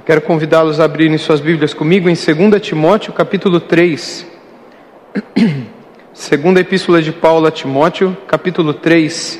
Eu 0.00 0.04
quero 0.06 0.22
convidá-los 0.22 0.80
a 0.80 0.84
abrirem 0.84 1.18
suas 1.18 1.40
Bíblias 1.40 1.74
comigo 1.74 2.08
em 2.08 2.14
2 2.14 2.62
Timóteo, 2.62 3.12
capítulo 3.12 3.60
3. 3.60 4.26
Segunda 6.14 6.58
Epístola 6.58 7.02
de 7.02 7.12
Paulo 7.12 7.46
a 7.46 7.50
Timóteo, 7.50 8.16
capítulo 8.26 8.72
3. 8.72 9.38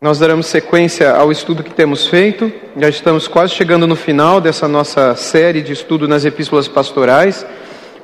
Nós 0.00 0.18
daremos 0.18 0.46
sequência 0.46 1.14
ao 1.14 1.30
estudo 1.30 1.62
que 1.62 1.70
temos 1.70 2.06
feito. 2.06 2.50
Já 2.74 2.88
estamos 2.88 3.28
quase 3.28 3.52
chegando 3.52 3.86
no 3.86 3.94
final 3.94 4.40
dessa 4.40 4.66
nossa 4.66 5.14
série 5.14 5.60
de 5.60 5.74
estudo 5.74 6.08
nas 6.08 6.24
epístolas 6.24 6.66
pastorais. 6.66 7.44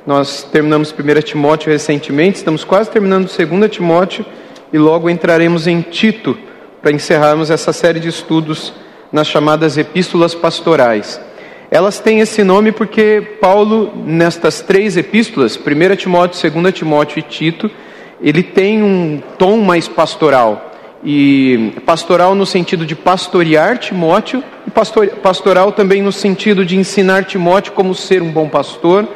Nós 0.05 0.43
terminamos 0.43 0.93
1 0.93 1.21
Timóteo 1.23 1.71
recentemente, 1.71 2.37
estamos 2.37 2.63
quase 2.63 2.91
terminando 2.91 3.27
2 3.27 3.71
Timóteo 3.71 4.23
e 4.71 4.77
logo 4.77 5.09
entraremos 5.09 5.65
em 5.65 5.81
Tito 5.81 6.37
para 6.79 6.91
encerrarmos 6.91 7.49
essa 7.49 7.73
série 7.73 7.99
de 7.99 8.07
estudos 8.07 8.71
nas 9.11 9.27
chamadas 9.27 9.77
epístolas 9.77 10.35
pastorais. 10.35 11.19
Elas 11.69 11.99
têm 11.99 12.19
esse 12.19 12.43
nome 12.43 12.71
porque 12.71 13.37
Paulo, 13.41 13.91
nestas 14.05 14.61
três 14.61 14.95
epístolas, 14.95 15.57
1 15.57 15.95
Timóteo, 15.97 16.51
2 16.51 16.73
Timóteo 16.73 17.19
e 17.19 17.21
Tito, 17.21 17.69
ele 18.21 18.41
tem 18.41 18.81
um 18.81 19.21
tom 19.37 19.57
mais 19.57 19.87
pastoral. 19.87 20.71
E 21.03 21.73
pastoral 21.85 22.33
no 22.33 22.45
sentido 22.45 22.85
de 22.85 22.95
pastorear 22.95 23.77
Timóteo, 23.77 24.43
e 24.65 24.71
pastoral 25.21 25.71
também 25.71 26.01
no 26.01 26.11
sentido 26.11 26.65
de 26.65 26.77
ensinar 26.77 27.25
Timóteo 27.25 27.73
como 27.73 27.93
ser 27.93 28.21
um 28.21 28.31
bom 28.31 28.47
pastor, 28.47 29.07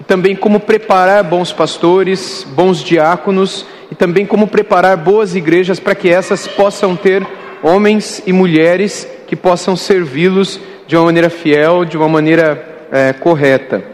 e 0.00 0.04
também 0.04 0.36
como 0.36 0.60
preparar 0.60 1.24
bons 1.24 1.52
pastores, 1.52 2.46
bons 2.54 2.82
diáconos, 2.82 3.66
e 3.90 3.94
também 3.94 4.24
como 4.24 4.46
preparar 4.46 4.96
boas 4.96 5.34
igrejas 5.34 5.80
para 5.80 5.94
que 5.94 6.08
essas 6.08 6.46
possam 6.46 6.94
ter 6.94 7.26
homens 7.62 8.22
e 8.24 8.32
mulheres 8.32 9.06
que 9.28 9.36
possam 9.36 9.76
servi-los 9.76 10.58
de 10.86 10.96
uma 10.96 11.04
maneira 11.04 11.28
fiel, 11.28 11.84
de 11.84 11.98
uma 11.98 12.08
maneira 12.08 12.86
é, 12.90 13.12
correta. 13.12 13.84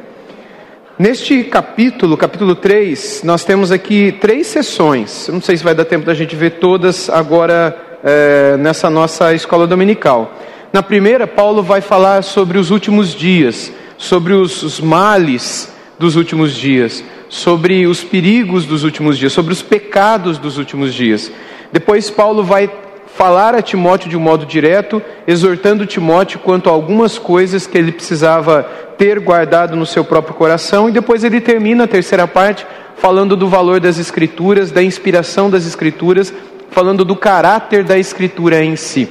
Neste 0.97 1.43
capítulo, 1.43 2.17
capítulo 2.17 2.55
3, 2.55 3.23
nós 3.25 3.45
temos 3.45 3.73
aqui 3.73 4.13
três 4.21 4.47
sessões. 4.47 5.29
não 5.33 5.41
sei 5.41 5.57
se 5.57 5.65
vai 5.65 5.75
dar 5.75 5.85
tempo 5.85 6.07
da 6.07 6.15
gente 6.15 6.37
ver 6.37 6.53
todas 6.53 7.11
agora 7.11 7.77
é, 8.05 8.57
nessa 8.57 8.89
nossa 8.89 9.35
escola 9.35 9.67
dominical. 9.67 10.33
Na 10.73 10.85
primeira, 10.85 11.27
Paulo 11.27 11.65
vai 11.65 11.81
falar 11.81 12.23
sobre 12.23 12.57
os 12.57 12.71
últimos 12.71 13.13
dias, 13.13 13.73
sobre 13.99 14.35
os, 14.35 14.63
os 14.63 14.81
males 14.81 15.69
dos 15.99 16.15
últimos 16.15 16.55
dias, 16.55 17.03
sobre 17.29 17.87
os 17.89 18.05
perigos 18.05 18.67
dos 18.67 18.85
últimos 18.85 19.19
dias, 19.19 19.33
sobre 19.33 19.53
os 19.53 19.63
pecados 19.63 20.39
dos 20.39 20.59
últimos 20.59 20.95
dias. 20.95 21.33
Depois, 21.73 22.09
Paulo 22.09 22.45
vai 22.45 22.71
falar 23.17 23.55
a 23.55 23.63
Timóteo 23.63 24.11
de 24.11 24.17
um 24.17 24.21
modo 24.21 24.45
direto, 24.45 25.01
exortando 25.27 25.87
Timóteo 25.87 26.41
quanto 26.41 26.69
a 26.69 26.73
algumas 26.73 27.17
coisas 27.17 27.67
que 27.67 27.79
ele 27.79 27.93
precisava 27.93 28.65
ter 28.99 29.21
guardado 29.21 29.77
no 29.77 29.87
seu 29.87 30.05
próprio 30.05 30.35
coração, 30.35 30.89
e 30.89 30.93
depois 30.93 31.23
ele 31.23 31.41
termina 31.41 31.85
a 31.85 31.89
terceira 31.89 32.27
parte 32.27 32.67
falando 32.97 33.37
do 33.37 33.49
valor 33.49 33.79
das 33.79 33.99
Escrituras, 33.99 34.73
da 34.73 34.83
inspiração 34.83 35.49
das 35.49 35.65
Escrituras, 35.65 36.35
falando 36.71 37.05
do 37.05 37.15
caráter 37.15 37.85
da 37.85 37.97
Escritura 37.97 38.63
em 38.65 38.75
si. 38.75 39.09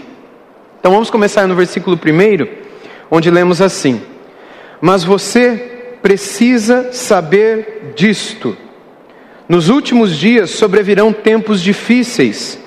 Então 0.80 0.92
vamos 0.92 1.10
começar 1.10 1.48
no 1.48 1.56
versículo 1.56 1.98
1, 1.98 2.48
onde 3.10 3.32
lemos 3.32 3.62
assim: 3.62 4.02
Mas 4.82 5.06
você 5.06 5.98
precisa 6.02 6.92
saber 6.92 7.94
disto. 7.95 8.58
Nos 9.48 9.70
últimos 9.70 10.17
dias 10.17 10.50
sobrevirão 10.50 11.14
tempos 11.14 11.62
difíceis 11.62 12.62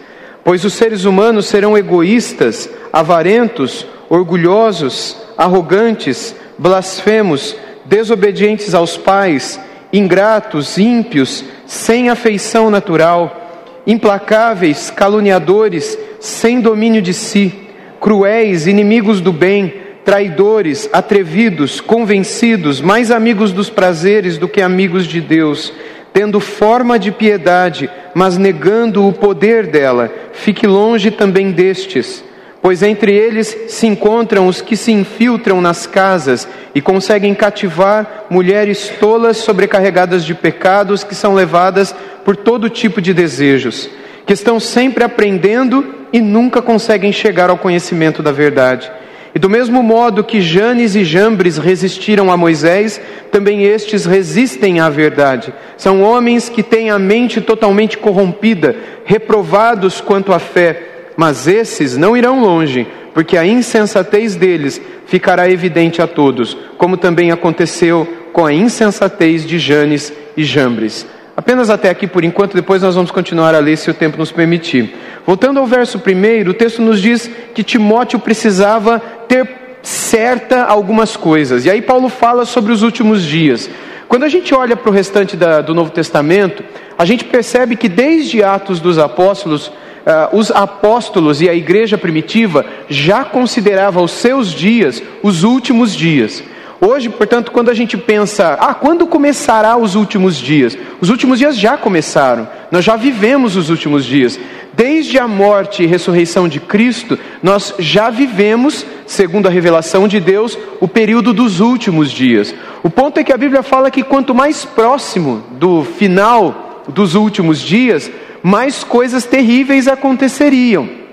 Pois 0.47 0.65
os 0.65 0.75
seres 0.75 1.05
humanos 1.05 1.47
serão 1.47 1.77
egoístas, 1.77 2.71
avarentos, 2.93 3.85
orgulhosos, 4.09 5.17
arrogantes, 5.37 6.37
blasfemos, 6.57 7.57
desobedientes 7.85 8.73
aos 8.73 8.97
pais, 8.97 9.59
ingratos, 9.93 10.79
ímpios, 10.79 11.45
sem 11.67 12.11
afeição 12.11 12.71
natural, 12.71 13.81
implacáveis, 13.85 14.89
caluniadores, 14.89 15.99
sem 16.21 16.61
domínio 16.61 17.03
de 17.03 17.13
si, 17.13 17.53
cruéis, 18.01 18.69
inimigos 18.69 19.21
do 19.21 19.33
bem, 19.33 19.75
traidores, 20.05 20.89
atrevidos, 20.93 21.81
convencidos, 21.81 22.81
mais 22.81 23.11
amigos 23.11 23.51
dos 23.51 23.69
prazeres 23.69 24.39
do 24.39 24.47
que 24.47 24.63
amigos 24.63 25.09
de 25.09 25.21
Deus 25.21 25.73
tendo 26.17 26.41
forma 26.41 26.99
de 26.99 27.13
piedade, 27.13 27.91
mas 28.15 28.39
negando 28.39 29.07
o 29.07 29.13
poder 29.13 29.67
dela, 29.67 30.11
fique 30.33 30.67
longe 30.67 31.11
também 31.11 31.53
destes, 31.53 32.25
pois 32.63 32.83
entre 32.83 33.13
eles 33.13 33.55
se 33.69 33.87
encontram 33.87 34.49
os 34.49 34.63
que 34.63 34.79
se 34.79 34.91
infiltram 34.91 35.61
nas 35.61 35.87
casas 35.87 36.49
e 36.75 36.81
conseguem 36.81 37.35
cativar 37.35 38.25
mulheres 38.31 38.91
tolas 38.99 39.37
sobrecarregadas 39.37 40.25
de 40.25 40.35
pecados 40.35 41.05
que 41.05 41.15
são 41.15 41.35
levadas 41.35 41.95
por 42.25 42.35
todo 42.35 42.71
tipo 42.71 43.03
de 43.03 43.13
desejos, 43.13 43.91
que 44.25 44.33
estão 44.33 44.59
sempre 44.59 45.05
aprendendo 45.05 45.85
e 46.15 46.23
nunca 46.23 46.63
conseguem 46.63 47.13
chegar 47.13 47.51
ao 47.51 47.59
conhecimento 47.59 48.23
da 48.23 48.33
verdade. 48.33 48.91
E 49.37 49.39
do 49.39 49.51
mesmo 49.51 49.83
modo 49.83 50.25
que 50.25 50.41
Janes 50.41 50.97
e 50.97 51.05
Jambres 51.05 51.59
resistiram 51.59 52.33
a 52.33 52.39
Moisés, 52.39 52.99
também 53.31 53.65
estes 53.65 54.07
resistem 54.07 54.81
à 54.81 54.89
verdade. 54.89 55.53
São 55.77 56.01
homens 56.01 56.49
que 56.49 56.63
têm 56.63 56.89
a 56.89 56.99
mente 56.99 57.43
totalmente 57.43 57.99
corrompida, 57.99 58.75
reprovados 59.05 60.01
quanto 60.01 60.33
à 60.33 60.39
fé. 60.39 61.11
Mas 61.19 61.47
esses 61.47 61.99
não 61.99 62.17
irão 62.17 62.41
longe, 62.41 62.87
porque 63.13 63.37
a 63.37 63.45
insensatez 63.45 64.37
deles 64.37 64.81
ficará 65.05 65.51
evidente 65.51 66.01
a 66.01 66.07
todos, 66.07 66.57
como 66.79 66.97
também 66.97 67.31
aconteceu 67.31 68.09
com 68.33 68.47
a 68.47 68.55
insensatez 68.55 69.45
de 69.45 69.59
Janes 69.59 70.15
e 70.35 70.45
Jambres. 70.45 71.07
Apenas 71.37 71.69
até 71.69 71.91
aqui 71.91 72.07
por 72.07 72.25
enquanto, 72.25 72.55
depois 72.55 72.81
nós 72.81 72.95
vamos 72.95 73.11
continuar 73.11 73.55
a 73.55 73.59
ler 73.59 73.77
se 73.77 73.91
o 73.91 73.95
tempo 73.95 74.17
nos 74.17 74.33
permitir. 74.33 74.95
Voltando 75.27 75.59
ao 75.59 75.67
verso 75.67 75.99
primeiro, 75.99 76.53
o 76.53 76.55
texto 76.55 76.81
nos 76.81 77.03
diz 77.03 77.29
que 77.53 77.65
Timóteo 77.65 78.21
precisava 78.21 79.01
ter 79.27 79.49
certa 79.83 80.63
algumas 80.63 81.17
coisas. 81.17 81.65
E 81.65 81.71
aí 81.71 81.83
Paulo 81.83 82.09
fala 82.09 82.45
sobre 82.45 82.73
os 82.73 82.83
últimos 82.83 83.25
dias. 83.25 83.69
Quando 84.07 84.23
a 84.23 84.29
gente 84.29 84.55
olha 84.55 84.77
para 84.77 84.89
o 84.89 84.93
restante 84.93 85.37
da, 85.37 85.61
do 85.61 85.75
Novo 85.75 85.91
Testamento, 85.91 86.63
a 86.97 87.05
gente 87.05 87.25
percebe 87.25 87.75
que 87.75 87.89
desde 87.89 88.43
Atos 88.45 88.79
dos 88.79 88.99
Apóstolos, 88.99 89.67
uh, 89.67 90.37
os 90.37 90.53
apóstolos 90.53 91.43
e 91.43 91.49
a 91.49 91.55
igreja 91.55 91.99
primitiva 91.99 92.65
já 92.89 93.25
consideravam 93.25 94.05
os 94.05 94.13
seus 94.13 94.53
dias 94.53 95.03
os 95.25 95.43
últimos 95.43 95.95
dias. 95.95 96.43
Hoje, 96.81 97.09
portanto, 97.09 97.51
quando 97.53 97.71
a 97.71 97.75
gente 97.75 97.97
pensa, 97.97 98.59
ah, 98.61 98.75
quando 98.75 99.07
começará 99.07 99.77
os 99.77 99.95
últimos 99.95 100.37
dias? 100.37 100.77
Os 101.01 101.09
últimos 101.09 101.39
dias 101.39 101.57
já 101.57 101.77
começaram, 101.77 102.47
nós 102.71 102.85
já 102.85 102.97
vivemos 102.97 103.57
os 103.57 103.71
últimos 103.71 104.05
dias. 104.05 104.39
Desde 104.75 105.19
a 105.19 105.27
morte 105.27 105.83
e 105.83 105.87
ressurreição 105.87 106.47
de 106.47 106.61
Cristo, 106.61 107.19
nós 107.43 107.73
já 107.79 108.11
vivemos, 108.11 108.85
segundo 109.07 109.47
a 109.47 109.51
revelação 109.51 110.07
de 110.07 110.21
Deus, 110.21 110.59
o 110.79 110.87
período 110.87 111.33
dos 111.33 111.61
últimos 111.61 112.11
dias. 112.11 112.55
O 112.83 112.91
ponto 112.91 113.19
é 113.19 113.25
que 113.25 113.33
a 113.33 113.39
Bíblia 113.39 113.63
fala 113.63 113.91
que 113.91 114.03
quanto 114.03 114.35
mais 114.35 114.67
próximo 114.67 115.43
do 115.53 115.83
final 115.83 116.85
dos 116.89 117.15
últimos 117.15 117.61
dias, 117.61 118.11
mais 118.43 118.85
coisas 118.85 119.25
terríveis 119.25 119.89
aconteceriam. 119.89 121.06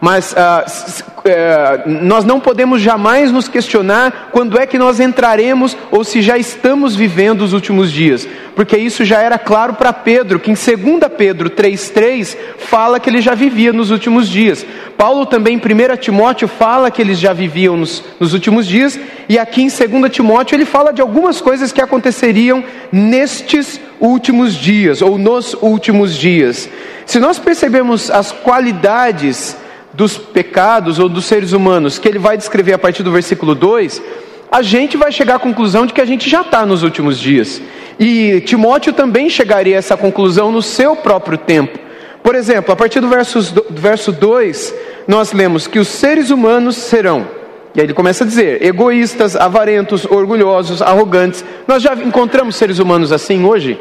Mas 0.00 0.34
ah, 0.36 0.64
eh, 1.24 1.82
nós 1.86 2.24
não 2.24 2.38
podemos 2.38 2.82
jamais 2.82 3.32
nos 3.32 3.48
questionar 3.48 4.28
quando 4.30 4.58
é 4.58 4.66
que 4.66 4.78
nós 4.78 5.00
entraremos 5.00 5.76
ou 5.90 6.04
se 6.04 6.20
já 6.20 6.36
estamos 6.36 6.94
vivendo 6.94 7.40
os 7.42 7.52
últimos 7.52 7.90
dias, 7.90 8.28
porque 8.54 8.76
isso 8.76 9.04
já 9.04 9.20
era 9.20 9.38
claro 9.38 9.74
para 9.74 9.92
Pedro, 9.92 10.38
que 10.38 10.50
em 10.50 10.54
2 10.54 11.10
Pedro 11.16 11.48
3,3 11.48 12.36
fala 12.58 13.00
que 13.00 13.08
ele 13.08 13.22
já 13.22 13.34
vivia 13.34 13.72
nos 13.72 13.90
últimos 13.90 14.28
dias. 14.28 14.66
Paulo 14.98 15.26
também 15.26 15.54
em 15.54 15.58
1 15.58 15.96
Timóteo 15.96 16.46
fala 16.46 16.90
que 16.90 17.00
eles 17.00 17.18
já 17.18 17.32
viviam 17.32 17.76
nos, 17.76 18.04
nos 18.20 18.34
últimos 18.34 18.66
dias, 18.66 18.98
e 19.28 19.38
aqui 19.38 19.62
em 19.62 19.68
2 19.68 20.12
Timóteo 20.12 20.54
ele 20.56 20.64
fala 20.66 20.92
de 20.92 21.00
algumas 21.00 21.40
coisas 21.40 21.72
que 21.72 21.80
aconteceriam 21.80 22.62
nestes 22.92 23.80
últimos 23.98 24.54
dias, 24.54 25.00
ou 25.00 25.16
nos 25.16 25.54
últimos 25.54 26.16
dias. 26.16 26.68
Se 27.06 27.18
nós 27.18 27.38
percebemos 27.38 28.10
as 28.10 28.30
qualidades 28.30 29.56
dos 29.96 30.18
pecados 30.18 30.98
ou 30.98 31.08
dos 31.08 31.24
seres 31.24 31.52
humanos 31.52 31.98
que 31.98 32.06
ele 32.06 32.18
vai 32.18 32.36
descrever 32.36 32.74
a 32.74 32.78
partir 32.78 33.02
do 33.02 33.10
versículo 33.10 33.54
2, 33.54 34.02
a 34.52 34.62
gente 34.62 34.96
vai 34.96 35.10
chegar 35.10 35.36
à 35.36 35.38
conclusão 35.38 35.86
de 35.86 35.92
que 35.92 36.00
a 36.00 36.04
gente 36.04 36.28
já 36.28 36.42
está 36.42 36.66
nos 36.66 36.82
últimos 36.82 37.18
dias. 37.18 37.60
E 37.98 38.40
Timóteo 38.42 38.92
também 38.92 39.30
chegaria 39.30 39.74
a 39.74 39.78
essa 39.78 39.96
conclusão 39.96 40.52
no 40.52 40.60
seu 40.60 40.94
próprio 40.94 41.38
tempo. 41.38 41.78
Por 42.22 42.34
exemplo, 42.34 42.72
a 42.72 42.76
partir 42.76 43.00
do 43.00 43.08
verso, 43.08 43.40
do 43.54 43.80
verso 43.80 44.12
2, 44.12 44.74
nós 45.08 45.32
lemos 45.32 45.66
que 45.66 45.78
os 45.78 45.88
seres 45.88 46.30
humanos 46.30 46.76
serão, 46.76 47.26
e 47.74 47.80
aí 47.80 47.86
ele 47.86 47.92
começa 47.92 48.24
a 48.24 48.26
dizer, 48.26 48.62
egoístas, 48.62 49.36
avarentos, 49.36 50.06
orgulhosos, 50.06 50.80
arrogantes. 50.80 51.44
Nós 51.68 51.82
já 51.82 51.94
encontramos 51.94 52.56
seres 52.56 52.78
humanos 52.78 53.12
assim 53.12 53.44
hoje? 53.44 53.78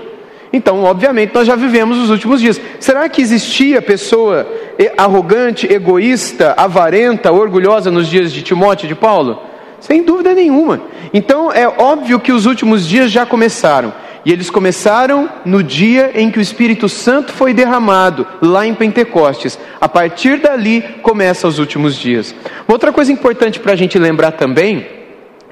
Então, 0.55 0.83
obviamente, 0.85 1.35
nós 1.35 1.45
já 1.45 1.53
vivemos 1.53 1.97
os 1.97 2.09
últimos 2.09 2.39
dias. 2.39 2.61
Será 2.79 3.09
que 3.09 3.21
existia 3.21 3.81
pessoa 3.81 4.47
arrogante, 4.97 5.67
egoísta, 5.69 6.53
avarenta, 6.55 7.29
orgulhosa 7.29 7.91
nos 7.91 8.07
dias 8.07 8.31
de 8.31 8.41
Timóteo 8.41 8.85
e 8.85 8.87
de 8.87 8.95
Paulo? 8.95 9.41
Sem 9.81 10.01
dúvida 10.01 10.33
nenhuma. 10.33 10.79
Então 11.13 11.51
é 11.51 11.67
óbvio 11.67 12.21
que 12.21 12.31
os 12.31 12.45
últimos 12.45 12.87
dias 12.87 13.11
já 13.11 13.25
começaram. 13.25 13.93
E 14.23 14.31
eles 14.31 14.49
começaram 14.49 15.29
no 15.43 15.61
dia 15.61 16.11
em 16.15 16.31
que 16.31 16.39
o 16.39 16.41
Espírito 16.41 16.87
Santo 16.87 17.33
foi 17.33 17.53
derramado, 17.53 18.25
lá 18.41 18.65
em 18.65 18.73
Pentecostes. 18.73 19.59
A 19.81 19.89
partir 19.89 20.39
dali 20.39 20.81
começam 21.01 21.49
os 21.49 21.59
últimos 21.59 21.97
dias. 21.97 22.33
Outra 22.65 22.93
coisa 22.93 23.11
importante 23.11 23.59
para 23.59 23.73
a 23.73 23.75
gente 23.75 23.99
lembrar 23.99 24.31
também 24.31 24.87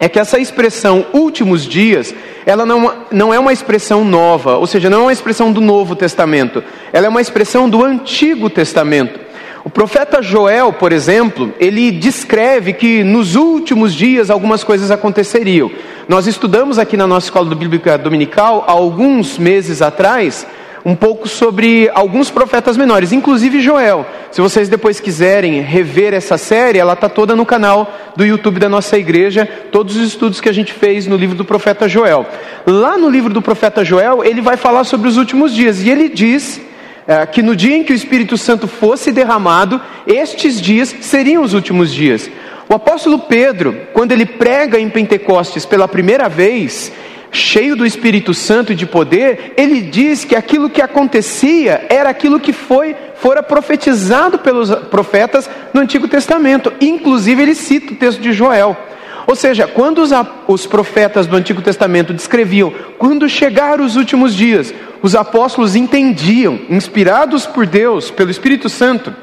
é 0.03 0.09
que 0.09 0.19
essa 0.19 0.37
expressão 0.37 1.05
últimos 1.13 1.65
dias, 1.65 2.13
ela 2.45 2.65
não, 2.65 2.93
não 3.09 3.33
é 3.33 3.39
uma 3.39 3.53
expressão 3.53 4.03
nova, 4.03 4.57
ou 4.57 4.67
seja, 4.67 4.89
não 4.89 4.99
é 4.99 5.01
uma 5.03 5.13
expressão 5.13 5.49
do 5.49 5.61
Novo 5.61 5.95
Testamento, 5.95 6.61
ela 6.91 7.05
é 7.05 7.09
uma 7.09 7.21
expressão 7.21 7.69
do 7.69 7.81
Antigo 7.81 8.49
Testamento. 8.49 9.17
O 9.63 9.69
profeta 9.69 10.21
Joel, 10.21 10.73
por 10.73 10.91
exemplo, 10.91 11.53
ele 11.57 11.89
descreve 11.89 12.73
que 12.73 13.01
nos 13.01 13.35
últimos 13.37 13.95
dias 13.95 14.29
algumas 14.29 14.61
coisas 14.61 14.91
aconteceriam. 14.91 15.71
Nós 16.05 16.27
estudamos 16.27 16.77
aqui 16.77 16.97
na 16.97 17.07
nossa 17.07 17.27
escola 17.27 17.55
bíblica 17.55 17.97
dominical, 17.97 18.65
há 18.67 18.73
alguns 18.73 19.37
meses 19.37 19.81
atrás, 19.81 20.45
um 20.85 20.95
pouco 20.95 21.27
sobre 21.27 21.89
alguns 21.93 22.29
profetas 22.29 22.75
menores, 22.75 23.13
inclusive 23.13 23.61
Joel. 23.61 24.05
Se 24.31 24.41
vocês 24.41 24.67
depois 24.67 24.99
quiserem 24.99 25.61
rever 25.61 26.13
essa 26.13 26.37
série, 26.37 26.77
ela 26.77 26.93
está 26.93 27.07
toda 27.07 27.35
no 27.35 27.45
canal 27.45 27.91
do 28.15 28.25
YouTube 28.25 28.59
da 28.59 28.67
nossa 28.67 28.97
igreja, 28.97 29.47
todos 29.71 29.95
os 29.95 30.07
estudos 30.07 30.41
que 30.41 30.49
a 30.49 30.53
gente 30.53 30.73
fez 30.73 31.07
no 31.07 31.15
livro 31.15 31.35
do 31.35 31.45
profeta 31.45 31.87
Joel. 31.87 32.25
Lá 32.65 32.97
no 32.97 33.09
livro 33.09 33.33
do 33.33 33.41
profeta 33.41 33.83
Joel, 33.83 34.23
ele 34.25 34.41
vai 34.41 34.57
falar 34.57 34.83
sobre 34.83 35.07
os 35.07 35.17
últimos 35.17 35.53
dias, 35.53 35.81
e 35.81 35.89
ele 35.89 36.09
diz 36.09 36.59
é, 37.07 37.25
que 37.25 37.41
no 37.41 37.55
dia 37.55 37.77
em 37.77 37.83
que 37.83 37.93
o 37.93 37.95
Espírito 37.95 38.37
Santo 38.37 38.67
fosse 38.67 39.11
derramado, 39.11 39.79
estes 40.05 40.59
dias 40.59 40.93
seriam 41.01 41.43
os 41.43 41.53
últimos 41.53 41.93
dias. 41.93 42.29
O 42.69 42.75
apóstolo 42.75 43.19
Pedro, 43.19 43.87
quando 43.93 44.13
ele 44.13 44.25
prega 44.25 44.79
em 44.79 44.89
Pentecostes 44.89 45.65
pela 45.65 45.87
primeira 45.87 46.27
vez, 46.27 46.91
cheio 47.33 47.75
do 47.75 47.85
Espírito 47.85 48.33
Santo 48.33 48.71
e 48.71 48.75
de 48.75 48.85
poder, 48.85 49.53
ele 49.57 49.81
diz 49.81 50.23
que 50.23 50.35
aquilo 50.35 50.69
que 50.69 50.81
acontecia 50.81 51.85
era 51.89 52.09
aquilo 52.09 52.39
que 52.39 52.53
foi 52.53 52.95
fora 53.15 53.43
profetizado 53.43 54.39
pelos 54.39 54.73
profetas 54.89 55.49
no 55.73 55.81
Antigo 55.81 56.07
Testamento. 56.07 56.71
Inclusive 56.79 57.41
ele 57.41 57.55
cita 57.55 57.93
o 57.93 57.95
texto 57.95 58.21
de 58.21 58.31
Joel. 58.31 58.77
Ou 59.25 59.35
seja, 59.35 59.67
quando 59.67 59.99
os, 59.99 60.11
os 60.47 60.65
profetas 60.65 61.25
do 61.25 61.35
Antigo 61.35 61.61
Testamento 61.61 62.13
descreviam 62.13 62.73
quando 62.97 63.27
chegar 63.27 63.81
os 63.81 63.95
últimos 63.95 64.35
dias, 64.35 64.73
os 65.01 65.15
apóstolos 65.15 65.75
entendiam, 65.75 66.59
inspirados 66.69 67.45
por 67.45 67.65
Deus, 67.65 68.11
pelo 68.11 68.31
Espírito 68.31 68.69
Santo, 68.69 69.13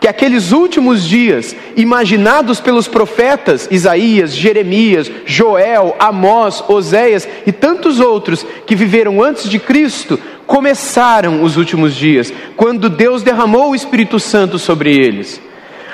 que 0.00 0.08
aqueles 0.08 0.52
últimos 0.52 1.04
dias, 1.04 1.54
imaginados 1.76 2.60
pelos 2.60 2.88
profetas 2.88 3.68
Isaías, 3.70 4.34
Jeremias, 4.34 5.10
Joel, 5.24 5.96
Amós, 5.98 6.62
Oséias 6.68 7.28
e 7.46 7.52
tantos 7.52 8.00
outros 8.00 8.44
que 8.66 8.76
viveram 8.76 9.22
antes 9.22 9.48
de 9.48 9.58
Cristo, 9.58 10.18
começaram 10.46 11.42
os 11.42 11.56
últimos 11.56 11.94
dias, 11.94 12.32
quando 12.56 12.88
Deus 12.88 13.22
derramou 13.22 13.70
o 13.70 13.74
Espírito 13.74 14.18
Santo 14.18 14.58
sobre 14.58 14.94
eles. 14.94 15.40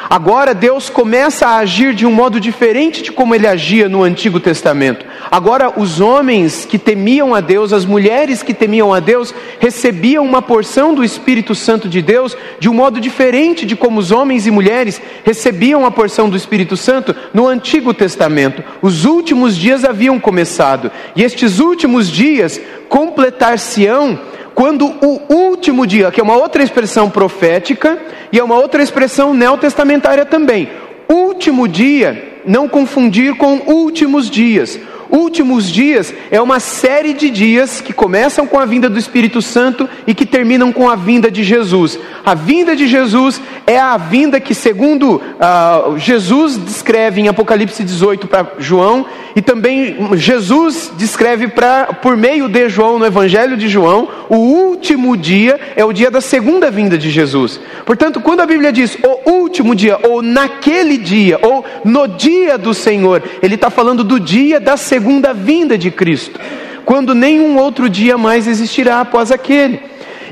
Agora 0.08 0.54
Deus 0.54 0.90
começa 0.90 1.46
a 1.46 1.56
agir 1.58 1.94
de 1.94 2.04
um 2.04 2.12
modo 2.12 2.38
diferente 2.38 3.02
de 3.02 3.10
como 3.10 3.34
ele 3.34 3.46
agia 3.46 3.88
no 3.88 4.02
Antigo 4.02 4.38
Testamento. 4.38 5.06
Agora 5.30 5.72
os 5.80 6.00
homens 6.00 6.64
que 6.64 6.78
temiam 6.78 7.34
a 7.34 7.40
Deus, 7.40 7.72
as 7.72 7.86
mulheres 7.86 8.42
que 8.42 8.52
temiam 8.52 8.92
a 8.92 9.00
Deus, 9.00 9.34
recebiam 9.58 10.24
uma 10.24 10.42
porção 10.42 10.94
do 10.94 11.02
Espírito 11.02 11.54
Santo 11.54 11.88
de 11.88 12.02
Deus 12.02 12.36
de 12.58 12.68
um 12.68 12.74
modo 12.74 13.00
diferente 13.00 13.64
de 13.64 13.74
como 13.74 13.98
os 13.98 14.10
homens 14.10 14.46
e 14.46 14.50
mulheres 14.50 15.00
recebiam 15.24 15.86
a 15.86 15.90
porção 15.90 16.28
do 16.28 16.36
Espírito 16.36 16.76
Santo 16.76 17.14
no 17.32 17.46
Antigo 17.46 17.94
Testamento. 17.94 18.62
Os 18.82 19.04
últimos 19.04 19.56
dias 19.56 19.84
haviam 19.84 20.20
começado, 20.20 20.90
e 21.16 21.22
estes 21.22 21.58
últimos 21.58 22.10
dias 22.10 22.60
completar-se-ão 22.88 24.33
quando 24.54 24.86
o 24.86 25.34
último 25.34 25.86
dia, 25.86 26.10
que 26.10 26.20
é 26.20 26.22
uma 26.22 26.36
outra 26.36 26.62
expressão 26.62 27.10
profética 27.10 27.98
e 28.32 28.38
é 28.38 28.44
uma 28.44 28.56
outra 28.56 28.82
expressão 28.82 29.34
neotestamentária 29.34 30.24
também. 30.24 30.68
Último 31.08 31.66
dia, 31.66 32.40
não 32.46 32.68
confundir 32.68 33.34
com 33.36 33.62
últimos 33.66 34.30
dias. 34.30 34.78
Últimos 35.10 35.70
dias 35.70 36.12
é 36.30 36.40
uma 36.40 36.58
série 36.58 37.12
de 37.12 37.30
dias 37.30 37.80
que 37.80 37.92
começam 37.92 38.46
com 38.46 38.58
a 38.58 38.64
vinda 38.64 38.88
do 38.88 38.98
Espírito 38.98 39.42
Santo 39.42 39.88
e 40.06 40.14
que 40.14 40.26
terminam 40.26 40.72
com 40.72 40.88
a 40.88 40.96
vinda 40.96 41.30
de 41.30 41.44
Jesus. 41.44 41.98
A 42.24 42.34
vinda 42.34 42.74
de 42.74 42.86
Jesus 42.86 43.40
é 43.66 43.78
a 43.78 43.96
vinda 43.96 44.40
que, 44.40 44.54
segundo 44.54 45.16
uh, 45.16 45.98
Jesus 45.98 46.56
descreve 46.56 47.20
em 47.20 47.28
Apocalipse 47.28 47.84
18 47.84 48.26
para 48.26 48.52
João, 48.58 49.06
e 49.36 49.42
também 49.42 49.96
Jesus 50.14 50.92
descreve 50.96 51.48
pra, 51.48 51.86
por 51.86 52.16
meio 52.16 52.48
de 52.48 52.68
João 52.68 52.98
no 52.98 53.06
Evangelho 53.06 53.56
de 53.56 53.68
João, 53.68 54.08
o 54.28 54.36
último 54.36 55.16
dia 55.16 55.60
é 55.76 55.84
o 55.84 55.92
dia 55.92 56.10
da 56.10 56.20
segunda 56.20 56.70
vinda 56.70 56.96
de 56.96 57.10
Jesus. 57.10 57.60
Portanto, 57.84 58.20
quando 58.20 58.40
a 58.40 58.46
Bíblia 58.46 58.72
diz 58.72 58.96
o 59.02 59.30
último 59.30 59.74
dia, 59.74 59.98
ou 60.02 60.22
naquele 60.22 60.96
dia, 60.96 61.38
ou 61.42 61.64
no 61.84 62.06
dia 62.06 62.56
do 62.56 62.72
Senhor, 62.72 63.22
ele 63.42 63.56
está 63.56 63.70
falando 63.70 64.04
do 64.04 64.18
dia 64.20 64.60
da 64.60 64.76
segunda 64.76 64.93
vinda 65.32 65.78
de 65.78 65.90
Cristo, 65.90 66.40
quando 66.84 67.14
nenhum 67.14 67.56
outro 67.58 67.88
dia 67.88 68.18
mais 68.18 68.46
existirá 68.46 69.00
após 69.00 69.30
aquele. 69.30 69.80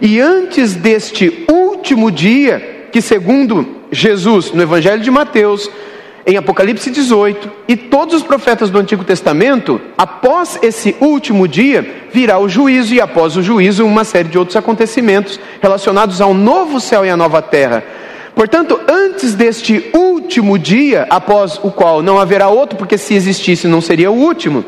E 0.00 0.20
antes 0.20 0.74
deste 0.74 1.44
último 1.50 2.10
dia, 2.10 2.88
que 2.90 3.00
segundo 3.00 3.82
Jesus 3.90 4.52
no 4.52 4.62
Evangelho 4.62 5.02
de 5.02 5.10
Mateus, 5.10 5.70
em 6.24 6.36
Apocalipse 6.36 6.90
18, 6.90 7.50
e 7.66 7.76
todos 7.76 8.14
os 8.14 8.22
profetas 8.22 8.70
do 8.70 8.78
Antigo 8.78 9.04
Testamento, 9.04 9.80
após 9.98 10.58
esse 10.62 10.94
último 11.00 11.48
dia, 11.48 12.06
virá 12.12 12.38
o 12.38 12.48
juízo, 12.48 12.94
e 12.94 13.00
após 13.00 13.36
o 13.36 13.42
juízo, 13.42 13.84
uma 13.84 14.04
série 14.04 14.28
de 14.28 14.38
outros 14.38 14.56
acontecimentos 14.56 15.40
relacionados 15.60 16.20
ao 16.20 16.32
novo 16.32 16.80
céu 16.80 17.04
e 17.04 17.10
à 17.10 17.16
nova 17.16 17.42
terra. 17.42 17.82
Portanto, 18.34 18.80
antes 18.88 19.34
deste 19.34 19.90
último 19.94 20.58
dia, 20.58 21.06
após 21.10 21.58
o 21.62 21.70
qual 21.70 22.02
não 22.02 22.18
haverá 22.18 22.48
outro, 22.48 22.76
porque 22.78 22.96
se 22.96 23.14
existisse 23.14 23.68
não 23.68 23.80
seria 23.80 24.10
o 24.10 24.16
último, 24.16 24.64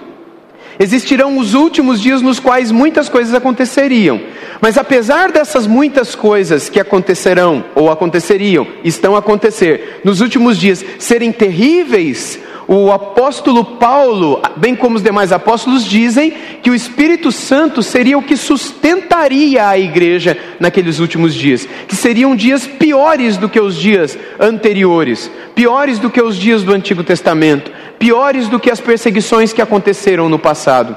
Existirão 0.79 1.39
os 1.39 1.55
últimos 1.55 2.01
dias 2.01 2.21
nos 2.21 2.41
quais 2.41 2.73
muitas 2.73 3.09
coisas 3.09 3.33
aconteceriam. 3.33 4.21
Mas 4.61 4.77
apesar 4.77 5.31
dessas 5.31 5.67
muitas 5.67 6.15
coisas 6.15 6.69
que 6.69 6.81
acontecerão 6.81 7.65
ou 7.75 7.91
aconteceriam, 7.91 8.67
estão 8.83 9.15
a 9.15 9.21
acontecer 9.21 10.01
nos 10.05 10.21
últimos 10.21 10.59
dias, 10.59 10.85
serem 10.99 11.31
terríveis, 11.31 12.41
o 12.67 12.91
apóstolo 12.91 13.65
Paulo, 13.65 14.41
bem 14.57 14.75
como 14.75 14.97
os 14.97 15.03
demais 15.03 15.33
apóstolos, 15.33 15.85
dizem 15.85 16.33
que 16.63 16.71
o 16.71 16.75
Espírito 16.75 17.31
Santo 17.31 17.83
seria 17.83 18.17
o 18.17 18.23
que 18.23 18.37
sustentaria 18.37 19.69
a 19.69 19.79
igreja 19.79 20.37
naqueles 20.59 20.99
últimos 20.99 21.35
dias, 21.35 21.69
que 21.87 21.95
seriam 21.95 22.35
dias 22.35 22.67
piores 22.67 23.37
do 23.37 23.49
que 23.49 23.61
os 23.61 23.77
dias 23.77 24.19
anteriores, 24.41 25.31
piores 25.55 25.99
do 25.99 26.11
que 26.11 26.23
os 26.23 26.37
dias 26.37 26.63
do 26.63 26.73
Antigo 26.73 27.05
Testamento, 27.05 27.71
piores 27.99 28.49
do 28.49 28.59
que 28.59 28.71
as 28.71 28.81
perseguições 28.81 29.53
que 29.53 29.63
aconteceram 29.63 30.29
no 30.29 30.39
passado. 30.39 30.97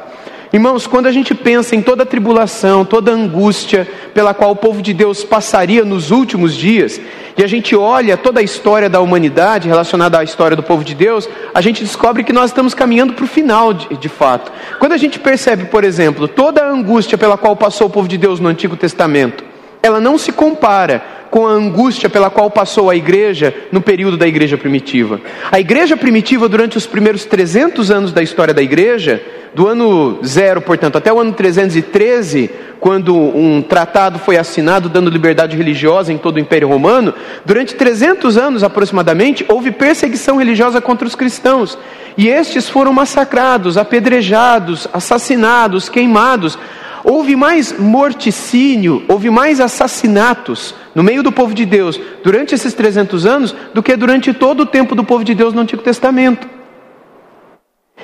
Irmãos, 0.52 0.88
quando 0.88 1.08
a 1.08 1.12
gente 1.12 1.36
pensa 1.36 1.76
em 1.76 1.82
toda 1.82 2.04
a 2.04 2.06
tribulação, 2.06 2.86
toda 2.86 3.12
a 3.12 3.16
angústia 3.16 3.86
pela 4.14 4.34
qual 4.34 4.52
o 4.52 4.56
povo 4.56 4.82
de 4.82 4.94
Deus 4.94 5.22
passaria 5.22 5.84
nos 5.84 6.10
últimos 6.10 6.56
dias, 6.56 7.02
e 7.38 7.44
a 7.44 7.48
gente 7.48 7.76
olha 7.76 8.16
toda 8.16 8.40
a 8.40 8.44
história 8.44 8.90
da 8.90 9.02
humanidade 9.02 9.68
relacionada 9.68 10.18
à 10.18 10.24
história 10.24 10.56
do 10.56 10.64
povo 10.64 10.86
de 10.86 10.96
Deus, 10.96 11.28
a 11.54 11.60
gente 11.60 11.84
descobre 11.84 12.24
que 12.24 12.32
nós 12.32 12.50
estamos 12.50 12.74
caminhando 12.74 13.14
para 13.14 13.26
o 13.26 13.28
final 13.28 13.74
de, 13.74 13.98
de 13.98 14.08
fato. 14.08 14.52
Quando 14.80 14.94
a 14.94 14.98
gente 14.98 15.20
percebe, 15.20 15.66
por 15.66 15.84
exemplo, 15.84 16.30
toda 16.30 16.64
a 16.64 16.70
angústia 16.70 17.18
pela 17.18 17.38
qual 17.38 17.56
passou 17.56 17.88
o 17.88 17.92
povo 17.92 18.08
de 18.08 18.18
Deus 18.18 18.40
no 18.40 18.48
Antigo 18.48 18.78
Testamento, 18.78 19.44
ela 19.84 20.00
não 20.00 20.18
se 20.18 20.32
compara 20.32 21.04
com 21.30 21.46
a 21.46 21.52
angústia 21.52 22.10
pela 22.10 22.30
qual 22.30 22.50
passou 22.50 22.90
a 22.90 22.96
igreja 22.96 23.54
no 23.72 23.82
período 23.82 24.18
da 24.18 24.26
igreja 24.26 24.58
primitiva. 24.58 25.20
A 25.52 25.60
igreja 25.60 25.98
primitiva, 25.98 26.48
durante 26.48 26.78
os 26.78 26.88
primeiros 26.88 27.26
300 27.26 27.92
anos 27.92 28.12
da 28.14 28.24
história 28.24 28.54
da 28.54 28.62
igreja, 28.62 29.22
do 29.58 29.68
ano 29.68 30.20
zero, 30.24 30.62
portanto, 30.62 31.00
até 31.00 31.12
o 31.12 31.20
ano 31.20 31.34
313, 31.34 32.48
quando 32.80 33.16
um 33.16 33.60
tratado 33.60 34.20
foi 34.20 34.38
assinado 34.38 34.88
dando 34.88 35.10
liberdade 35.10 35.58
religiosa 35.58 36.14
em 36.14 36.18
todo 36.20 36.36
o 36.36 36.40
Império 36.40 36.68
Romano, 36.68 37.12
durante 37.44 37.74
300 37.74 38.38
anos 38.38 38.64
aproximadamente, 38.64 39.44
houve 39.50 39.72
perseguição 39.72 40.38
religiosa 40.38 40.80
contra 40.80 41.08
os 41.08 41.16
cristãos. 41.16 41.76
E 42.16 42.28
estes 42.28 42.70
foram 42.70 42.94
massacrados, 42.94 43.80
apedrejados, 43.80 44.88
assassinados, 44.94 45.90
queimados. 45.90 46.56
Houve 47.04 47.36
mais 47.36 47.76
morticínio, 47.80 49.06
houve 49.08 49.32
mais 49.32 49.60
assassinatos 49.60 50.76
no 50.94 51.02
meio 51.02 51.24
do 51.24 51.32
povo 51.32 51.56
de 51.56 51.66
Deus 51.66 52.00
durante 52.24 52.54
esses 52.54 52.76
300 52.76 53.26
anos 53.26 53.56
do 53.74 53.82
que 53.82 53.96
durante 53.96 54.36
todo 54.36 54.60
o 54.60 54.66
tempo 54.68 54.94
do 54.94 55.04
povo 55.04 55.24
de 55.24 55.34
Deus 55.34 55.52
no 55.52 55.62
Antigo 55.62 55.82
Testamento. 55.82 56.57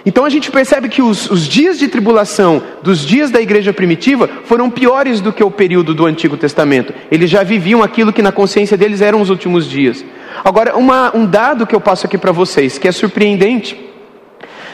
Então 0.05 0.25
a 0.25 0.29
gente 0.29 0.51
percebe 0.51 0.89
que 0.89 1.01
os, 1.01 1.29
os, 1.29 1.47
dias 1.47 1.79
de 1.79 1.88
tribulação 1.88 2.62
dos 2.81 3.05
dias 3.05 3.31
da 3.31 3.39
igreja 3.39 3.71
primitiva 3.71 4.29
foram 4.45 4.69
piores 4.69 5.21
do 5.21 5.31
que 5.31 5.43
o 5.43 5.51
período 5.51 5.93
do 5.93 6.05
Antigo 6.05 6.35
Testamento. 6.35 6.93
Eles 7.09 7.29
já 7.29 7.41
viviam 7.43 7.81
aquilo 7.81 8.12
que 8.12 8.21
na 8.21 8.31
consciência 8.31 8.75
deles 8.75 9.01
eram 9.01 9.21
os 9.21 9.29
últimos 9.29 9.69
dias. 9.69 10.03
Agora, 10.43 10.75
uma, 10.75 11.15
um 11.15 11.25
dado 11.25 11.65
que 11.65 11.75
eu 11.75 11.79
passo 11.79 12.05
aqui 12.05 12.17
para 12.17 12.31
vocês, 12.31 12.77
que 12.77 12.88
é 12.88 12.91
surpreendente, 12.91 13.93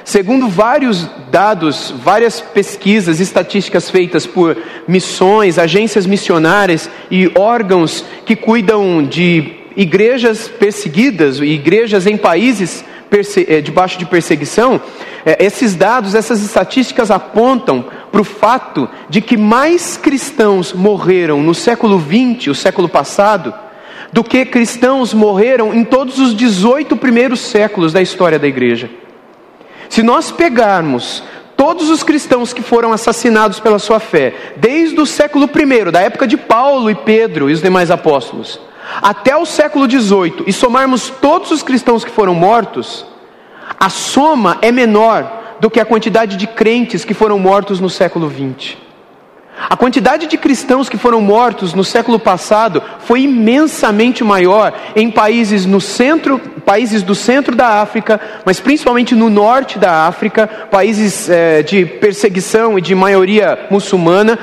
Segundo 0.09 0.47
vários 0.47 1.07
dados, 1.29 1.93
várias 2.03 2.41
pesquisas, 2.41 3.19
estatísticas 3.19 3.91
feitas 3.91 4.25
por 4.25 4.57
missões, 4.88 5.59
agências 5.59 6.07
missionárias 6.07 6.89
e 7.11 7.31
órgãos 7.35 8.03
que 8.25 8.35
cuidam 8.35 9.03
de 9.03 9.53
igrejas 9.75 10.47
perseguidas, 10.47 11.39
igrejas 11.39 12.07
em 12.07 12.17
países 12.17 12.83
eh, 13.47 13.61
debaixo 13.61 13.99
de 13.99 14.05
perseguição, 14.05 14.81
eh, 15.29 15.38
esses 15.39 15.75
dados, 15.75 16.15
essas 16.15 16.41
estatísticas 16.43 17.12
apontam 17.12 17.86
para 18.12 18.21
o 18.21 18.24
fato 18.24 18.89
de 19.07 19.21
que 19.21 19.38
mais 19.38 19.95
cristãos 19.95 20.74
morreram 20.74 21.43
no 21.43 21.53
século 21.53 22.00
XX, 22.00 22.48
o 22.48 22.55
século 22.55 22.89
passado, 22.89 23.53
do 24.12 24.24
que 24.24 24.43
cristãos 24.45 25.13
morreram 25.13 25.71
em 25.74 25.83
todos 25.83 26.17
os 26.17 26.36
18 26.36 26.98
primeiros 26.98 27.41
séculos 27.41 27.93
da 27.93 28.01
história 28.01 28.39
da 28.39 28.48
igreja. 28.48 28.89
Se 29.88 30.01
nós 30.01 30.31
pegarmos 30.31 31.24
todos 31.55 31.89
os 31.89 32.01
cristãos 32.01 32.51
que 32.51 32.63
foram 32.63 32.91
assassinados 32.91 33.59
pela 33.59 33.77
sua 33.77 34.00
fé, 34.00 34.33
desde 34.57 35.00
o 35.00 35.05
século 35.05 35.45
I, 35.45 35.91
da 35.91 36.01
época 36.01 36.25
de 36.25 36.38
Paulo 36.38 36.89
e 36.89 36.95
Pedro 36.95 37.50
e 37.50 37.53
os 37.53 37.62
demais 37.62 37.91
apóstolos, 37.91 38.59
até 39.00 39.36
o 39.36 39.45
século 39.45 39.88
XVIII, 39.88 40.45
e 40.48 40.53
somarmos 40.53 41.09
todos 41.21 41.51
os 41.51 41.62
cristãos 41.62 42.03
que 42.03 42.09
foram 42.09 42.33
mortos, 42.33 43.05
a 43.77 43.89
soma 43.89 44.57
é 44.61 44.71
menor 44.71 45.57
do 45.59 45.69
que 45.69 45.79
a 45.79 45.85
quantidade 45.85 46.38
de 46.38 46.47
crentes 46.47 47.03
que 47.03 47.13
foram 47.13 47.38
mortos 47.38 47.79
no 47.79 47.89
século 47.89 48.29
XX. 48.29 48.77
A 49.69 49.75
quantidade 49.75 50.27
de 50.27 50.38
cristãos 50.38 50.88
que 50.88 50.97
foram 50.97 51.19
mortos 51.19 51.73
no 51.73 51.83
século 51.83 52.17
passado 52.17 52.81
foi 52.99 53.21
imensamente 53.21 54.23
maior 54.23 54.73
em 54.95 55.11
países 55.11 55.65
no 55.65 55.81
centro, 55.81 56.39
países 56.65 57.03
do 57.03 57.13
centro 57.13 57.55
da 57.55 57.81
África, 57.81 58.21
mas 58.45 58.59
principalmente 58.59 59.13
no 59.15 59.29
norte 59.29 59.77
da 59.77 60.07
África, 60.07 60.47
países 60.47 61.29
é, 61.29 61.61
de 61.61 61.85
perseguição 61.85 62.79
e 62.79 62.81
de 62.81 62.95
maioria 62.95 63.67
muçulmana, 63.69 64.39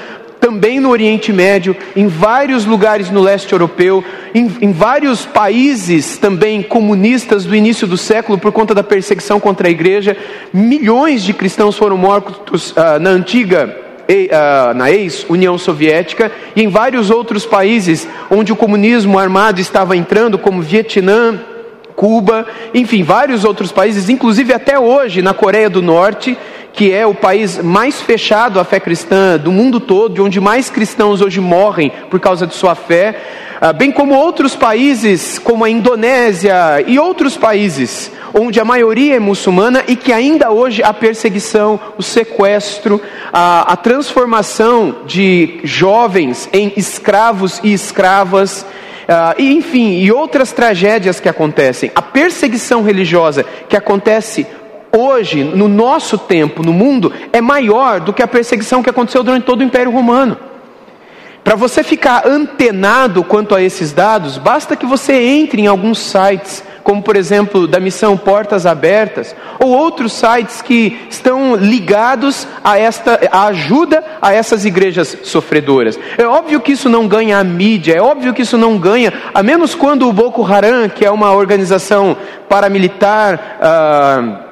também 0.46 0.78
no 0.78 0.90
Oriente 0.90 1.32
Médio, 1.32 1.76
em 1.96 2.06
vários 2.06 2.64
lugares 2.64 3.10
no 3.10 3.20
leste 3.20 3.52
europeu, 3.52 4.04
em, 4.32 4.48
em, 4.60 4.70
vários 4.70 5.26
países 5.26 6.18
também 6.18 6.62
comunistas 6.62 7.44
do 7.44 7.56
início 7.56 7.84
do 7.84 7.96
século 7.96 8.38
por 8.38 8.52
conta 8.52 8.72
da 8.72 8.84
perseguição 8.84 9.40
contra 9.40 9.66
a 9.66 9.70
igreja. 9.72 10.16
Milhões 10.52 11.24
de 11.24 11.32
cristãos 11.32 11.76
foram 11.76 11.96
mortos 11.96 12.70
uh, 12.70 13.00
na 13.00 13.10
antiga 13.10 13.76
ah, 14.30 14.72
na 14.72 14.88
ex-União 14.88 15.58
Soviética 15.58 16.30
e 16.54 16.62
em 16.62 16.68
vários 16.68 17.10
outros 17.10 17.44
países 17.44 18.06
onde 18.30 18.52
o 18.52 18.56
comunismo 18.56 19.18
armado 19.18 19.60
estava 19.60 19.96
entrando, 19.96 20.38
como 20.38 20.62
Vietnã, 20.62 21.40
Cuba, 21.96 22.46
enfim, 22.74 23.02
vários 23.02 23.42
outros 23.42 23.72
países, 23.72 24.10
inclusive 24.10 24.52
até 24.52 24.78
hoje 24.78 25.22
na 25.22 25.32
Coreia 25.32 25.70
do 25.70 25.80
Norte, 25.80 26.36
que 26.72 26.92
é 26.92 27.06
o 27.06 27.14
país 27.14 27.56
mais 27.56 28.02
fechado 28.02 28.60
à 28.60 28.64
fé 28.64 28.78
cristã 28.78 29.38
do 29.38 29.50
mundo 29.50 29.80
todo, 29.80 30.22
onde 30.22 30.38
mais 30.38 30.68
cristãos 30.68 31.22
hoje 31.22 31.40
morrem 31.40 31.90
por 32.10 32.20
causa 32.20 32.46
de 32.46 32.54
sua 32.54 32.74
fé, 32.74 33.18
ah, 33.58 33.72
bem 33.72 33.90
como 33.90 34.14
outros 34.14 34.54
países 34.54 35.38
como 35.38 35.64
a 35.64 35.70
Indonésia 35.70 36.84
e 36.86 36.98
outros 36.98 37.34
países 37.34 38.12
onde 38.34 38.60
a 38.60 38.64
maioria 38.66 39.16
é 39.16 39.18
muçulmana 39.18 39.82
e 39.88 39.96
que 39.96 40.12
ainda 40.12 40.50
hoje 40.50 40.82
há 40.82 40.92
perseguição, 40.92 41.80
o 41.96 42.02
sequestro, 42.02 43.00
a, 43.32 43.72
a 43.72 43.76
transformação 43.76 44.96
de 45.06 45.60
jovens 45.64 46.46
em 46.52 46.74
escravos 46.76 47.58
e 47.64 47.72
escravas. 47.72 48.66
Uh, 49.06 49.40
e, 49.40 49.52
enfim, 49.54 50.00
e 50.00 50.10
outras 50.10 50.52
tragédias 50.52 51.20
que 51.20 51.28
acontecem. 51.28 51.92
A 51.94 52.02
perseguição 52.02 52.82
religiosa 52.82 53.44
que 53.68 53.76
acontece 53.76 54.44
hoje, 54.92 55.44
no 55.44 55.68
nosso 55.68 56.18
tempo, 56.18 56.62
no 56.62 56.72
mundo, 56.72 57.12
é 57.32 57.40
maior 57.40 58.00
do 58.00 58.12
que 58.12 58.22
a 58.22 58.26
perseguição 58.26 58.82
que 58.82 58.90
aconteceu 58.90 59.22
durante 59.22 59.44
todo 59.44 59.60
o 59.60 59.64
Império 59.64 59.92
Romano. 59.92 60.36
Para 61.44 61.54
você 61.54 61.84
ficar 61.84 62.26
antenado 62.26 63.22
quanto 63.22 63.54
a 63.54 63.62
esses 63.62 63.92
dados, 63.92 64.36
basta 64.36 64.74
que 64.74 64.84
você 64.84 65.12
entre 65.12 65.62
em 65.62 65.68
alguns 65.68 65.98
sites 65.98 66.64
como 66.86 67.02
por 67.02 67.16
exemplo 67.16 67.66
da 67.66 67.80
missão 67.80 68.16
Portas 68.16 68.64
Abertas, 68.64 69.34
ou 69.58 69.70
outros 69.70 70.12
sites 70.12 70.62
que 70.62 71.04
estão 71.10 71.56
ligados 71.56 72.46
a 72.62 72.78
esta 72.78 73.18
a 73.32 73.46
ajuda 73.46 74.04
a 74.22 74.32
essas 74.32 74.64
igrejas 74.64 75.18
sofredoras. 75.24 75.98
É 76.16 76.24
óbvio 76.24 76.60
que 76.60 76.70
isso 76.70 76.88
não 76.88 77.08
ganha 77.08 77.38
a 77.38 77.44
mídia, 77.44 77.94
é 77.94 78.00
óbvio 78.00 78.32
que 78.32 78.42
isso 78.42 78.56
não 78.56 78.78
ganha, 78.78 79.12
a 79.34 79.42
menos 79.42 79.74
quando 79.74 80.08
o 80.08 80.12
Boko 80.12 80.46
Haram, 80.46 80.88
que 80.88 81.04
é 81.04 81.10
uma 81.10 81.32
organização 81.32 82.16
paramilitar, 82.48 83.58
ah, 83.60 84.45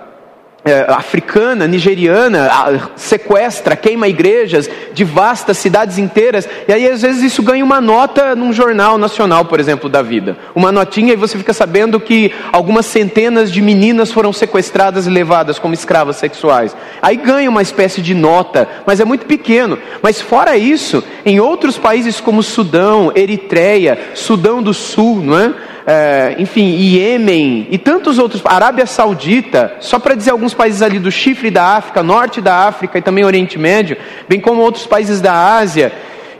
é, 0.64 0.86
africana, 0.88 1.66
nigeriana, 1.66 2.50
sequestra, 2.96 3.76
queima 3.76 4.08
igrejas 4.08 4.68
de 4.92 5.04
vastas 5.04 5.58
cidades 5.58 5.98
inteiras, 5.98 6.48
e 6.66 6.72
aí 6.72 6.88
às 6.88 7.02
vezes 7.02 7.22
isso 7.22 7.42
ganha 7.42 7.64
uma 7.64 7.80
nota 7.80 8.34
num 8.34 8.52
jornal 8.52 8.96
nacional, 8.96 9.44
por 9.44 9.60
exemplo, 9.60 9.88
da 9.88 10.00
vida. 10.00 10.36
Uma 10.54 10.72
notinha 10.72 11.12
e 11.12 11.16
você 11.16 11.36
fica 11.36 11.52
sabendo 11.52 12.00
que 12.00 12.32
algumas 12.52 12.86
centenas 12.86 13.52
de 13.52 13.60
meninas 13.60 14.10
foram 14.10 14.32
sequestradas 14.32 15.06
e 15.06 15.10
levadas 15.10 15.58
como 15.58 15.74
escravas 15.74 16.16
sexuais. 16.16 16.74
Aí 17.02 17.16
ganha 17.16 17.50
uma 17.50 17.62
espécie 17.62 18.00
de 18.00 18.14
nota, 18.14 18.66
mas 18.86 19.00
é 19.00 19.04
muito 19.04 19.26
pequeno. 19.26 19.78
Mas 20.00 20.20
fora 20.20 20.56
isso, 20.56 21.04
em 21.26 21.40
outros 21.40 21.76
países 21.76 22.20
como 22.20 22.42
Sudão, 22.42 23.12
Eritreia, 23.14 23.98
Sudão 24.14 24.62
do 24.62 24.72
Sul, 24.72 25.20
não 25.20 25.38
é? 25.38 25.54
É, 25.86 26.36
enfim, 26.38 26.76
Iêmen 26.76 27.66
e 27.70 27.76
tantos 27.76 28.18
outros, 28.18 28.40
Arábia 28.44 28.86
Saudita, 28.86 29.76
só 29.80 29.98
para 29.98 30.14
dizer 30.14 30.30
alguns 30.30 30.54
países 30.54 30.80
ali 30.80 30.98
do 30.98 31.10
chifre 31.10 31.50
da 31.50 31.76
África, 31.76 32.02
norte 32.02 32.40
da 32.40 32.66
África 32.66 32.98
e 32.98 33.02
também 33.02 33.24
Oriente 33.24 33.58
Médio, 33.58 33.96
bem 34.28 34.40
como 34.40 34.62
outros 34.62 34.86
países 34.86 35.20
da 35.20 35.56
Ásia 35.56 35.92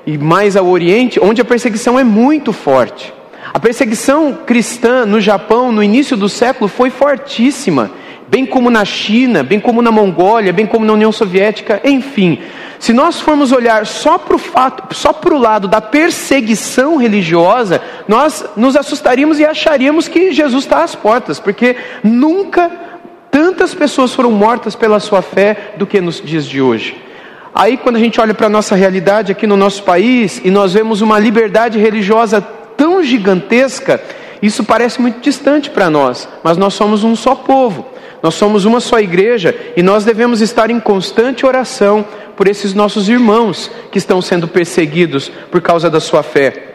e 0.06 0.16
mais 0.16 0.56
ao 0.56 0.66
Oriente, 0.66 1.20
onde 1.20 1.42
a 1.42 1.44
perseguição 1.44 1.98
é 1.98 2.04
muito 2.04 2.52
forte. 2.52 3.12
A 3.52 3.60
perseguição 3.60 4.32
cristã 4.46 5.04
no 5.04 5.20
Japão 5.20 5.70
no 5.70 5.82
início 5.82 6.16
do 6.16 6.28
século 6.28 6.66
foi 6.66 6.88
fortíssima, 6.90 7.90
bem 8.28 8.46
como 8.46 8.70
na 8.70 8.84
China, 8.84 9.42
bem 9.42 9.60
como 9.60 9.82
na 9.82 9.92
Mongólia, 9.92 10.52
bem 10.52 10.66
como 10.66 10.86
na 10.86 10.94
União 10.94 11.12
Soviética, 11.12 11.80
enfim. 11.84 12.38
Se 12.84 12.92
nós 12.92 13.18
formos 13.18 13.50
olhar 13.50 13.86
só 13.86 14.18
para 14.18 14.36
o 14.36 14.38
fato, 14.38 14.94
só 14.94 15.10
para 15.10 15.34
o 15.34 15.38
lado 15.38 15.66
da 15.66 15.80
perseguição 15.80 16.98
religiosa, 16.98 17.80
nós 18.06 18.44
nos 18.58 18.76
assustaríamos 18.76 19.40
e 19.40 19.46
acharíamos 19.46 20.06
que 20.06 20.32
Jesus 20.32 20.64
está 20.64 20.84
às 20.84 20.94
portas, 20.94 21.40
porque 21.40 21.76
nunca 22.02 22.70
tantas 23.30 23.74
pessoas 23.74 24.12
foram 24.12 24.30
mortas 24.30 24.76
pela 24.76 25.00
sua 25.00 25.22
fé 25.22 25.72
do 25.78 25.86
que 25.86 25.98
nos 25.98 26.20
dias 26.20 26.44
de 26.44 26.60
hoje. 26.60 27.02
Aí, 27.54 27.78
quando 27.78 27.96
a 27.96 28.00
gente 28.00 28.20
olha 28.20 28.34
para 28.34 28.48
a 28.48 28.50
nossa 28.50 28.74
realidade 28.74 29.32
aqui 29.32 29.46
no 29.46 29.56
nosso 29.56 29.82
país 29.82 30.42
e 30.44 30.50
nós 30.50 30.74
vemos 30.74 31.00
uma 31.00 31.18
liberdade 31.18 31.78
religiosa 31.78 32.42
tão 32.76 33.02
gigantesca, 33.02 33.98
isso 34.42 34.62
parece 34.62 35.00
muito 35.00 35.20
distante 35.20 35.70
para 35.70 35.88
nós, 35.88 36.28
mas 36.42 36.58
nós 36.58 36.74
somos 36.74 37.02
um 37.02 37.16
só 37.16 37.34
povo, 37.34 37.93
nós 38.24 38.36
somos 38.36 38.64
uma 38.64 38.80
só 38.80 38.98
igreja 39.00 39.54
e 39.76 39.82
nós 39.82 40.02
devemos 40.02 40.40
estar 40.40 40.70
em 40.70 40.80
constante 40.80 41.44
oração 41.44 42.02
por 42.34 42.48
esses 42.48 42.72
nossos 42.72 43.06
irmãos 43.06 43.70
que 43.92 43.98
estão 43.98 44.22
sendo 44.22 44.48
perseguidos 44.48 45.30
por 45.50 45.60
causa 45.60 45.90
da 45.90 46.00
sua 46.00 46.22
fé. 46.22 46.70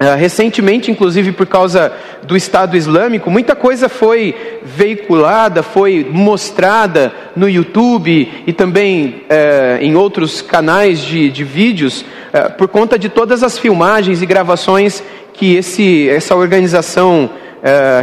Uh, 0.00 0.14
recentemente, 0.16 0.88
inclusive 0.88 1.32
por 1.32 1.48
causa 1.48 1.92
do 2.22 2.36
Estado 2.36 2.76
Islâmico, 2.76 3.28
muita 3.28 3.56
coisa 3.56 3.88
foi 3.88 4.60
veiculada, 4.62 5.64
foi 5.64 6.06
mostrada 6.08 7.12
no 7.34 7.48
YouTube 7.48 8.44
e 8.46 8.52
também 8.52 9.24
uh, 9.24 9.82
em 9.82 9.96
outros 9.96 10.40
canais 10.40 11.00
de, 11.00 11.28
de 11.28 11.42
vídeos, 11.42 12.02
uh, 12.02 12.52
por 12.56 12.68
conta 12.68 12.96
de 12.96 13.08
todas 13.08 13.42
as 13.42 13.58
filmagens 13.58 14.22
e 14.22 14.26
gravações 14.26 15.02
que 15.34 15.56
esse, 15.56 16.08
essa 16.08 16.36
organização 16.36 17.28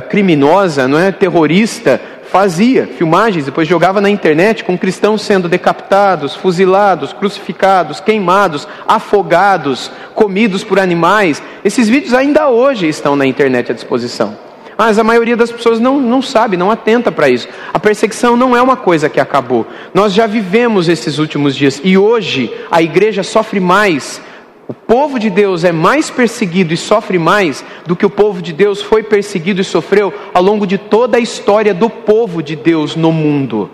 criminosa, 0.09 0.85
não 0.85 0.99
é, 0.99 1.13
terrorista, 1.13 2.01
fazia 2.35 2.85
filmagens, 2.85 3.45
depois 3.45 3.65
jogava 3.65 4.01
na 4.01 4.09
internet 4.09 4.65
com 4.65 4.77
cristãos 4.77 5.21
sendo 5.21 5.47
decapitados, 5.47 6.35
fuzilados, 6.35 7.13
crucificados, 7.13 8.01
queimados, 8.01 8.67
afogados, 8.85 9.89
comidos 10.13 10.61
por 10.61 10.77
animais. 10.77 11.41
Esses 11.63 11.87
vídeos 11.87 12.13
ainda 12.13 12.49
hoje 12.49 12.89
estão 12.89 13.15
na 13.15 13.25
internet 13.25 13.71
à 13.71 13.73
disposição. 13.73 14.37
Mas 14.77 14.99
a 14.99 15.03
maioria 15.03 15.37
das 15.37 15.49
pessoas 15.49 15.79
não, 15.79 15.97
não 15.97 16.21
sabe, 16.21 16.57
não 16.57 16.69
atenta 16.69 17.09
para 17.09 17.29
isso. 17.29 17.47
A 17.73 17.79
perseguição 17.79 18.35
não 18.35 18.53
é 18.53 18.61
uma 18.61 18.75
coisa 18.75 19.07
que 19.07 19.21
acabou. 19.21 19.65
Nós 19.93 20.13
já 20.13 20.27
vivemos 20.27 20.89
esses 20.89 21.19
últimos 21.19 21.55
dias 21.55 21.79
e 21.85 21.97
hoje 21.97 22.53
a 22.69 22.81
igreja 22.81 23.23
sofre 23.23 23.61
mais 23.61 24.21
o 24.67 24.73
povo 24.73 25.19
de 25.19 25.29
Deus 25.29 25.63
é 25.63 25.71
mais 25.71 26.09
perseguido 26.09 26.73
e 26.73 26.77
sofre 26.77 27.19
mais 27.19 27.63
do 27.85 27.95
que 27.95 28.05
o 28.05 28.09
povo 28.09 28.41
de 28.41 28.51
Deus 28.51 28.81
foi 28.81 29.03
perseguido 29.03 29.61
e 29.61 29.63
sofreu 29.63 30.11
ao 30.33 30.41
longo 30.41 30.65
de 30.65 30.77
toda 30.77 31.17
a 31.17 31.19
história 31.19 31.73
do 31.73 31.89
povo 31.89 32.41
de 32.41 32.55
Deus 32.55 32.95
no 32.95 33.11
mundo. 33.11 33.69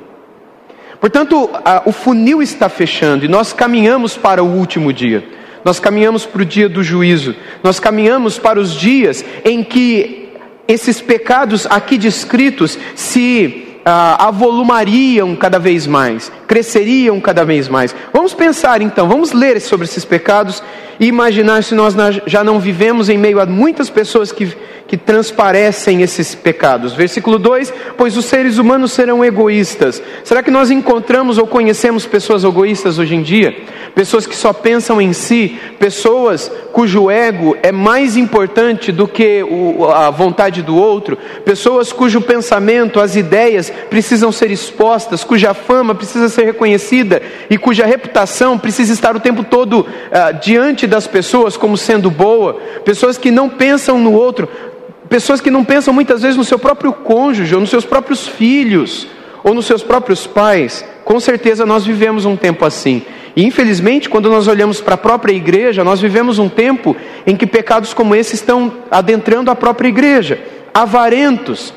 Portanto, 0.99 1.49
a, 1.65 1.83
o 1.85 1.93
funil 1.93 2.41
está 2.41 2.67
fechando 2.67 3.23
e 3.23 3.29
nós 3.29 3.53
caminhamos 3.53 4.17
para 4.17 4.43
o 4.43 4.47
último 4.47 4.91
dia. 4.91 5.23
Nós 5.63 5.79
caminhamos 5.79 6.25
para 6.25 6.41
o 6.41 6.45
dia 6.45 6.67
do 6.67 6.83
juízo. 6.83 7.35
Nós 7.63 7.79
caminhamos 7.79 8.37
para 8.37 8.59
os 8.59 8.73
dias 8.73 9.23
em 9.45 9.63
que 9.63 10.29
esses 10.67 11.01
pecados 11.01 11.65
aqui 11.67 11.97
descritos 11.97 12.77
se 12.95 13.79
ah, 13.85 14.27
avolumariam 14.27 15.35
cada 15.35 15.57
vez 15.57 15.87
mais, 15.87 16.31
cresceriam 16.51 17.17
cada 17.21 17.45
vez 17.45 17.69
mais. 17.69 17.95
Vamos 18.11 18.33
pensar 18.33 18.81
então, 18.81 19.07
vamos 19.07 19.31
ler 19.31 19.61
sobre 19.61 19.85
esses 19.85 20.03
pecados 20.03 20.61
e 20.99 21.07
imaginar 21.07 21.63
se 21.63 21.73
nós 21.73 21.95
já 22.27 22.43
não 22.43 22.59
vivemos 22.59 23.07
em 23.07 23.17
meio 23.17 23.39
a 23.39 23.45
muitas 23.45 23.89
pessoas 23.89 24.33
que, 24.33 24.53
que 24.85 24.97
transparecem 24.97 26.01
esses 26.01 26.35
pecados. 26.35 26.91
Versículo 26.91 27.39
2: 27.39 27.73
Pois 27.97 28.17
os 28.17 28.25
seres 28.25 28.57
humanos 28.57 28.91
serão 28.91 29.23
egoístas. 29.23 30.03
Será 30.25 30.43
que 30.43 30.51
nós 30.51 30.69
encontramos 30.69 31.37
ou 31.37 31.47
conhecemos 31.47 32.05
pessoas 32.05 32.43
egoístas 32.43 32.99
hoje 32.99 33.15
em 33.15 33.23
dia? 33.23 33.55
Pessoas 33.95 34.27
que 34.27 34.35
só 34.35 34.53
pensam 34.53 35.01
em 35.01 35.11
si, 35.11 35.57
pessoas 35.79 36.51
cujo 36.71 37.09
ego 37.09 37.57
é 37.63 37.71
mais 37.71 38.15
importante 38.15 38.91
do 38.91 39.07
que 39.07 39.43
o, 39.43 39.85
a 39.85 40.09
vontade 40.09 40.61
do 40.61 40.75
outro, 40.75 41.17
pessoas 41.43 41.91
cujo 41.91 42.21
pensamento, 42.21 42.99
as 42.99 43.15
ideias 43.15 43.71
precisam 43.89 44.31
ser 44.31 44.51
expostas, 44.51 45.23
cuja 45.23 45.53
fama 45.53 45.95
precisa 45.95 46.29
ser 46.29 46.40
reconhecida 46.43 47.21
e 47.49 47.57
cuja 47.57 47.85
reputação 47.85 48.57
precisa 48.57 48.93
estar 48.93 49.15
o 49.15 49.19
tempo 49.19 49.43
todo 49.43 49.81
uh, 49.81 50.39
diante 50.41 50.87
das 50.87 51.07
pessoas 51.07 51.57
como 51.57 51.77
sendo 51.77 52.09
boa, 52.09 52.55
pessoas 52.83 53.17
que 53.17 53.31
não 53.31 53.49
pensam 53.49 53.97
no 53.99 54.13
outro, 54.13 54.47
pessoas 55.09 55.41
que 55.41 55.51
não 55.51 55.63
pensam 55.63 55.93
muitas 55.93 56.21
vezes 56.21 56.37
no 56.37 56.43
seu 56.43 56.57
próprio 56.57 56.93
cônjuge, 56.93 57.53
ou 57.53 57.59
nos 57.59 57.69
seus 57.69 57.85
próprios 57.85 58.27
filhos, 58.27 59.07
ou 59.43 59.53
nos 59.53 59.65
seus 59.65 59.83
próprios 59.83 60.25
pais. 60.25 60.85
Com 61.03 61.19
certeza 61.19 61.65
nós 61.65 61.85
vivemos 61.85 62.25
um 62.25 62.35
tempo 62.35 62.65
assim. 62.65 63.03
E 63.35 63.45
infelizmente, 63.45 64.09
quando 64.09 64.29
nós 64.29 64.47
olhamos 64.47 64.81
para 64.81 64.95
a 64.95 64.97
própria 64.97 65.33
igreja, 65.33 65.83
nós 65.83 66.01
vivemos 66.01 66.37
um 66.39 66.49
tempo 66.49 66.95
em 67.25 67.35
que 67.35 67.47
pecados 67.47 67.93
como 67.93 68.15
esse 68.15 68.35
estão 68.35 68.71
adentrando 68.89 69.49
a 69.49 69.55
própria 69.55 69.87
igreja. 69.87 70.39
Avarentos, 70.73 71.73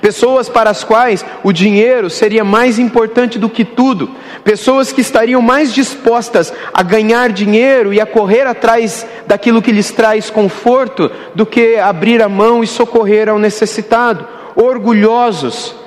pessoas 0.00 0.48
para 0.48 0.70
as 0.70 0.84
quais 0.84 1.24
o 1.42 1.52
dinheiro 1.52 2.08
seria 2.08 2.44
mais 2.44 2.78
importante 2.78 3.38
do 3.38 3.48
que 3.48 3.64
tudo, 3.64 4.10
pessoas 4.44 4.92
que 4.92 5.00
estariam 5.00 5.42
mais 5.42 5.72
dispostas 5.72 6.52
a 6.72 6.82
ganhar 6.82 7.30
dinheiro 7.30 7.92
e 7.92 8.00
a 8.00 8.06
correr 8.06 8.46
atrás 8.46 9.06
daquilo 9.26 9.62
que 9.62 9.72
lhes 9.72 9.90
traz 9.90 10.30
conforto 10.30 11.10
do 11.34 11.46
que 11.46 11.76
abrir 11.76 12.22
a 12.22 12.28
mão 12.28 12.62
e 12.62 12.66
socorrer 12.66 13.28
ao 13.28 13.38
necessitado, 13.38 14.26
orgulhosos, 14.54 15.81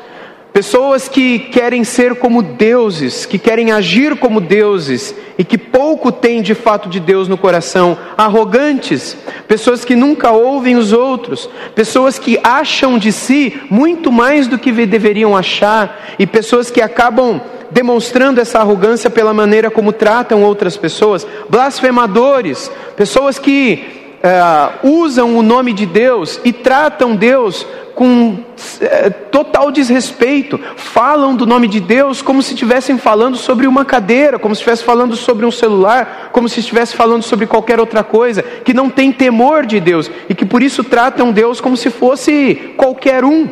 Pessoas 0.55 1.09
que 1.09 1.38
querem 1.38 1.83
ser 1.83 2.15
como 2.15 2.41
deuses, 2.41 3.25
que 3.25 3.38
querem 3.38 3.74
agir 3.74 4.15
como 4.15 4.39
deuses 4.39 5.13
e 5.38 5.43
que 5.43 5.57
pouco 5.57 6.13
têm 6.13 6.41
de 6.41 6.55
fato 6.55 6.88
de 6.88 6.97
Deus 6.97 7.27
no 7.27 7.38
coração, 7.38 7.97
arrogantes, 8.17 9.17
pessoas 9.50 9.83
que 9.83 9.97
nunca 9.97 10.31
ouvem 10.31 10.77
os 10.77 10.93
outros, 10.93 11.50
pessoas 11.75 12.17
que 12.17 12.39
acham 12.41 12.97
de 12.97 13.12
si 13.12 13.59
muito 13.69 14.13
mais 14.13 14.47
do 14.47 14.57
que 14.57 14.71
deveriam 14.71 15.35
achar 15.35 16.15
e 16.17 16.25
pessoas 16.25 16.71
que 16.71 16.81
acabam 16.81 17.41
demonstrando 17.69 18.39
essa 18.39 18.59
arrogância 18.59 19.09
pela 19.09 19.33
maneira 19.33 19.69
como 19.69 19.91
tratam 19.91 20.41
outras 20.41 20.77
pessoas, 20.77 21.27
blasfemadores, 21.50 22.71
pessoas 22.95 23.38
que 23.38 23.94
uh, 24.25 24.88
usam 24.88 25.38
o 25.38 25.44
nome 25.44 25.72
de 25.72 25.86
Deus 25.86 26.39
e 26.44 26.51
tratam 26.51 27.15
Deus 27.15 27.65
com 27.94 28.39
é, 28.82 29.10
total 29.10 29.72
desrespeito, 29.72 30.60
falam 30.75 31.34
do 31.34 31.46
nome 31.46 31.65
de 31.65 31.79
Deus 31.79 32.22
como 32.22 32.41
se 32.41 32.53
estivessem 32.53 32.98
falando 32.98 33.38
sobre 33.38 33.67
uma 33.67 33.86
cadeira, 33.86 34.38
como 34.38 34.53
se 34.53 34.60
estivessem 34.60 34.86
falando 34.86 35.15
sobre 35.15 35.46
um 35.46 35.51
celular, 35.51 36.29
como 36.34 36.50
se 36.50 36.60
estivessem 36.60 36.98
falando 36.98 37.24
sobre 37.24 37.48
qualquer 37.48 37.79
outra 37.79 38.03
coisa, 38.03 38.41
que 38.44 38.74
não 38.74 38.89
tem 38.89 39.13
temor 39.13 39.65
de 39.65 39.79
Deus 39.79 40.12
e 40.27 40.36
que 40.36 40.46
por 40.46 40.62
isso 40.62 40.84
tratam 40.84 41.32
Deus 41.32 41.62
como 41.62 41.77
se 41.77 41.89
fosse 41.89 42.74
qualquer 42.75 43.24
um. 43.24 43.48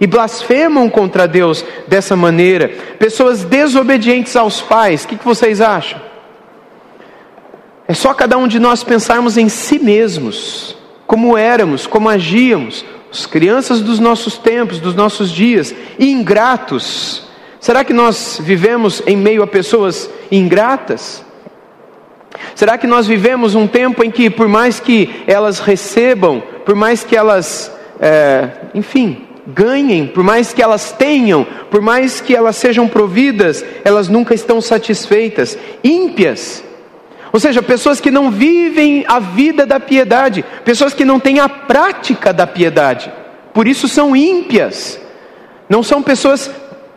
E 0.00 0.06
blasfemam 0.06 0.88
contra 0.88 1.26
Deus 1.26 1.64
dessa 1.88 2.14
maneira. 2.14 2.70
Pessoas 3.00 3.42
desobedientes 3.42 4.36
aos 4.36 4.60
pais, 4.60 5.02
o 5.02 5.08
que, 5.08 5.16
que 5.16 5.24
vocês 5.24 5.60
acham? 5.60 6.07
É 7.88 7.94
só 7.94 8.12
cada 8.12 8.36
um 8.36 8.46
de 8.46 8.58
nós 8.58 8.84
pensarmos 8.84 9.38
em 9.38 9.48
si 9.48 9.78
mesmos, 9.78 10.76
como 11.06 11.38
éramos, 11.38 11.86
como 11.86 12.10
agíamos, 12.10 12.84
as 13.10 13.24
crianças 13.24 13.80
dos 13.80 13.98
nossos 13.98 14.36
tempos, 14.36 14.78
dos 14.78 14.94
nossos 14.94 15.30
dias, 15.30 15.74
ingratos. 15.98 17.26
Será 17.58 17.82
que 17.82 17.94
nós 17.94 18.38
vivemos 18.42 19.02
em 19.06 19.16
meio 19.16 19.42
a 19.42 19.46
pessoas 19.46 20.10
ingratas? 20.30 21.24
Será 22.54 22.76
que 22.76 22.86
nós 22.86 23.06
vivemos 23.06 23.54
um 23.54 23.66
tempo 23.66 24.04
em 24.04 24.10
que, 24.10 24.28
por 24.28 24.48
mais 24.48 24.78
que 24.78 25.24
elas 25.26 25.58
recebam, 25.58 26.42
por 26.66 26.74
mais 26.74 27.02
que 27.02 27.16
elas, 27.16 27.72
é, 27.98 28.50
enfim, 28.74 29.24
ganhem, 29.46 30.06
por 30.06 30.22
mais 30.22 30.52
que 30.52 30.62
elas 30.62 30.92
tenham, 30.92 31.46
por 31.70 31.80
mais 31.80 32.20
que 32.20 32.36
elas 32.36 32.56
sejam 32.56 32.86
providas, 32.86 33.64
elas 33.82 34.08
nunca 34.08 34.34
estão 34.34 34.60
satisfeitas, 34.60 35.56
ímpias, 35.82 36.67
ou 37.32 37.40
seja, 37.40 37.62
pessoas 37.62 38.00
que 38.00 38.10
não 38.10 38.30
vivem 38.30 39.04
a 39.06 39.18
vida 39.18 39.66
da 39.66 39.78
piedade, 39.78 40.44
pessoas 40.64 40.94
que 40.94 41.04
não 41.04 41.20
têm 41.20 41.40
a 41.40 41.48
prática 41.48 42.32
da 42.32 42.46
piedade, 42.46 43.12
por 43.52 43.66
isso 43.66 43.88
são 43.88 44.14
ímpias, 44.14 45.00
não 45.68 45.82
são 45.82 46.02
pessoas 46.02 46.50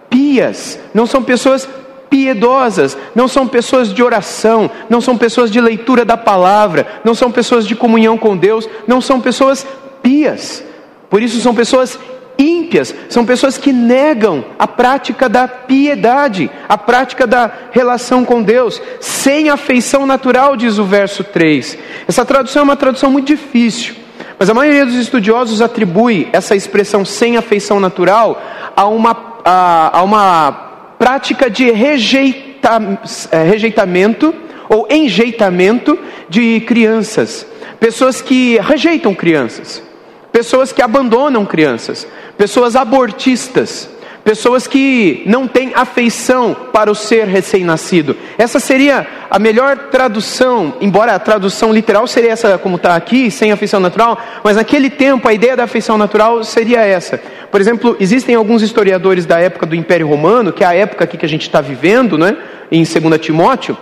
pias, 0.09 0.79
não 0.93 1.05
são 1.05 1.23
pessoas 1.23 1.67
piedosas, 2.09 2.97
não 3.15 3.27
são 3.27 3.47
pessoas 3.47 3.93
de 3.93 4.03
oração, 4.03 4.69
não 4.89 4.99
são 4.99 5.17
pessoas 5.17 5.49
de 5.49 5.61
leitura 5.61 6.03
da 6.03 6.17
palavra, 6.17 6.85
não 7.03 7.15
são 7.15 7.31
pessoas 7.31 7.65
de 7.65 7.75
comunhão 7.75 8.17
com 8.17 8.35
Deus, 8.35 8.67
não 8.85 8.99
são 8.99 9.21
pessoas 9.21 9.65
pias, 10.03 10.63
por 11.09 11.21
isso 11.21 11.39
são 11.39 11.55
pessoas 11.55 11.97
ímpias, 12.37 12.93
são 13.09 13.25
pessoas 13.25 13.57
que 13.57 13.71
negam 13.71 14.43
a 14.57 14.67
prática 14.67 15.27
da 15.27 15.47
piedade, 15.47 16.49
a 16.67 16.77
prática 16.77 17.27
da 17.27 17.51
relação 17.71 18.25
com 18.25 18.41
Deus, 18.41 18.81
sem 18.99 19.49
afeição 19.49 20.05
natural, 20.05 20.55
diz 20.55 20.77
o 20.77 20.83
verso 20.83 21.23
3. 21.23 21.77
Essa 22.07 22.25
tradução 22.25 22.61
é 22.61 22.63
uma 22.63 22.75
tradução 22.75 23.11
muito 23.11 23.27
difícil, 23.27 23.95
mas 24.39 24.49
a 24.49 24.53
maioria 24.53 24.85
dos 24.85 24.95
estudiosos 24.95 25.61
atribui 25.61 26.29
essa 26.33 26.55
expressão 26.55 27.05
sem 27.05 27.37
afeição 27.37 27.79
natural 27.79 28.41
a 28.75 28.85
uma, 28.87 29.41
a, 29.45 29.99
a 29.99 30.03
uma 30.03 30.51
prática 30.97 31.49
de 31.49 31.69
rejeita, 31.71 32.99
é, 33.31 33.43
rejeitamento 33.43 34.33
ou 34.69 34.87
enjeitamento 34.89 35.99
de 36.29 36.61
crianças, 36.61 37.45
pessoas 37.79 38.21
que 38.21 38.57
rejeitam 38.59 39.13
crianças 39.13 39.90
pessoas 40.31 40.71
que 40.71 40.81
abandonam 40.81 41.45
crianças, 41.45 42.07
pessoas 42.37 42.75
abortistas, 42.75 43.89
pessoas 44.23 44.67
que 44.67 45.23
não 45.25 45.47
têm 45.47 45.71
afeição 45.73 46.55
para 46.71 46.91
o 46.91 46.95
ser 46.95 47.25
recém-nascido. 47.25 48.15
Essa 48.37 48.59
seria 48.59 49.07
a 49.29 49.39
melhor 49.39 49.89
tradução, 49.91 50.75
embora 50.79 51.15
a 51.15 51.19
tradução 51.19 51.73
literal 51.73 52.05
seria 52.07 52.31
essa 52.31 52.57
como 52.57 52.75
está 52.75 52.95
aqui, 52.95 53.31
sem 53.31 53.51
afeição 53.51 53.79
natural, 53.79 54.19
mas 54.43 54.57
naquele 54.57 54.89
tempo 54.89 55.27
a 55.27 55.33
ideia 55.33 55.57
da 55.57 55.63
afeição 55.63 55.97
natural 55.97 56.43
seria 56.43 56.81
essa. 56.81 57.19
Por 57.49 57.59
exemplo, 57.59 57.97
existem 57.99 58.35
alguns 58.35 58.61
historiadores 58.61 59.25
da 59.25 59.39
época 59.39 59.65
do 59.65 59.75
Império 59.75 60.07
Romano, 60.07 60.53
que 60.53 60.63
é 60.63 60.67
a 60.67 60.75
época 60.75 61.03
aqui 61.03 61.17
que 61.17 61.25
a 61.25 61.29
gente 61.29 61.43
está 61.43 61.59
vivendo, 61.59 62.17
né, 62.17 62.37
em 62.71 62.83
2 62.83 63.19
Timóteo, 63.19 63.77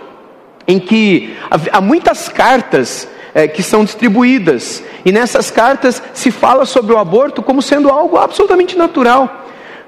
em 0.66 0.78
que 0.78 1.36
há 1.72 1.80
muitas 1.80 2.28
cartas 2.28 3.08
é, 3.34 3.48
que 3.48 3.62
são 3.62 3.84
distribuídas. 3.84 4.82
E 5.04 5.12
nessas 5.12 5.50
cartas 5.50 6.02
se 6.12 6.30
fala 6.30 6.64
sobre 6.64 6.92
o 6.92 6.98
aborto 6.98 7.42
como 7.42 7.62
sendo 7.62 7.88
algo 7.88 8.16
absolutamente 8.16 8.76
natural. 8.76 9.39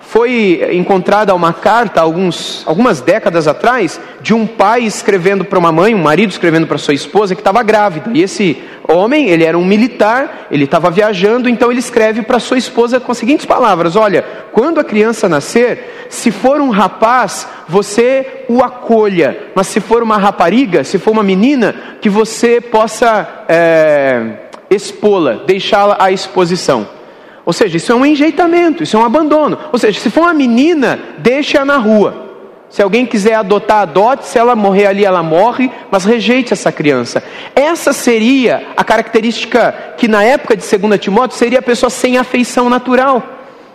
Foi 0.02 0.68
encontrada 0.72 1.34
uma 1.34 1.52
carta 1.52 2.00
alguns, 2.00 2.62
algumas 2.66 3.00
décadas 3.00 3.48
atrás 3.48 4.00
de 4.20 4.34
um 4.34 4.46
pai 4.46 4.82
escrevendo 4.82 5.44
para 5.44 5.58
uma 5.58 5.72
mãe, 5.72 5.94
um 5.94 6.02
marido 6.02 6.30
escrevendo 6.30 6.66
para 6.66 6.76
sua 6.76 6.92
esposa 6.92 7.34
que 7.34 7.40
estava 7.40 7.62
grávida. 7.62 8.10
E 8.12 8.22
esse 8.22 8.62
homem, 8.86 9.30
ele 9.30 9.44
era 9.44 9.56
um 9.56 9.64
militar, 9.64 10.48
ele 10.50 10.64
estava 10.64 10.90
viajando, 10.90 11.48
então 11.48 11.70
ele 11.70 11.80
escreve 11.80 12.22
para 12.22 12.38
sua 12.38 12.58
esposa 12.58 13.00
com 13.00 13.12
as 13.12 13.18
seguintes 13.18 13.46
palavras: 13.46 13.96
Olha, 13.96 14.24
quando 14.52 14.80
a 14.80 14.84
criança 14.84 15.28
nascer, 15.28 16.06
se 16.10 16.30
for 16.30 16.60
um 16.60 16.70
rapaz, 16.70 17.48
você 17.68 18.44
o 18.48 18.62
acolha, 18.62 19.48
mas 19.54 19.66
se 19.68 19.80
for 19.80 20.02
uma 20.02 20.18
rapariga, 20.18 20.84
se 20.84 20.98
for 20.98 21.12
uma 21.12 21.22
menina, 21.22 21.74
que 22.00 22.10
você 22.10 22.60
possa 22.60 23.44
é, 23.48 24.22
expô-la, 24.70 25.44
deixá-la 25.46 25.96
à 25.98 26.10
exposição. 26.10 27.01
Ou 27.44 27.52
seja, 27.52 27.76
isso 27.76 27.90
é 27.90 27.94
um 27.94 28.06
enjeitamento, 28.06 28.82
isso 28.82 28.96
é 28.96 29.00
um 29.00 29.04
abandono. 29.04 29.58
Ou 29.72 29.78
seja, 29.78 29.98
se 29.98 30.10
for 30.10 30.22
uma 30.22 30.34
menina, 30.34 30.98
deixe-a 31.18 31.64
na 31.64 31.76
rua. 31.76 32.30
Se 32.72 32.80
alguém 32.80 33.04
quiser 33.04 33.34
adotar, 33.34 33.82
adote. 33.82 34.26
Se 34.26 34.38
ela 34.38 34.56
morrer 34.56 34.86
ali, 34.86 35.04
ela 35.04 35.22
morre, 35.22 35.70
mas 35.90 36.06
rejeite 36.06 36.54
essa 36.54 36.72
criança. 36.72 37.22
Essa 37.54 37.92
seria 37.92 38.68
a 38.74 38.82
característica 38.82 39.74
que 39.98 40.08
na 40.08 40.24
época 40.24 40.56
de 40.56 40.78
2 40.78 40.98
Timóteo 40.98 41.36
seria 41.36 41.58
a 41.58 41.62
pessoa 41.62 41.90
sem 41.90 42.16
afeição 42.16 42.70
natural. 42.70 43.22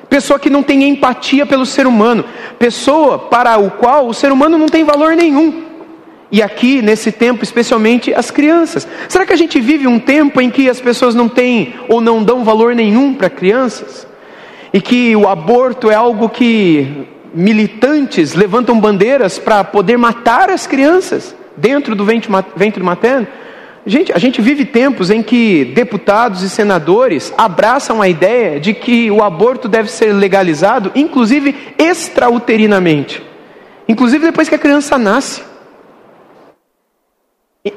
Pessoa 0.09 0.39
que 0.39 0.49
não 0.49 0.63
tem 0.63 0.83
empatia 0.89 1.45
pelo 1.45 1.65
ser 1.65 1.85
humano. 1.85 2.25
Pessoa 2.57 3.19
para 3.19 3.57
o 3.59 3.69
qual 3.69 4.07
o 4.07 4.13
ser 4.15 4.31
humano 4.31 4.57
não 4.57 4.67
tem 4.67 4.83
valor 4.83 5.15
nenhum. 5.15 5.63
E 6.31 6.41
aqui, 6.41 6.81
nesse 6.81 7.11
tempo, 7.11 7.43
especialmente 7.43 8.13
as 8.13 8.29
crianças. 8.29 8.87
Será 9.07 9.25
que 9.25 9.33
a 9.33 9.37
gente 9.37 9.59
vive 9.61 9.87
um 9.87 9.99
tempo 9.99 10.41
em 10.41 10.49
que 10.49 10.69
as 10.69 10.81
pessoas 10.81 11.15
não 11.15 11.29
têm 11.29 11.75
ou 11.87 12.01
não 12.01 12.23
dão 12.23 12.43
valor 12.43 12.75
nenhum 12.75 13.13
para 13.13 13.29
crianças? 13.29 14.07
e 14.73 14.81
que 14.81 15.15
o 15.15 15.27
aborto 15.27 15.89
é 15.89 15.95
algo 15.95 16.29
que 16.29 17.07
militantes 17.33 18.33
levantam 18.33 18.79
bandeiras 18.79 19.37
para 19.37 19.63
poder 19.63 19.97
matar 19.97 20.49
as 20.49 20.65
crianças 20.65 21.35
dentro 21.55 21.95
do 21.95 22.05
ventre 22.05 22.83
materno. 22.83 23.27
Gente, 23.85 24.11
a 24.11 24.17
gente 24.17 24.41
vive 24.41 24.65
tempos 24.65 25.09
em 25.09 25.23
que 25.23 25.63
deputados 25.65 26.43
e 26.43 26.49
senadores 26.49 27.33
abraçam 27.37 28.01
a 28.01 28.09
ideia 28.09 28.59
de 28.59 28.73
que 28.73 29.09
o 29.09 29.23
aborto 29.23 29.67
deve 29.67 29.89
ser 29.89 30.11
legalizado, 30.13 30.91
inclusive 30.93 31.55
extrauterinamente, 31.77 33.23
inclusive 33.87 34.25
depois 34.25 34.49
que 34.49 34.55
a 34.55 34.59
criança 34.59 34.97
nasce. 34.97 35.41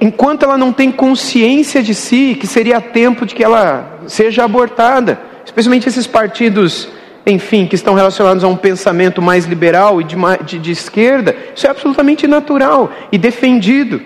Enquanto 0.01 0.45
ela 0.45 0.59
não 0.59 0.73
tem 0.73 0.91
consciência 0.91 1.83
de 1.83 1.95
si, 1.95 2.37
que 2.39 2.47
seria 2.47 2.81
tempo 2.81 3.25
de 3.25 3.35
que 3.35 3.43
ela 3.43 4.01
seja 4.07 4.45
abortada, 4.45 5.21
especialmente 5.45 5.89
esses 5.89 6.07
partidos, 6.07 6.89
enfim, 7.27 7.67
que 7.67 7.75
estão 7.75 7.95
relacionados 7.95 8.45
a 8.45 8.49
um 8.49 8.57
pensamento 8.57 9.23
mais 9.23 9.47
liberal 9.47 10.01
e 10.01 10.05
de, 10.05 10.17
de, 10.45 10.59
de 10.59 10.71
esquerda, 10.71 11.35
isso 11.55 11.67
é 11.67 11.71
absolutamente 11.71 12.27
natural 12.27 12.91
e 13.11 13.19
defendido. 13.19 14.01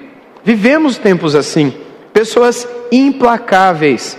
Vivemos 0.44 0.99
tempos 0.99 1.35
assim. 1.35 1.73
Pessoas 2.12 2.68
implacáveis, 2.92 4.16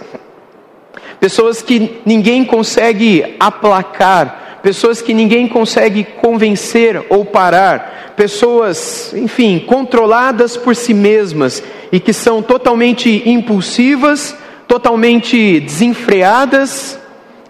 pessoas 1.19 1.61
que 1.61 2.01
ninguém 2.05 2.43
consegue 2.43 3.35
aplacar, 3.39 4.44
pessoas 4.65 4.99
que 4.99 5.13
ninguém 5.13 5.47
consegue 5.47 6.03
convencer 6.03 7.05
ou 7.07 7.23
parar, 7.23 8.13
pessoas, 8.17 9.13
enfim, 9.13 9.59
controladas 9.59 10.57
por 10.57 10.75
si 10.75 10.91
mesmas 10.91 11.61
e 11.91 11.99
que 11.99 12.11
são 12.11 12.41
totalmente 12.41 13.21
impulsivas, 13.29 14.35
totalmente 14.67 15.59
desenfreadas, 15.59 16.99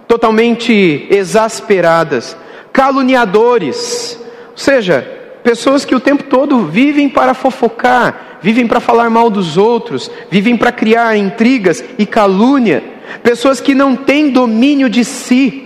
totalmente 0.10 1.08
exasperadas, 1.10 2.36
caluniadores, 2.74 4.20
ou 4.52 4.58
seja, 4.58 5.10
pessoas 5.42 5.86
que 5.86 5.96
o 5.96 6.02
tempo 6.02 6.24
todo 6.24 6.66
vivem 6.66 7.08
para 7.08 7.34
fofocar, 7.34 8.40
vivem 8.42 8.68
para 8.68 8.82
falar 8.82 9.10
mal 9.10 9.30
dos 9.30 9.56
outros, 9.56 10.12
vivem 10.30 10.58
para 10.58 10.74
criar 10.74 11.16
intrigas 11.16 11.82
e 11.98 12.06
calúnia, 12.06 12.84
pessoas 13.24 13.62
que 13.62 13.74
não 13.74 13.96
têm 13.96 14.32
domínio 14.32 14.90
de 14.90 15.06
si, 15.06 15.65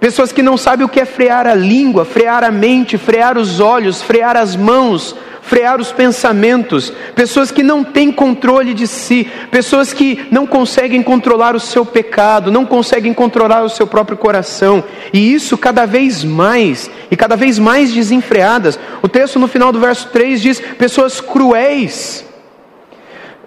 pessoas 0.00 0.32
que 0.32 0.42
não 0.42 0.56
sabem 0.56 0.86
o 0.86 0.88
que 0.88 1.00
é 1.00 1.04
frear 1.04 1.46
a 1.46 1.54
língua, 1.54 2.04
frear 2.04 2.44
a 2.44 2.50
mente, 2.50 2.96
frear 2.96 3.36
os 3.36 3.60
olhos, 3.60 4.02
frear 4.02 4.36
as 4.36 4.54
mãos, 4.54 5.14
frear 5.48 5.80
os 5.80 5.90
pensamentos, 5.90 6.92
pessoas 7.14 7.50
que 7.50 7.62
não 7.62 7.82
têm 7.82 8.12
controle 8.12 8.74
de 8.74 8.86
si, 8.86 9.26
pessoas 9.50 9.94
que 9.94 10.26
não 10.30 10.46
conseguem 10.46 11.02
controlar 11.02 11.56
o 11.56 11.60
seu 11.60 11.86
pecado, 11.86 12.52
não 12.52 12.66
conseguem 12.66 13.14
controlar 13.14 13.64
o 13.64 13.70
seu 13.70 13.86
próprio 13.86 14.18
coração, 14.18 14.84
e 15.12 15.32
isso 15.32 15.56
cada 15.56 15.86
vez 15.86 16.22
mais, 16.22 16.90
e 17.10 17.16
cada 17.16 17.34
vez 17.34 17.58
mais 17.58 17.92
desenfreadas. 17.92 18.78
O 19.00 19.08
texto 19.08 19.38
no 19.38 19.48
final 19.48 19.72
do 19.72 19.80
verso 19.80 20.08
3 20.08 20.40
diz: 20.40 20.60
pessoas 20.60 21.20
cruéis. 21.20 22.24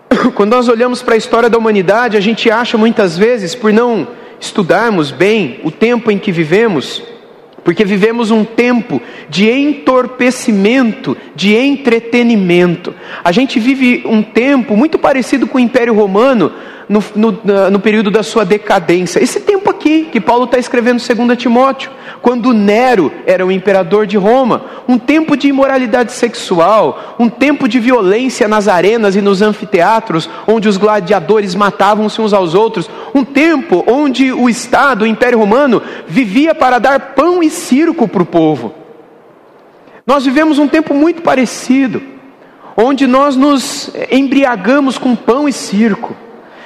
Quando 0.34 0.52
nós 0.52 0.68
olhamos 0.68 1.04
para 1.04 1.14
a 1.14 1.18
história 1.18 1.50
da 1.50 1.58
humanidade, 1.58 2.18
a 2.18 2.22
gente 2.22 2.50
acha 2.50 2.78
muitas 2.78 3.16
vezes, 3.16 3.54
por 3.54 3.72
não 3.72 4.08
estudarmos 4.42 5.12
bem 5.12 5.60
o 5.64 5.70
tempo 5.70 6.12
em 6.12 6.18
que 6.18 6.32
vivemos, 6.32 7.02
porque 7.64 7.86
vivemos 7.86 8.32
um 8.32 8.44
tempo 8.44 9.00
de 9.30 9.50
entorpecimento, 9.50 11.16
de 11.36 11.56
entretenimento. 11.56 12.94
A 13.24 13.32
gente 13.32 13.60
vive 13.60 14.02
um 14.06 14.24
tempo 14.24 14.76
muito 14.76 14.98
parecido 14.98 15.46
com 15.46 15.60
o 15.60 15.62
Império 15.62 15.94
Romano 15.94 16.52
no, 16.92 17.02
no, 17.16 17.72
no 17.72 17.80
período 17.80 18.12
da 18.12 18.22
sua 18.22 18.44
decadência. 18.44 19.24
Esse 19.24 19.40
tempo 19.40 19.70
aqui 19.70 20.10
que 20.12 20.20
Paulo 20.20 20.44
está 20.44 20.58
escrevendo 20.58 21.02
2 21.02 21.38
Timóteo 21.38 21.90
quando 22.22 22.54
Nero 22.54 23.12
era 23.26 23.46
o 23.46 23.52
imperador 23.52 24.06
de 24.06 24.18
Roma, 24.18 24.66
um 24.88 24.98
tempo 24.98 25.38
de 25.38 25.48
imoralidade 25.48 26.12
sexual, 26.12 27.16
um 27.18 27.30
tempo 27.30 27.68
de 27.68 27.80
violência 27.80 28.46
nas 28.46 28.68
arenas 28.68 29.16
e 29.16 29.22
nos 29.22 29.42
anfiteatros, 29.42 30.30
onde 30.46 30.68
os 30.68 30.76
gladiadores 30.76 31.56
matavam-se 31.56 32.22
uns 32.22 32.34
aos 32.34 32.54
outros, 32.54 32.90
um 33.16 33.24
tempo 33.24 33.86
onde 33.88 34.34
o 34.34 34.50
Estado, 34.50 35.04
o 35.04 35.08
Império 35.08 35.40
Romano, 35.40 35.82
vivia 36.06 36.54
para 36.54 36.78
dar 36.78 37.14
pão 37.16 37.42
e 37.42 37.50
circo 37.50 38.06
para 38.06 38.22
o 38.22 38.26
povo. 38.26 38.76
Nós 40.06 40.26
vivemos 40.26 40.60
um 40.60 40.68
tempo 40.68 40.94
muito 40.94 41.22
parecido, 41.22 42.02
onde 42.76 43.08
nós 43.08 43.38
nos 43.38 43.90
embriagamos 44.12 44.98
com 44.98 45.16
pão 45.16 45.48
e 45.48 45.54
circo. 45.54 46.16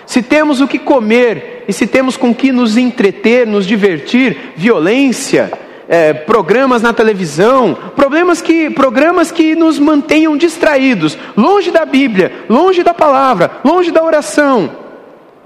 Se 0.05 0.21
temos 0.21 0.61
o 0.61 0.67
que 0.67 0.77
comer 0.77 1.63
e 1.67 1.73
se 1.73 1.87
temos 1.87 2.15
com 2.15 2.33
que 2.33 2.51
nos 2.51 2.77
entreter, 2.77 3.47
nos 3.47 3.65
divertir, 3.65 4.53
violência, 4.55 5.51
é, 5.87 6.13
programas 6.13 6.81
na 6.81 6.93
televisão, 6.93 7.77
problemas 7.95 8.41
que, 8.41 8.69
programas 8.69 9.31
que 9.31 9.55
nos 9.55 9.79
mantenham 9.79 10.37
distraídos, 10.37 11.17
longe 11.35 11.71
da 11.71 11.85
Bíblia, 11.85 12.31
longe 12.49 12.83
da 12.83 12.93
palavra, 12.93 13.59
longe 13.63 13.91
da 13.91 14.03
oração, 14.03 14.69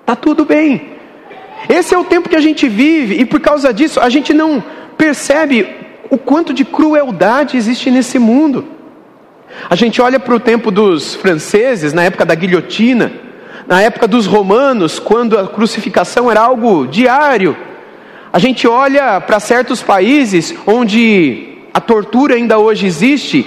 está 0.01 0.15
tudo 0.15 0.45
bem. 0.45 0.97
Esse 1.67 1.93
é 1.93 1.97
o 1.97 2.05
tempo 2.05 2.29
que 2.29 2.35
a 2.35 2.41
gente 2.41 2.67
vive 2.67 3.15
e 3.15 3.25
por 3.25 3.39
causa 3.39 3.73
disso 3.73 3.99
a 3.99 4.09
gente 4.09 4.33
não 4.33 4.63
percebe 4.97 5.67
o 6.09 6.17
quanto 6.17 6.53
de 6.53 6.65
crueldade 6.65 7.57
existe 7.57 7.91
nesse 7.91 8.17
mundo. 8.17 8.65
A 9.69 9.75
gente 9.75 10.01
olha 10.01 10.19
para 10.19 10.35
o 10.35 10.39
tempo 10.39 10.71
dos 10.71 11.15
franceses, 11.15 11.91
na 11.91 12.03
época 12.03 12.25
da 12.25 12.35
guilhotina, 12.35 13.11
na 13.69 13.83
época 13.83 14.07
dos 14.07 14.25
romanos, 14.25 14.97
quando 14.97 15.37
a 15.37 15.47
crucificação 15.47 16.29
era 16.29 16.41
algo 16.41 16.87
diário. 16.87 17.55
A 18.33 18.39
gente 18.39 18.67
olha 18.67 19.21
para 19.21 19.39
certos 19.39 19.79
países 19.79 20.55
onde 20.65 21.59
a 21.71 21.79
tortura 21.79 22.33
ainda 22.33 22.57
hoje 22.57 22.87
existe 22.87 23.45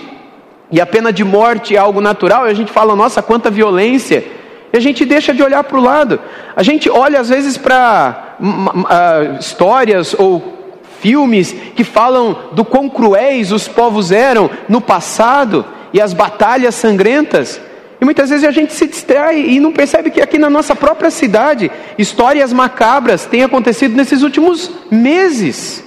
e 0.70 0.80
a 0.80 0.86
pena 0.86 1.12
de 1.12 1.24
morte 1.24 1.74
é 1.74 1.78
algo 1.78 2.00
natural, 2.00 2.46
e 2.46 2.50
a 2.50 2.54
gente 2.54 2.70
fala, 2.70 2.94
nossa, 2.94 3.20
quanta 3.20 3.50
violência, 3.50 4.24
e 4.72 4.76
a 4.76 4.80
gente 4.80 5.04
deixa 5.04 5.34
de 5.34 5.42
olhar 5.42 5.64
para 5.64 5.76
o 5.76 5.82
lado. 5.82 6.20
A 6.54 6.62
gente 6.62 6.88
olha 6.88 7.20
às 7.20 7.28
vezes 7.28 7.58
para 7.58 8.36
uh, 8.40 9.38
histórias 9.40 10.14
ou 10.16 10.60
filmes 11.00 11.52
que 11.74 11.82
falam 11.82 12.38
do 12.52 12.64
quão 12.64 12.88
cruéis 12.88 13.50
os 13.50 13.66
povos 13.66 14.12
eram 14.12 14.48
no 14.68 14.80
passado 14.80 15.66
e 15.92 16.00
as 16.00 16.14
batalhas 16.14 16.76
sangrentas. 16.76 17.60
E 18.02 18.04
muitas 18.04 18.30
vezes 18.30 18.44
a 18.44 18.50
gente 18.50 18.72
se 18.72 18.88
distrai 18.88 19.38
e 19.38 19.60
não 19.60 19.70
percebe 19.70 20.10
que 20.10 20.20
aqui 20.20 20.36
na 20.36 20.50
nossa 20.50 20.74
própria 20.74 21.08
cidade, 21.08 21.70
histórias 21.96 22.52
macabras 22.52 23.26
têm 23.26 23.44
acontecido 23.44 23.94
nesses 23.94 24.22
últimos 24.22 24.68
meses. 24.90 25.84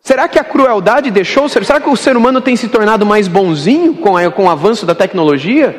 Será 0.00 0.28
que 0.28 0.38
a 0.38 0.44
crueldade 0.44 1.10
deixou? 1.10 1.48
Será 1.48 1.80
que 1.80 1.90
o 1.90 1.96
ser 1.96 2.16
humano 2.16 2.40
tem 2.40 2.54
se 2.54 2.68
tornado 2.68 3.04
mais 3.04 3.26
bonzinho 3.26 3.94
com, 3.94 4.16
a, 4.16 4.30
com 4.30 4.44
o 4.44 4.48
avanço 4.48 4.86
da 4.86 4.94
tecnologia? 4.94 5.74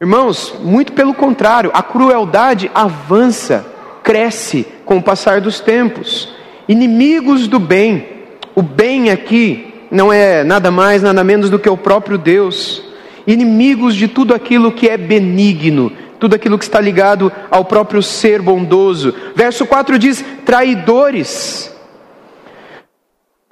Irmãos, 0.00 0.54
muito 0.60 0.92
pelo 0.92 1.12
contrário, 1.12 1.72
a 1.74 1.82
crueldade 1.82 2.70
avança, 2.72 3.66
cresce 4.04 4.64
com 4.84 4.98
o 4.98 5.02
passar 5.02 5.40
dos 5.40 5.58
tempos. 5.58 6.32
Inimigos 6.68 7.48
do 7.48 7.58
bem, 7.58 8.06
o 8.54 8.62
bem 8.62 9.10
aqui 9.10 9.65
não 9.90 10.12
é 10.12 10.44
nada 10.44 10.70
mais, 10.70 11.02
nada 11.02 11.22
menos 11.22 11.50
do 11.50 11.58
que 11.58 11.68
o 11.68 11.76
próprio 11.76 12.18
Deus, 12.18 12.82
inimigos 13.26 13.94
de 13.94 14.08
tudo 14.08 14.34
aquilo 14.34 14.72
que 14.72 14.88
é 14.88 14.96
benigno, 14.96 15.92
tudo 16.18 16.34
aquilo 16.34 16.58
que 16.58 16.64
está 16.64 16.80
ligado 16.80 17.30
ao 17.50 17.64
próprio 17.64 18.02
ser 18.02 18.40
bondoso. 18.40 19.14
Verso 19.34 19.66
4 19.66 19.98
diz: 19.98 20.24
traidores. 20.44 21.72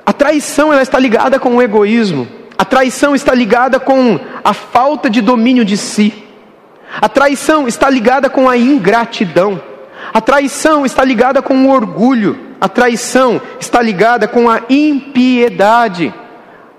A 0.06 0.12
traição 0.12 0.72
ela 0.72 0.82
está 0.82 0.98
ligada 0.98 1.38
com 1.38 1.56
o 1.56 1.62
egoísmo. 1.62 2.28
A 2.56 2.64
traição 2.64 3.14
está 3.14 3.34
ligada 3.34 3.80
com 3.80 4.18
a 4.44 4.52
falta 4.52 5.08
de 5.10 5.20
domínio 5.20 5.64
de 5.64 5.76
si. 5.76 6.12
A 7.00 7.08
traição 7.08 7.66
está 7.66 7.90
ligada 7.90 8.30
com 8.30 8.48
a 8.48 8.56
ingratidão. 8.56 9.60
A 10.12 10.20
traição 10.20 10.86
está 10.86 11.02
ligada 11.02 11.42
com 11.42 11.66
o 11.66 11.70
orgulho. 11.70 12.38
A 12.60 12.68
traição 12.68 13.40
está 13.58 13.82
ligada 13.82 14.28
com 14.28 14.48
a 14.48 14.62
impiedade. 14.68 16.14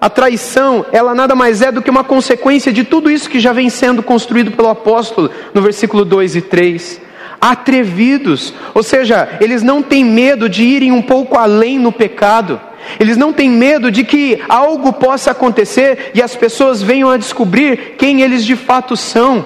A 0.06 0.10
traição, 0.12 0.86
ela 0.92 1.16
nada 1.16 1.34
mais 1.34 1.64
é 1.64 1.72
do 1.72 1.82
que 1.82 1.90
uma 1.90 2.04
consequência 2.04 2.72
de 2.72 2.84
tudo 2.84 3.10
isso 3.10 3.28
que 3.28 3.40
já 3.40 3.52
vem 3.52 3.72
sendo 3.72 4.04
construído 4.04 4.52
pelo 4.52 4.68
apóstolo 4.68 5.32
no 5.52 5.64
versículo 5.64 6.06
2 6.06 6.36
e 6.36 6.42
3. 6.42 7.02
Atrevidos, 7.42 8.54
ou 8.76 8.84
seja, 8.84 9.28
eles 9.42 9.64
não 9.64 9.82
têm 9.82 10.06
medo 10.06 10.48
de 10.48 10.64
irem 10.64 10.92
um 10.92 11.02
pouco 11.02 11.36
além 11.36 11.80
no 11.80 11.92
pecado. 11.92 12.62
Eles 13.00 13.18
não 13.18 13.34
têm 13.34 13.50
medo 13.50 13.90
de 13.90 14.04
que 14.04 14.44
algo 14.48 14.94
possa 14.94 15.32
acontecer 15.32 16.12
e 16.14 16.22
as 16.22 16.36
pessoas 16.36 16.84
venham 16.84 17.10
a 17.10 17.18
descobrir 17.18 17.96
quem 17.98 18.22
eles 18.22 18.46
de 18.46 18.56
fato 18.56 18.96
são. 18.96 19.44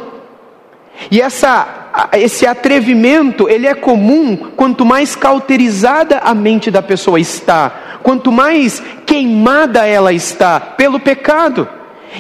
E 1.09 1.21
essa, 1.21 1.78
esse 2.13 2.45
atrevimento, 2.45 3.49
ele 3.49 3.67
é 3.67 3.73
comum 3.73 4.35
quanto 4.55 4.85
mais 4.85 5.15
cauterizada 5.15 6.19
a 6.19 6.33
mente 6.33 6.69
da 6.69 6.81
pessoa 6.81 7.19
está, 7.19 7.99
quanto 8.03 8.31
mais 8.31 8.81
queimada 9.05 9.85
ela 9.85 10.13
está 10.13 10.59
pelo 10.59 10.99
pecado. 10.99 11.67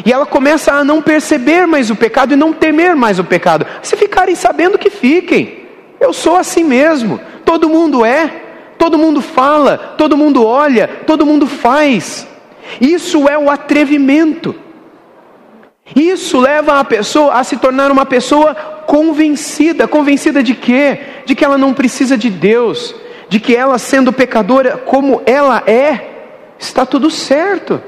E 0.05 0.11
ela 0.11 0.25
começa 0.25 0.71
a 0.73 0.83
não 0.83 1.01
perceber 1.01 1.65
mais 1.65 1.89
o 1.89 1.95
pecado 1.95 2.33
e 2.33 2.37
não 2.37 2.53
temer 2.53 2.95
mais 2.95 3.17
o 3.19 3.23
pecado. 3.23 3.65
Se 3.81 3.95
ficarem 3.95 4.35
sabendo 4.35 4.77
que 4.77 4.89
fiquem. 4.89 5.59
Eu 5.99 6.13
sou 6.13 6.35
assim 6.35 6.63
mesmo. 6.63 7.19
Todo 7.43 7.69
mundo 7.69 8.05
é. 8.05 8.43
todo 8.77 8.97
mundo 8.97 9.21
fala, 9.21 9.95
todo 9.97 10.15
mundo 10.15 10.45
olha, 10.45 10.87
todo 11.05 11.25
mundo 11.25 11.45
faz. 11.47 12.25
Isso 12.79 13.27
é 13.27 13.37
o 13.37 13.49
atrevimento. 13.49 14.55
Isso 15.95 16.39
leva 16.39 16.79
a 16.79 16.83
pessoa 16.83 17.33
a 17.33 17.43
se 17.43 17.57
tornar 17.57 17.91
uma 17.91 18.05
pessoa 18.05 18.53
convencida. 18.85 19.87
Convencida 19.87 20.43
de 20.43 20.53
quê? 20.53 20.99
De 21.25 21.35
que 21.35 21.43
ela 21.43 21.57
não 21.57 21.73
precisa 21.73 22.17
de 22.17 22.29
Deus, 22.29 22.95
de 23.27 23.39
que 23.39 23.55
ela, 23.55 23.77
sendo 23.77 24.13
pecadora 24.13 24.77
como 24.77 25.21
ela 25.25 25.63
é, 25.65 26.09
está 26.59 26.85
tudo 26.85 27.09
certo. 27.09 27.81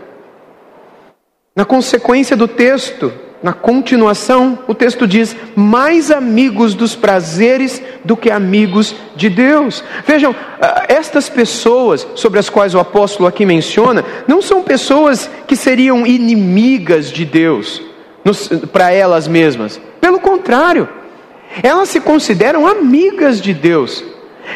Na 1.56 1.66
consequência 1.66 2.36
do 2.36 2.48
texto, 2.48 3.12
na 3.44 3.54
continuação, 3.54 4.60
o 4.68 4.74
texto 4.74 5.06
diz: 5.06 5.36
mais 5.56 6.10
amigos 6.10 6.74
dos 6.74 6.96
prazeres 6.96 7.82
do 8.04 8.18
que 8.18 8.32
amigos 8.32 8.96
de 9.16 9.30
Deus. 9.30 9.84
Vejam, 10.08 10.36
ah, 10.60 10.86
estas 10.88 11.30
pessoas 11.30 12.08
sobre 12.16 12.40
as 12.40 12.50
quais 12.50 12.74
o 12.74 12.80
apóstolo 12.80 13.28
aqui 13.28 13.46
menciona, 13.46 14.04
não 14.28 14.42
são 14.42 14.64
pessoas 14.64 15.30
que 15.46 15.56
seriam 15.56 16.06
inimigas 16.06 17.12
de 17.12 17.26
Deus 17.26 17.91
para 18.72 18.92
elas 18.92 19.28
mesmas. 19.28 19.80
Pelo 20.00 20.20
contrário, 20.20 20.88
elas 21.62 21.90
se 21.90 22.00
consideram 22.00 22.68
amigas 22.68 23.42
de 23.42 23.54
Deus. 23.54 24.04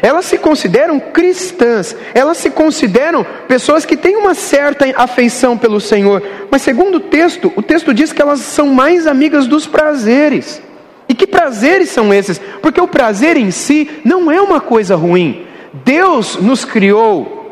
Elas 0.02 0.26
se 0.26 0.38
consideram 0.38 1.00
cristãs, 1.00 1.96
elas 2.14 2.38
se 2.38 2.50
consideram 2.50 3.26
pessoas 3.48 3.86
que 3.86 3.96
têm 3.96 4.18
uma 4.18 4.34
certa 4.34 4.86
afeição 4.98 5.58
pelo 5.58 5.80
Senhor, 5.80 6.22
mas 6.50 6.64
segundo 6.64 6.96
o 6.96 7.00
texto, 7.00 7.54
o 7.56 7.62
texto 7.62 7.94
diz 7.94 8.12
que 8.12 8.22
elas 8.22 8.40
são 8.42 8.68
mais 8.68 9.08
amigas 9.08 9.48
dos 9.48 9.66
prazeres. 9.68 10.62
E 11.08 11.14
que 11.14 11.28
prazeres 11.28 11.90
são 11.90 12.14
esses? 12.14 12.42
Porque 12.62 12.82
o 12.82 12.88
prazer 12.88 13.38
em 13.38 13.52
si 13.52 13.90
não 14.04 14.32
é 14.32 14.42
uma 14.42 14.60
coisa 14.60 14.96
ruim. 14.96 15.46
Deus 15.72 16.38
nos 16.38 16.66
criou 16.66 17.46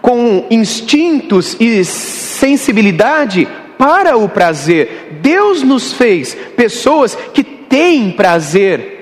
com 0.00 0.46
instintos 0.50 1.56
e 1.60 1.84
sensibilidade 1.84 3.46
para 3.82 4.16
o 4.16 4.28
prazer. 4.28 5.18
Deus 5.20 5.64
nos 5.64 5.92
fez 5.92 6.36
pessoas 6.56 7.16
que 7.34 7.42
têm 7.42 8.12
prazer 8.12 8.92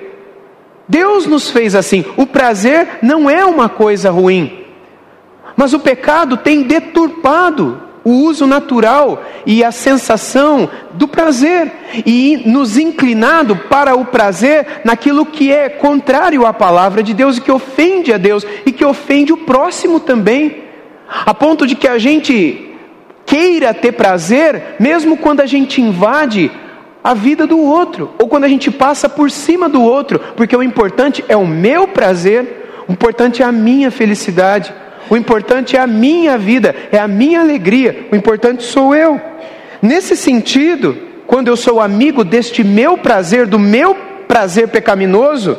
Deus 0.91 1.25
nos 1.25 1.49
fez 1.49 1.77
assim. 1.77 2.05
O 2.17 2.27
prazer 2.27 2.99
não 3.01 3.31
é 3.31 3.45
uma 3.45 3.69
coisa 3.69 4.11
ruim, 4.11 4.65
mas 5.57 5.73
o 5.73 5.79
pecado 5.79 6.37
tem 6.37 6.65
deturpado 6.65 7.81
o 8.03 8.11
uso 8.11 8.45
natural 8.45 9.23
e 9.47 9.63
a 9.63 9.71
sensação 9.71 10.69
do 10.95 11.07
prazer 11.07 11.71
e 12.05 12.43
nos 12.45 12.77
inclinado 12.77 13.55
para 13.55 13.95
o 13.95 14.05
prazer 14.05 14.81
naquilo 14.85 15.25
que 15.25 15.53
é 15.53 15.69
contrário 15.69 16.45
à 16.45 16.53
palavra 16.53 17.05
de 17.05 17.15
Deus 17.15 17.37
e 17.37 17.41
que 17.41 17.53
ofende 17.53 18.13
a 18.13 18.19
Deus 18.19 18.45
e 18.67 18.73
que 18.73 18.85
ofende 18.85 19.33
o 19.33 19.37
próximo 19.37 20.01
também, 20.01 20.65
a 21.09 21.33
ponto 21.33 21.69
de 21.69 21.77
que 21.77 21.87
a 21.87 21.99
gente 21.99 22.70
queira 23.31 23.73
ter 23.73 23.93
prazer 23.93 24.75
mesmo 24.81 25.17
quando 25.17 25.41
a 25.41 25.47
gente 25.47 25.81
invade 25.81 26.51
a 27.03 27.15
vida 27.15 27.47
do 27.47 27.61
outro, 27.61 28.11
ou 28.19 28.27
quando 28.27 28.43
a 28.43 28.49
gente 28.49 28.73
passa 28.73 29.09
por 29.09 29.31
cima 29.31 29.69
do 29.69 29.81
outro, 29.81 30.19
porque 30.37 30.57
o 30.57 30.63
importante 30.63 31.25
é 31.29 31.37
o 31.37 31.47
meu 31.47 31.87
prazer, 31.87 32.85
o 32.89 32.93
importante 32.93 33.41
é 33.41 33.47
a 33.47 33.53
minha 33.53 33.89
felicidade, 33.89 34.75
o 35.09 35.17
importante 35.17 35.77
é 35.77 35.81
a 35.81 35.87
minha 35.87 36.37
vida, 36.37 36.75
é 36.91 36.99
a 36.99 37.07
minha 37.07 37.41
alegria, 37.41 38.09
o 38.11 38.17
importante 38.17 38.65
sou 38.65 38.97
eu. 38.97 39.21
Nesse 39.81 40.17
sentido, 40.17 40.99
quando 41.25 41.47
eu 41.47 41.57
sou 41.57 41.81
amigo 41.81 42.25
deste 42.25 42.65
meu 42.65 42.99
prazer, 42.99 43.47
do 43.47 43.61
meu 43.61 43.95
prazer 44.27 44.69
pecaminoso, 44.69 45.57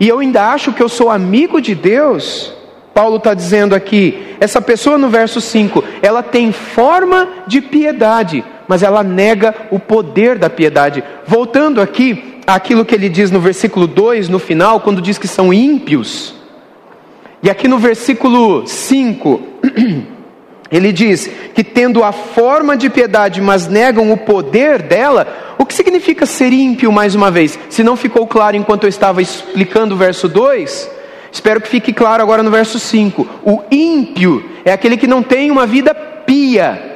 e 0.00 0.08
eu 0.08 0.18
ainda 0.18 0.48
acho 0.48 0.72
que 0.72 0.82
eu 0.82 0.88
sou 0.88 1.08
amigo 1.10 1.60
de 1.60 1.76
Deus, 1.76 2.52
Paulo 2.94 3.16
está 3.16 3.34
dizendo 3.34 3.74
aqui, 3.74 4.36
essa 4.38 4.62
pessoa 4.62 4.96
no 4.96 5.08
verso 5.08 5.40
5, 5.40 5.82
ela 6.00 6.22
tem 6.22 6.52
forma 6.52 7.28
de 7.44 7.60
piedade, 7.60 8.44
mas 8.68 8.84
ela 8.84 9.02
nega 9.02 9.52
o 9.72 9.80
poder 9.80 10.38
da 10.38 10.48
piedade. 10.48 11.02
Voltando 11.26 11.80
aqui 11.80 12.38
àquilo 12.46 12.84
que 12.84 12.94
ele 12.94 13.08
diz 13.08 13.32
no 13.32 13.40
versículo 13.40 13.88
2, 13.88 14.28
no 14.28 14.38
final, 14.38 14.80
quando 14.80 15.02
diz 15.02 15.18
que 15.18 15.26
são 15.26 15.52
ímpios. 15.52 16.36
E 17.42 17.50
aqui 17.50 17.66
no 17.66 17.78
versículo 17.78 18.64
5, 18.64 19.42
ele 20.70 20.92
diz 20.92 21.28
que 21.52 21.64
tendo 21.64 22.04
a 22.04 22.12
forma 22.12 22.76
de 22.76 22.88
piedade, 22.88 23.40
mas 23.40 23.66
negam 23.66 24.12
o 24.12 24.16
poder 24.16 24.80
dela, 24.80 25.26
o 25.58 25.66
que 25.66 25.74
significa 25.74 26.26
ser 26.26 26.52
ímpio 26.52 26.92
mais 26.92 27.16
uma 27.16 27.30
vez? 27.30 27.58
Se 27.68 27.82
não 27.82 27.96
ficou 27.96 28.24
claro 28.26 28.56
enquanto 28.56 28.84
eu 28.84 28.88
estava 28.88 29.20
explicando 29.20 29.94
o 29.94 29.98
verso 29.98 30.28
2, 30.28 30.93
espero 31.34 31.60
que 31.60 31.68
fique 31.68 31.92
claro 31.92 32.22
agora 32.22 32.42
no 32.42 32.50
verso 32.50 32.78
5. 32.78 33.26
O 33.44 33.62
ímpio 33.70 34.44
é 34.64 34.72
aquele 34.72 34.96
que 34.96 35.06
não 35.06 35.22
tem 35.22 35.50
uma 35.50 35.66
vida 35.66 35.94
pia, 35.94 36.94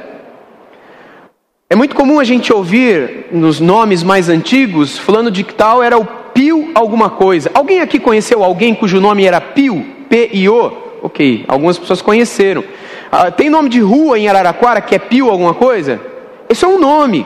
é 1.71 1.75
muito 1.75 1.95
comum 1.95 2.19
a 2.19 2.23
gente 2.23 2.51
ouvir 2.51 3.27
nos 3.31 3.59
nomes 3.59 4.01
mais 4.01 4.27
antigos 4.27 4.97
falando 4.97 5.29
de 5.29 5.43
que 5.43 5.53
tal 5.53 5.83
era 5.83 5.99
o 5.99 6.05
Pio 6.33 6.71
alguma 6.73 7.11
coisa. 7.11 7.51
Alguém 7.53 7.79
aqui 7.79 7.99
conheceu 7.99 8.43
alguém 8.43 8.73
cujo 8.73 8.99
nome 8.99 9.23
era 9.23 9.39
Pio? 9.39 9.85
P-I-O? 10.09 10.71
Ok, 11.03 11.45
algumas 11.47 11.77
pessoas 11.77 12.01
conheceram. 12.01 12.63
Ah, 13.11 13.29
tem 13.29 13.51
nome 13.51 13.69
de 13.69 13.79
rua 13.81 14.17
em 14.17 14.27
Araraquara 14.27 14.81
que 14.81 14.95
é 14.95 14.97
Pio 14.97 15.29
alguma 15.29 15.53
coisa? 15.53 16.01
Esse 16.49 16.65
é 16.65 16.67
um 16.67 16.79
nome. 16.79 17.23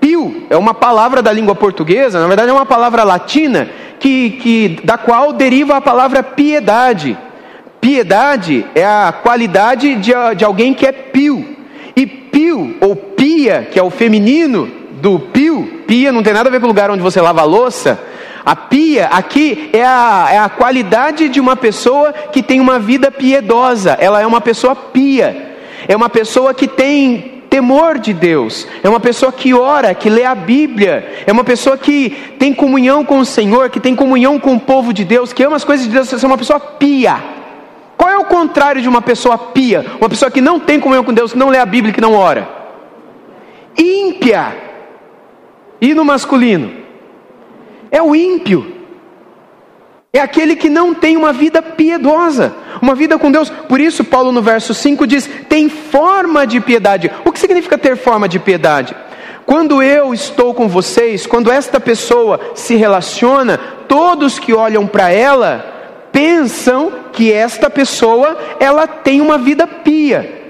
Pio 0.00 0.42
é 0.50 0.56
uma 0.56 0.74
palavra 0.74 1.22
da 1.22 1.30
língua 1.30 1.54
portuguesa, 1.54 2.18
na 2.18 2.26
verdade 2.26 2.50
é 2.50 2.52
uma 2.52 2.66
palavra 2.66 3.04
latina 3.04 3.70
que, 4.04 4.30
que 4.32 4.68
da 4.84 4.98
qual 4.98 5.32
deriva 5.32 5.78
a 5.78 5.80
palavra 5.80 6.22
piedade. 6.22 7.16
Piedade 7.80 8.66
é 8.74 8.84
a 8.84 9.14
qualidade 9.22 9.94
de, 9.94 10.12
de 10.36 10.44
alguém 10.44 10.74
que 10.74 10.84
é 10.84 10.92
pio. 10.92 11.56
E 11.96 12.06
pio 12.06 12.76
ou 12.82 12.94
pia, 12.94 13.66
que 13.72 13.78
é 13.78 13.82
o 13.82 13.88
feminino 13.88 14.70
do 15.00 15.18
pio, 15.18 15.84
pia 15.86 16.12
não 16.12 16.22
tem 16.22 16.34
nada 16.34 16.50
a 16.50 16.52
ver 16.52 16.60
com 16.60 16.66
o 16.66 16.68
lugar 16.68 16.90
onde 16.90 17.02
você 17.02 17.18
lava 17.18 17.40
a 17.40 17.44
louça. 17.44 17.98
A 18.44 18.54
pia 18.54 19.06
aqui 19.06 19.70
é 19.72 19.82
a, 19.82 20.28
é 20.32 20.38
a 20.38 20.50
qualidade 20.50 21.30
de 21.30 21.40
uma 21.40 21.56
pessoa 21.56 22.12
que 22.12 22.42
tem 22.42 22.60
uma 22.60 22.78
vida 22.78 23.10
piedosa, 23.10 23.96
ela 23.98 24.20
é 24.20 24.26
uma 24.26 24.42
pessoa 24.42 24.76
pia, 24.76 25.56
é 25.88 25.96
uma 25.96 26.10
pessoa 26.10 26.52
que 26.52 26.68
tem 26.68 27.33
temor 27.54 28.00
de 28.00 28.12
Deus, 28.12 28.66
é 28.82 28.88
uma 28.88 28.98
pessoa 28.98 29.30
que 29.30 29.54
ora, 29.54 29.94
que 29.94 30.10
lê 30.10 30.24
a 30.24 30.34
Bíblia, 30.34 31.22
é 31.24 31.30
uma 31.30 31.44
pessoa 31.44 31.78
que 31.78 32.10
tem 32.36 32.52
comunhão 32.52 33.04
com 33.04 33.18
o 33.20 33.24
Senhor, 33.24 33.70
que 33.70 33.78
tem 33.78 33.94
comunhão 33.94 34.40
com 34.40 34.56
o 34.56 34.60
povo 34.60 34.92
de 34.92 35.04
Deus, 35.04 35.32
que 35.32 35.44
ama 35.44 35.54
as 35.54 35.62
coisas 35.62 35.86
de 35.86 35.92
Deus, 35.92 36.12
é 36.12 36.26
uma 36.26 36.36
pessoa 36.36 36.58
pia. 36.58 37.14
Qual 37.96 38.10
é 38.10 38.18
o 38.18 38.24
contrário 38.24 38.82
de 38.82 38.88
uma 38.88 39.00
pessoa 39.00 39.38
pia? 39.38 39.86
Uma 40.00 40.08
pessoa 40.08 40.32
que 40.32 40.40
não 40.40 40.58
tem 40.58 40.80
comunhão 40.80 41.04
com 41.04 41.14
Deus, 41.14 41.32
que 41.32 41.38
não 41.38 41.48
lê 41.48 41.58
a 41.58 41.64
Bíblia, 41.64 41.94
que 41.94 42.00
não 42.00 42.14
ora. 42.14 42.48
Ímpia. 43.78 44.56
E 45.80 45.94
no 45.94 46.04
masculino? 46.04 46.72
É 47.88 48.02
o 48.02 48.16
ímpio. 48.16 48.73
É 50.14 50.20
aquele 50.20 50.54
que 50.54 50.70
não 50.70 50.94
tem 50.94 51.16
uma 51.16 51.32
vida 51.32 51.60
piedosa, 51.60 52.54
uma 52.80 52.94
vida 52.94 53.18
com 53.18 53.32
Deus. 53.32 53.50
Por 53.50 53.80
isso, 53.80 54.04
Paulo 54.04 54.30
no 54.30 54.40
verso 54.40 54.72
5 54.72 55.08
diz: 55.08 55.28
tem 55.48 55.68
forma 55.68 56.46
de 56.46 56.60
piedade. 56.60 57.10
O 57.24 57.32
que 57.32 57.40
significa 57.40 57.76
ter 57.76 57.96
forma 57.96 58.28
de 58.28 58.38
piedade? 58.38 58.94
Quando 59.44 59.82
eu 59.82 60.14
estou 60.14 60.54
com 60.54 60.68
vocês, 60.68 61.26
quando 61.26 61.50
esta 61.50 61.80
pessoa 61.80 62.38
se 62.54 62.76
relaciona, 62.76 63.58
todos 63.88 64.38
que 64.38 64.54
olham 64.54 64.86
para 64.86 65.10
ela 65.10 65.72
pensam 66.12 66.92
que 67.12 67.32
esta 67.32 67.68
pessoa 67.68 68.38
ela 68.60 68.86
tem 68.86 69.20
uma 69.20 69.36
vida 69.36 69.66
pia. 69.66 70.42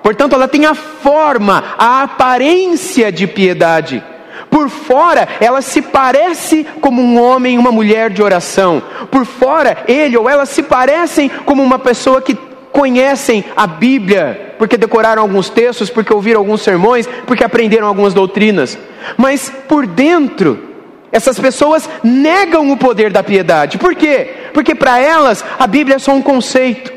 Portanto, 0.00 0.34
ela 0.36 0.46
tem 0.46 0.64
a 0.64 0.76
forma, 0.76 1.74
a 1.76 2.04
aparência 2.04 3.10
de 3.10 3.26
piedade. 3.26 4.02
Por 4.50 4.68
fora, 4.68 5.28
ela 5.40 5.62
se 5.62 5.82
parece 5.82 6.66
como 6.80 7.02
um 7.02 7.20
homem, 7.20 7.58
uma 7.58 7.72
mulher 7.72 8.10
de 8.10 8.22
oração. 8.22 8.82
Por 9.10 9.24
fora, 9.24 9.78
ele 9.88 10.16
ou 10.16 10.28
ela 10.28 10.46
se 10.46 10.62
parecem 10.62 11.28
como 11.44 11.62
uma 11.62 11.78
pessoa 11.78 12.20
que 12.20 12.36
conhecem 12.76 13.42
a 13.56 13.66
Bíblia, 13.66 14.54
porque 14.58 14.76
decoraram 14.76 15.22
alguns 15.22 15.48
textos, 15.48 15.88
porque 15.88 16.12
ouviram 16.12 16.40
alguns 16.40 16.60
sermões, 16.60 17.08
porque 17.26 17.42
aprenderam 17.42 17.86
algumas 17.86 18.12
doutrinas. 18.12 18.78
Mas 19.16 19.50
por 19.66 19.86
dentro, 19.86 20.62
essas 21.10 21.40
pessoas 21.40 21.88
negam 22.04 22.70
o 22.70 22.76
poder 22.76 23.10
da 23.10 23.22
piedade. 23.22 23.78
Por 23.78 23.94
quê? 23.94 24.28
Porque 24.52 24.74
para 24.74 24.98
elas 24.98 25.42
a 25.58 25.66
Bíblia 25.66 25.96
é 25.96 25.98
só 25.98 26.12
um 26.12 26.20
conceito, 26.20 26.92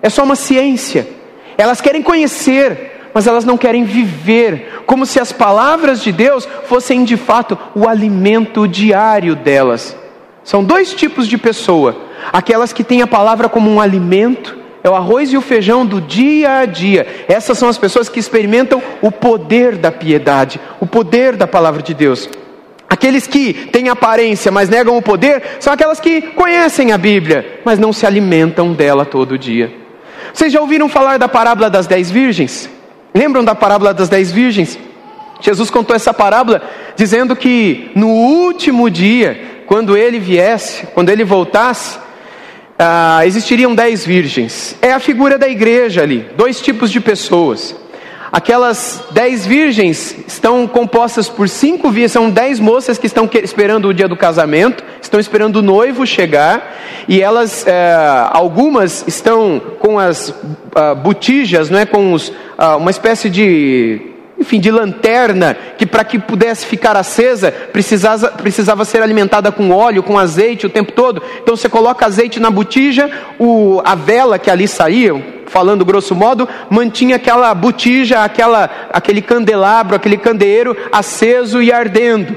é 0.00 0.08
só 0.08 0.22
uma 0.22 0.36
ciência. 0.36 1.08
Elas 1.58 1.80
querem 1.80 2.02
conhecer, 2.02 2.93
mas 3.14 3.28
elas 3.28 3.44
não 3.44 3.56
querem 3.56 3.84
viver, 3.84 4.82
como 4.84 5.06
se 5.06 5.20
as 5.20 5.30
palavras 5.30 6.02
de 6.02 6.10
Deus 6.10 6.48
fossem 6.64 7.04
de 7.04 7.16
fato 7.16 7.56
o 7.72 7.88
alimento 7.88 8.66
diário 8.66 9.36
delas. 9.36 9.96
São 10.42 10.64
dois 10.64 10.92
tipos 10.92 11.28
de 11.28 11.38
pessoa: 11.38 11.96
aquelas 12.32 12.72
que 12.72 12.82
têm 12.82 13.00
a 13.00 13.06
palavra 13.06 13.48
como 13.48 13.70
um 13.70 13.80
alimento, 13.80 14.58
é 14.82 14.90
o 14.90 14.94
arroz 14.94 15.32
e 15.32 15.36
o 15.36 15.40
feijão 15.40 15.86
do 15.86 16.00
dia 16.00 16.58
a 16.58 16.66
dia. 16.66 17.24
Essas 17.28 17.56
são 17.56 17.68
as 17.68 17.78
pessoas 17.78 18.08
que 18.08 18.18
experimentam 18.18 18.82
o 19.00 19.10
poder 19.10 19.76
da 19.76 19.92
piedade, 19.92 20.60
o 20.80 20.86
poder 20.86 21.36
da 21.36 21.46
palavra 21.46 21.82
de 21.82 21.94
Deus. 21.94 22.28
Aqueles 22.86 23.26
que 23.26 23.54
têm 23.72 23.88
aparência, 23.88 24.52
mas 24.52 24.68
negam 24.68 24.96
o 24.96 25.02
poder, 25.02 25.42
são 25.58 25.72
aquelas 25.72 25.98
que 25.98 26.20
conhecem 26.20 26.92
a 26.92 26.98
Bíblia, 26.98 27.60
mas 27.64 27.78
não 27.78 27.92
se 27.92 28.06
alimentam 28.06 28.74
dela 28.74 29.06
todo 29.06 29.38
dia. 29.38 29.72
Vocês 30.32 30.52
já 30.52 30.60
ouviram 30.60 30.88
falar 30.88 31.18
da 31.18 31.28
parábola 31.28 31.70
das 31.70 31.86
dez 31.86 32.10
virgens? 32.10 32.73
Lembram 33.14 33.44
da 33.44 33.54
parábola 33.54 33.94
das 33.94 34.08
dez 34.08 34.32
virgens? 34.32 34.78
Jesus 35.40 35.70
contou 35.70 35.94
essa 35.94 36.12
parábola 36.12 36.62
dizendo 36.96 37.36
que 37.36 37.90
no 37.94 38.08
último 38.08 38.90
dia, 38.90 39.62
quando 39.66 39.96
ele 39.96 40.18
viesse, 40.18 40.86
quando 40.88 41.10
ele 41.10 41.22
voltasse, 41.22 41.98
ah, 42.78 43.24
existiriam 43.24 43.74
dez 43.74 44.04
virgens. 44.04 44.76
É 44.82 44.92
a 44.92 44.98
figura 44.98 45.38
da 45.38 45.48
igreja 45.48 46.02
ali, 46.02 46.26
dois 46.36 46.60
tipos 46.60 46.90
de 46.90 47.00
pessoas. 47.00 47.76
Aquelas 48.34 49.00
dez 49.12 49.46
virgens 49.46 50.16
estão 50.26 50.66
compostas 50.66 51.28
por 51.28 51.48
cinco 51.48 51.88
virgens, 51.88 52.10
são 52.10 52.28
dez 52.28 52.58
moças 52.58 52.98
que 52.98 53.06
estão 53.06 53.30
esperando 53.32 53.86
o 53.86 53.94
dia 53.94 54.08
do 54.08 54.16
casamento, 54.16 54.82
estão 55.00 55.20
esperando 55.20 55.60
o 55.60 55.62
noivo 55.62 56.04
chegar, 56.04 56.74
e 57.06 57.22
elas, 57.22 57.64
é, 57.64 57.94
algumas 58.32 59.04
estão 59.06 59.62
com 59.78 60.00
as 60.00 60.30
uh, 60.30 60.96
botijas, 61.00 61.70
não 61.70 61.78
é, 61.78 61.86
com 61.86 62.12
os, 62.12 62.30
uh, 62.30 62.76
uma 62.76 62.90
espécie 62.90 63.30
de 63.30 64.13
enfim, 64.44 64.60
de 64.60 64.70
lanterna, 64.70 65.56
que 65.78 65.86
para 65.86 66.04
que 66.04 66.18
pudesse 66.18 66.66
ficar 66.66 66.94
acesa, 66.96 67.50
precisava, 67.50 68.28
precisava 68.28 68.84
ser 68.84 69.02
alimentada 69.02 69.50
com 69.50 69.70
óleo, 69.70 70.02
com 70.02 70.18
azeite 70.18 70.66
o 70.66 70.70
tempo 70.70 70.92
todo. 70.92 71.22
Então 71.42 71.56
você 71.56 71.66
coloca 71.66 72.04
azeite 72.04 72.38
na 72.38 72.50
botija, 72.50 73.10
o, 73.38 73.80
a 73.82 73.94
vela 73.94 74.38
que 74.38 74.50
ali 74.50 74.68
saía, 74.68 75.14
falando 75.46 75.82
grosso 75.82 76.14
modo, 76.14 76.46
mantinha 76.68 77.16
aquela 77.16 77.54
botija, 77.54 78.22
aquela, 78.22 78.70
aquele 78.92 79.22
candelabro, 79.22 79.96
aquele 79.96 80.18
candeeiro 80.18 80.76
aceso 80.92 81.62
e 81.62 81.72
ardendo. 81.72 82.36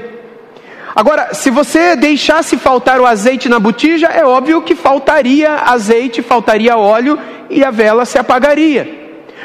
Agora, 0.96 1.34
se 1.34 1.50
você 1.50 1.94
deixasse 1.94 2.56
faltar 2.56 3.00
o 3.00 3.06
azeite 3.06 3.50
na 3.50 3.60
botija, 3.60 4.06
é 4.06 4.24
óbvio 4.24 4.62
que 4.62 4.74
faltaria 4.74 5.56
azeite, 5.56 6.22
faltaria 6.22 6.78
óleo 6.78 7.18
e 7.50 7.62
a 7.62 7.70
vela 7.70 8.06
se 8.06 8.18
apagaria. 8.18 8.97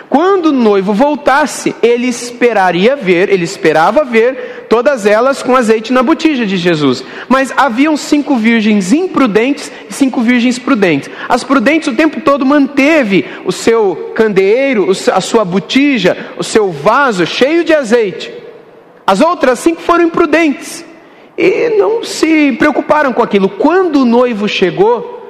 Quando 0.09 0.47
o 0.47 0.51
noivo 0.51 0.93
voltasse, 0.93 1.75
ele 1.81 2.07
esperaria 2.07 2.95
ver, 2.95 3.29
ele 3.29 3.43
esperava 3.43 4.03
ver 4.03 4.65
todas 4.69 5.05
elas 5.05 5.41
com 5.41 5.55
azeite 5.55 5.91
na 5.91 6.03
botija 6.03 6.45
de 6.45 6.57
Jesus. 6.57 7.03
Mas 7.27 7.53
haviam 7.55 7.97
cinco 7.97 8.35
virgens 8.35 8.93
imprudentes 8.93 9.71
e 9.89 9.93
cinco 9.93 10.21
virgens 10.21 10.59
prudentes. 10.59 11.09
As 11.27 11.43
prudentes 11.43 11.87
o 11.87 11.95
tempo 11.95 12.21
todo 12.21 12.45
manteve 12.45 13.25
o 13.45 13.51
seu 13.51 14.11
candeeiro, 14.15 14.91
a 15.11 15.21
sua 15.21 15.43
botija, 15.43 16.15
o 16.37 16.43
seu 16.43 16.71
vaso 16.71 17.25
cheio 17.25 17.63
de 17.63 17.73
azeite. 17.73 18.31
As 19.05 19.19
outras 19.19 19.59
cinco 19.59 19.81
foram 19.81 20.05
imprudentes 20.05 20.85
e 21.37 21.69
não 21.77 22.03
se 22.03 22.53
preocuparam 22.53 23.11
com 23.11 23.21
aquilo. 23.21 23.49
Quando 23.49 24.01
o 24.01 24.05
noivo 24.05 24.47
chegou, 24.47 25.22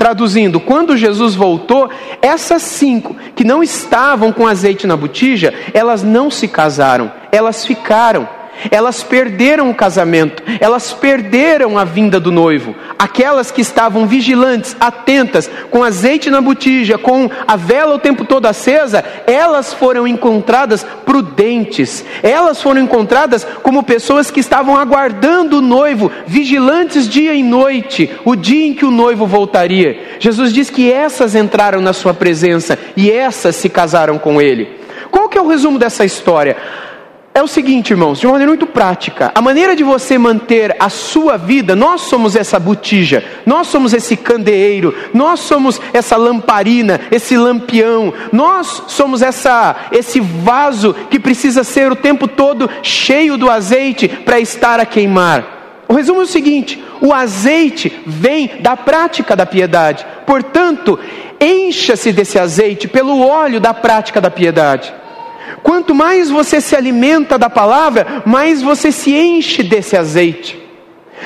Traduzindo, 0.00 0.58
quando 0.58 0.96
Jesus 0.96 1.34
voltou, 1.34 1.90
essas 2.22 2.62
cinco 2.62 3.14
que 3.36 3.44
não 3.44 3.62
estavam 3.62 4.32
com 4.32 4.46
azeite 4.46 4.86
na 4.86 4.96
botija, 4.96 5.52
elas 5.74 6.02
não 6.02 6.30
se 6.30 6.48
casaram, 6.48 7.12
elas 7.30 7.66
ficaram. 7.66 8.26
Elas 8.70 9.02
perderam 9.02 9.70
o 9.70 9.74
casamento, 9.74 10.42
elas 10.60 10.92
perderam 10.92 11.78
a 11.78 11.84
vinda 11.84 12.18
do 12.18 12.32
noivo. 12.32 12.74
Aquelas 12.98 13.50
que 13.50 13.60
estavam 13.60 14.06
vigilantes, 14.06 14.76
atentas, 14.80 15.50
com 15.70 15.84
azeite 15.84 16.30
na 16.30 16.40
botija, 16.40 16.98
com 16.98 17.30
a 17.46 17.56
vela 17.56 17.94
o 17.94 17.98
tempo 17.98 18.24
todo 18.24 18.46
acesa, 18.46 19.04
elas 19.26 19.72
foram 19.72 20.06
encontradas 20.06 20.84
prudentes. 21.04 22.04
Elas 22.22 22.60
foram 22.60 22.82
encontradas 22.82 23.46
como 23.62 23.82
pessoas 23.82 24.30
que 24.30 24.40
estavam 24.40 24.76
aguardando 24.76 25.58
o 25.58 25.62
noivo, 25.62 26.10
vigilantes 26.26 27.08
dia 27.08 27.34
e 27.34 27.42
noite, 27.42 28.10
o 28.24 28.34
dia 28.34 28.66
em 28.66 28.74
que 28.74 28.84
o 28.84 28.90
noivo 28.90 29.26
voltaria. 29.26 30.16
Jesus 30.18 30.52
diz 30.52 30.70
que 30.70 30.92
essas 30.92 31.34
entraram 31.34 31.80
na 31.80 31.92
sua 31.92 32.14
presença 32.14 32.78
e 32.96 33.10
essas 33.10 33.56
se 33.56 33.68
casaram 33.68 34.18
com 34.18 34.40
ele. 34.40 34.80
Qual 35.10 35.28
que 35.28 35.38
é 35.38 35.40
o 35.40 35.48
resumo 35.48 35.78
dessa 35.78 36.04
história? 36.04 36.56
É 37.32 37.40
o 37.42 37.46
seguinte, 37.46 37.90
irmãos, 37.90 38.18
de 38.18 38.26
uma 38.26 38.32
maneira 38.32 38.50
muito 38.50 38.66
prática: 38.66 39.30
a 39.34 39.40
maneira 39.40 39.76
de 39.76 39.84
você 39.84 40.18
manter 40.18 40.74
a 40.80 40.88
sua 40.88 41.36
vida, 41.36 41.76
nós 41.76 42.02
somos 42.02 42.34
essa 42.34 42.58
botija, 42.58 43.24
nós 43.46 43.68
somos 43.68 43.92
esse 43.92 44.16
candeeiro, 44.16 44.94
nós 45.14 45.40
somos 45.40 45.80
essa 45.92 46.16
lamparina, 46.16 47.00
esse 47.10 47.36
lampião, 47.36 48.12
nós 48.32 48.82
somos 48.88 49.22
essa, 49.22 49.76
esse 49.92 50.18
vaso 50.18 50.92
que 51.08 51.20
precisa 51.20 51.62
ser 51.62 51.92
o 51.92 51.96
tempo 51.96 52.26
todo 52.26 52.68
cheio 52.82 53.38
do 53.38 53.48
azeite 53.48 54.08
para 54.08 54.40
estar 54.40 54.80
a 54.80 54.86
queimar. 54.86 55.84
O 55.88 55.94
resumo 55.94 56.20
é 56.20 56.24
o 56.24 56.26
seguinte: 56.26 56.82
o 57.00 57.12
azeite 57.12 58.02
vem 58.04 58.58
da 58.60 58.76
prática 58.76 59.36
da 59.36 59.46
piedade, 59.46 60.04
portanto, 60.26 60.98
encha-se 61.40 62.12
desse 62.12 62.40
azeite 62.40 62.88
pelo 62.88 63.24
óleo 63.24 63.60
da 63.60 63.72
prática 63.72 64.20
da 64.20 64.30
piedade. 64.32 64.92
Quanto 65.62 65.94
mais 65.94 66.30
você 66.30 66.60
se 66.60 66.76
alimenta 66.76 67.38
da 67.38 67.50
palavra, 67.50 68.22
mais 68.24 68.62
você 68.62 68.90
se 68.92 69.14
enche 69.14 69.62
desse 69.62 69.96
azeite, 69.96 70.60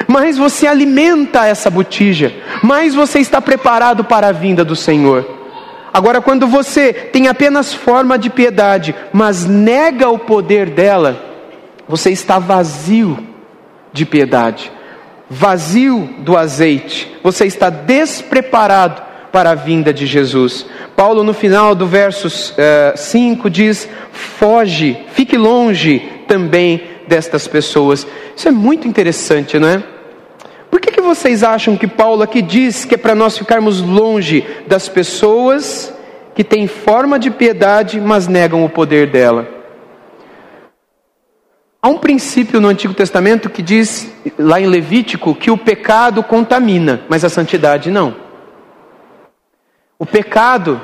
mais 0.07 0.37
você 0.37 0.67
alimenta 0.67 1.47
essa 1.47 1.71
botija, 1.71 2.35
mais 2.63 2.95
você 2.95 3.19
está 3.19 3.41
preparado 3.41 4.05
para 4.05 4.29
a 4.29 4.33
vinda 4.33 4.65
do 4.65 4.75
Senhor. 4.75 5.29
Agora, 5.93 6.21
quando 6.21 6.47
você 6.47 6.93
tem 6.93 7.29
apenas 7.29 7.73
forma 7.73 8.19
de 8.19 8.29
piedade, 8.29 8.95
mas 9.13 9.45
nega 9.45 10.09
o 10.09 10.19
poder 10.19 10.71
dela, 10.71 11.17
você 11.89 12.11
está 12.11 12.39
vazio 12.39 13.17
de 13.93 14.05
piedade, 14.05 14.73
vazio 15.31 16.11
do 16.19 16.37
azeite, 16.37 17.17
você 17.23 17.47
está 17.47 17.71
despreparado 17.71 19.14
para 19.35 19.51
a 19.51 19.55
vinda 19.57 19.93
de 19.93 20.07
Jesus. 20.07 20.65
Paulo, 20.95 21.25
no 21.25 21.35
final 21.35 21.75
do 21.75 21.89
verso 21.89 22.31
5, 22.31 23.49
uh, 23.49 23.51
diz: 23.51 23.89
foge, 24.13 24.97
fique 25.11 25.37
longe 25.37 25.99
também 26.29 26.81
destas 27.09 27.49
pessoas. 27.49 28.07
Isso 28.37 28.47
é 28.47 28.53
muito 28.53 28.87
interessante, 28.87 29.59
não 29.59 29.67
é? 29.67 29.83
Por 30.71 30.81
que, 30.81 30.93
que 30.93 31.01
vocês 31.01 31.43
acham 31.43 31.77
que 31.77 31.89
Paulo 31.89 32.23
aqui 32.23 32.41
diz 32.41 32.85
que 32.85 32.95
é 32.95 32.97
para 32.97 33.17
nós 33.17 33.37
ficarmos 33.37 33.81
longe 33.81 34.47
das 34.69 34.89
pessoas 34.89 35.93
que 36.33 36.45
têm 36.45 36.69
forma 36.69 37.19
de 37.19 37.29
piedade, 37.29 38.01
mas 38.01 38.29
negam 38.29 38.65
o 38.65 38.71
poder 38.71 39.09
dela? 39.09 39.49
Há 41.83 41.89
um 41.89 41.99
princípio 41.99 42.61
no 42.61 42.69
Antigo 42.69 42.95
Testamento 42.95 43.51
que 43.51 43.63
diz, 43.63 44.09
lá 44.39 44.61
em 44.61 44.67
Levítico, 44.67 45.35
que 45.35 45.51
o 45.51 45.59
pecado 45.59 46.23
contamina, 46.23 47.03
mas 47.09 47.25
a 47.25 47.29
santidade 47.29 47.91
não. 47.91 48.23
O 49.97 50.05
pecado, 50.05 50.81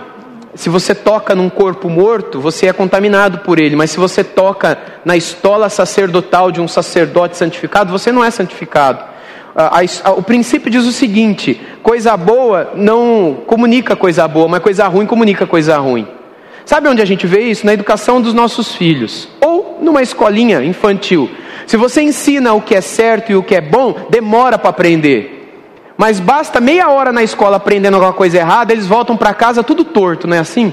se 0.54 0.68
você 0.68 0.94
toca 0.94 1.34
num 1.34 1.50
corpo 1.50 1.88
morto, 1.88 2.40
você 2.40 2.66
é 2.66 2.72
contaminado 2.72 3.38
por 3.38 3.58
ele, 3.58 3.74
mas 3.74 3.90
se 3.90 3.98
você 3.98 4.22
toca 4.22 4.78
na 5.04 5.16
estola 5.16 5.68
sacerdotal 5.68 6.52
de 6.52 6.60
um 6.60 6.68
sacerdote 6.68 7.36
santificado, 7.36 7.90
você 7.90 8.12
não 8.12 8.22
é 8.22 8.30
santificado. 8.30 9.04
o 10.16 10.22
princípio 10.22 10.70
diz 10.70 10.86
o 10.86 10.92
seguinte: 10.92 11.60
coisa 11.82 12.16
boa 12.16 12.70
não 12.76 13.38
comunica 13.48 13.96
coisa 13.96 14.28
boa, 14.28 14.46
mas 14.46 14.62
coisa 14.62 14.86
ruim 14.86 15.06
comunica 15.06 15.44
coisa 15.44 15.76
ruim. 15.78 16.06
Sabe 16.64 16.86
onde 16.88 17.02
a 17.02 17.04
gente 17.04 17.26
vê 17.26 17.40
isso? 17.40 17.66
Na 17.66 17.74
educação 17.74 18.22
dos 18.22 18.32
nossos 18.32 18.76
filhos, 18.76 19.28
ou 19.40 19.80
numa 19.82 20.02
escolinha 20.02 20.62
infantil. 20.62 21.28
Se 21.66 21.76
você 21.76 22.00
ensina 22.00 22.52
o 22.54 22.62
que 22.62 22.76
é 22.76 22.80
certo 22.80 23.32
e 23.32 23.34
o 23.34 23.42
que 23.42 23.56
é 23.56 23.60
bom, 23.60 24.06
demora 24.08 24.56
para 24.56 24.70
aprender. 24.70 25.39
Mas 26.00 26.18
basta 26.18 26.62
meia 26.62 26.88
hora 26.88 27.12
na 27.12 27.22
escola 27.22 27.58
aprendendo 27.58 27.92
alguma 27.92 28.14
coisa 28.14 28.38
errada, 28.38 28.72
eles 28.72 28.86
voltam 28.86 29.18
para 29.18 29.34
casa 29.34 29.62
tudo 29.62 29.84
torto, 29.84 30.26
não 30.26 30.34
é 30.34 30.38
assim? 30.38 30.72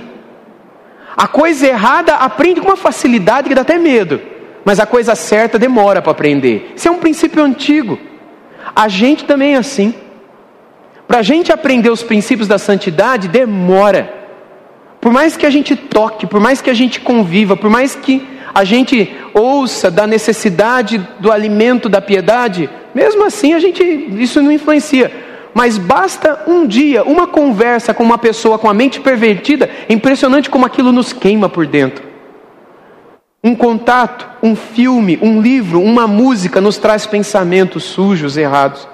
A 1.18 1.28
coisa 1.28 1.68
errada 1.68 2.16
aprende 2.16 2.62
com 2.62 2.68
uma 2.68 2.78
facilidade 2.78 3.50
que 3.50 3.54
dá 3.54 3.60
até 3.60 3.78
medo, 3.78 4.22
mas 4.64 4.80
a 4.80 4.86
coisa 4.86 5.16
certa 5.16 5.60
demora 5.60 6.02
para 6.02 6.14
aprender. 6.14 6.72
Isso 6.78 6.88
é 6.88 6.92
um 6.92 7.00
princípio 7.00 7.44
antigo. 7.44 8.00
A 8.74 8.88
gente 8.88 9.26
também 9.26 9.56
é 9.56 9.58
assim. 9.58 9.94
Para 11.06 11.20
a 11.20 11.24
gente 11.24 11.52
aprender 11.52 11.90
os 11.90 12.04
princípios 12.04 12.48
da 12.48 12.58
santidade, 12.58 13.28
demora. 13.28 14.10
Por 15.02 15.12
mais 15.12 15.36
que 15.36 15.46
a 15.46 15.50
gente 15.50 15.76
toque, 15.76 16.26
por 16.26 16.40
mais 16.40 16.62
que 16.62 16.70
a 16.70 16.74
gente 16.74 17.02
conviva, 17.02 17.58
por 17.58 17.70
mais 17.70 17.96
que 17.96 18.26
a 18.58 18.64
gente 18.64 19.16
ouça 19.36 19.92
da 19.92 20.08
necessidade 20.08 20.98
do 21.20 21.32
alimento 21.32 21.88
da 21.88 22.02
piedade, 22.02 22.68
mesmo 22.92 23.24
assim 23.24 23.54
a 23.54 23.60
gente 23.60 23.84
isso 23.84 24.42
não 24.42 24.52
influencia. 24.52 25.12
Mas 25.54 25.78
basta 25.78 26.42
um 26.48 26.66
dia, 26.66 27.04
uma 27.04 27.28
conversa 27.28 27.94
com 27.94 28.02
uma 28.02 28.18
pessoa 28.18 28.58
com 28.58 28.68
a 28.68 28.74
mente 28.74 29.00
pervertida, 29.00 29.70
é 29.88 29.94
impressionante 29.94 30.50
como 30.50 30.66
aquilo 30.66 30.92
nos 30.92 31.14
queima 31.14 31.48
por 31.48 31.68
dentro. 31.68 32.04
Um 33.44 33.54
contato, 33.54 34.28
um 34.42 34.56
filme, 34.56 35.20
um 35.22 35.40
livro, 35.40 35.80
uma 35.80 36.08
música 36.08 36.60
nos 36.60 36.80
traz 36.80 37.06
pensamentos 37.06 37.84
sujos, 37.84 38.38
errados. 38.38 38.88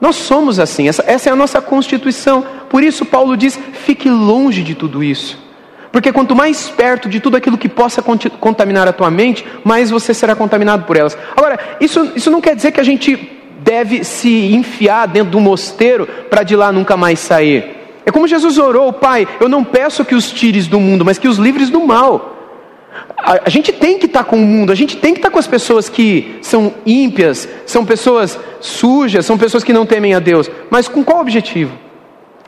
Nós 0.00 0.14
somos 0.14 0.60
assim, 0.60 0.86
essa, 0.86 1.02
essa 1.04 1.30
é 1.30 1.32
a 1.32 1.36
nossa 1.36 1.60
constituição. 1.60 2.46
Por 2.70 2.84
isso, 2.84 3.04
Paulo 3.04 3.36
diz: 3.36 3.58
fique 3.72 4.08
longe 4.08 4.62
de 4.62 4.76
tudo 4.76 5.02
isso. 5.02 5.43
Porque 5.94 6.12
quanto 6.12 6.34
mais 6.34 6.68
perto 6.68 7.08
de 7.08 7.20
tudo 7.20 7.36
aquilo 7.36 7.56
que 7.56 7.68
possa 7.68 8.02
contaminar 8.40 8.88
a 8.88 8.92
tua 8.92 9.12
mente, 9.12 9.46
mais 9.62 9.90
você 9.90 10.12
será 10.12 10.34
contaminado 10.34 10.86
por 10.86 10.96
elas. 10.96 11.16
Agora, 11.36 11.56
isso, 11.80 12.10
isso 12.16 12.32
não 12.32 12.40
quer 12.40 12.56
dizer 12.56 12.72
que 12.72 12.80
a 12.80 12.84
gente 12.84 13.16
deve 13.60 14.02
se 14.02 14.52
enfiar 14.52 15.06
dentro 15.06 15.30
do 15.30 15.38
mosteiro 15.38 16.08
para 16.28 16.42
de 16.42 16.56
lá 16.56 16.72
nunca 16.72 16.96
mais 16.96 17.20
sair. 17.20 17.76
É 18.04 18.10
como 18.10 18.26
Jesus 18.26 18.58
orou, 18.58 18.92
Pai, 18.92 19.28
eu 19.38 19.48
não 19.48 19.62
peço 19.62 20.04
que 20.04 20.16
os 20.16 20.32
tires 20.32 20.66
do 20.66 20.80
mundo, 20.80 21.04
mas 21.04 21.16
que 21.16 21.28
os 21.28 21.38
livres 21.38 21.70
do 21.70 21.78
mal. 21.86 22.58
A, 23.16 23.48
gente 23.48 23.70
tem 23.70 23.96
que 23.96 24.06
estar 24.06 24.24
tá 24.24 24.28
com 24.28 24.34
o 24.34 24.44
mundo, 24.44 24.72
a 24.72 24.74
gente 24.74 24.96
tem 24.96 25.12
que 25.12 25.20
estar 25.20 25.28
tá 25.28 25.32
com 25.32 25.38
as 25.38 25.46
pessoas 25.46 25.88
que 25.88 26.40
são 26.42 26.74
ímpias, 26.84 27.48
são 27.66 27.84
pessoas 27.84 28.36
sujas, 28.60 29.24
são 29.24 29.38
pessoas 29.38 29.62
que 29.62 29.72
não 29.72 29.86
temem 29.86 30.12
a 30.12 30.18
Deus. 30.18 30.50
Mas 30.68 30.88
com 30.88 31.04
qual 31.04 31.20
objetivo? 31.20 31.78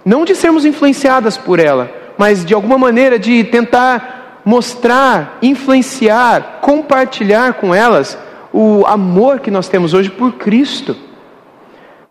Não 0.05 0.25
de 0.25 0.35
sermos 0.35 0.65
influenciadas 0.65 1.37
por 1.37 1.61
ela, 1.61 2.06
mas 2.19 2.45
de 2.45 2.55
alguma 2.55 2.79
maneira 2.79 3.19
de 3.19 3.45
tentar 3.45 4.41
mostrar, 4.45 5.39
influenciar, 5.43 6.61
compartilhar 6.61 7.55
com 7.55 7.75
elas 7.75 8.17
o 8.53 8.85
amor 8.87 9.41
que 9.41 9.51
nós 9.51 9.69
temos 9.69 9.93
hoje 9.93 10.09
por 10.09 10.35
Cristo. 10.35 10.97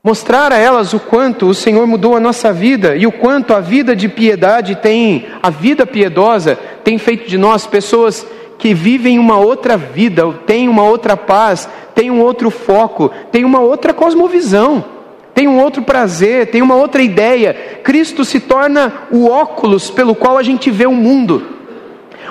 Mostrar 0.03 0.51
a 0.51 0.58
elas 0.58 0.93
o 0.93 0.99
quanto 0.99 1.47
o 1.47 1.53
Senhor 1.53 1.88
mudou 1.88 2.16
a 2.16 2.20
nossa 2.20 2.53
vida 2.53 2.95
e 2.95 3.08
o 3.08 3.12
quanto 3.12 3.53
a 3.53 3.60
vida 3.60 3.95
de 3.95 4.08
piedade 4.08 4.76
tem, 4.76 5.28
a 5.41 5.49
vida 5.49 5.86
piedosa 5.86 6.60
tem 6.84 6.97
feito 6.97 7.28
de 7.28 7.38
nós 7.38 7.66
pessoas 7.66 8.28
que 8.60 8.74
vivem 8.74 9.18
uma 9.18 9.38
outra 9.38 9.76
vida, 9.76 10.32
têm 10.45 10.70
uma 10.70 10.84
outra 10.84 11.18
paz, 11.18 11.68
têm 11.95 12.12
um 12.12 12.22
outro 12.22 12.51
foco, 12.51 13.10
têm 13.32 13.43
uma 13.43 13.60
outra 13.60 13.93
cosmovisão 13.93 14.95
tem 15.36 15.50
um 15.50 15.60
outro 15.60 15.82
prazer, 15.82 16.48
tem 16.48 16.62
uma 16.62 16.76
outra 16.76 17.04
ideia. 17.04 17.54
Cristo 17.84 18.24
se 18.24 18.40
torna 18.40 19.02
o 19.12 19.28
óculos 19.28 19.92
pelo 19.92 20.16
qual 20.16 20.38
a 20.38 20.44
gente 20.44 20.72
vê 20.72 20.88
o 20.88 20.94
mundo. 20.94 21.44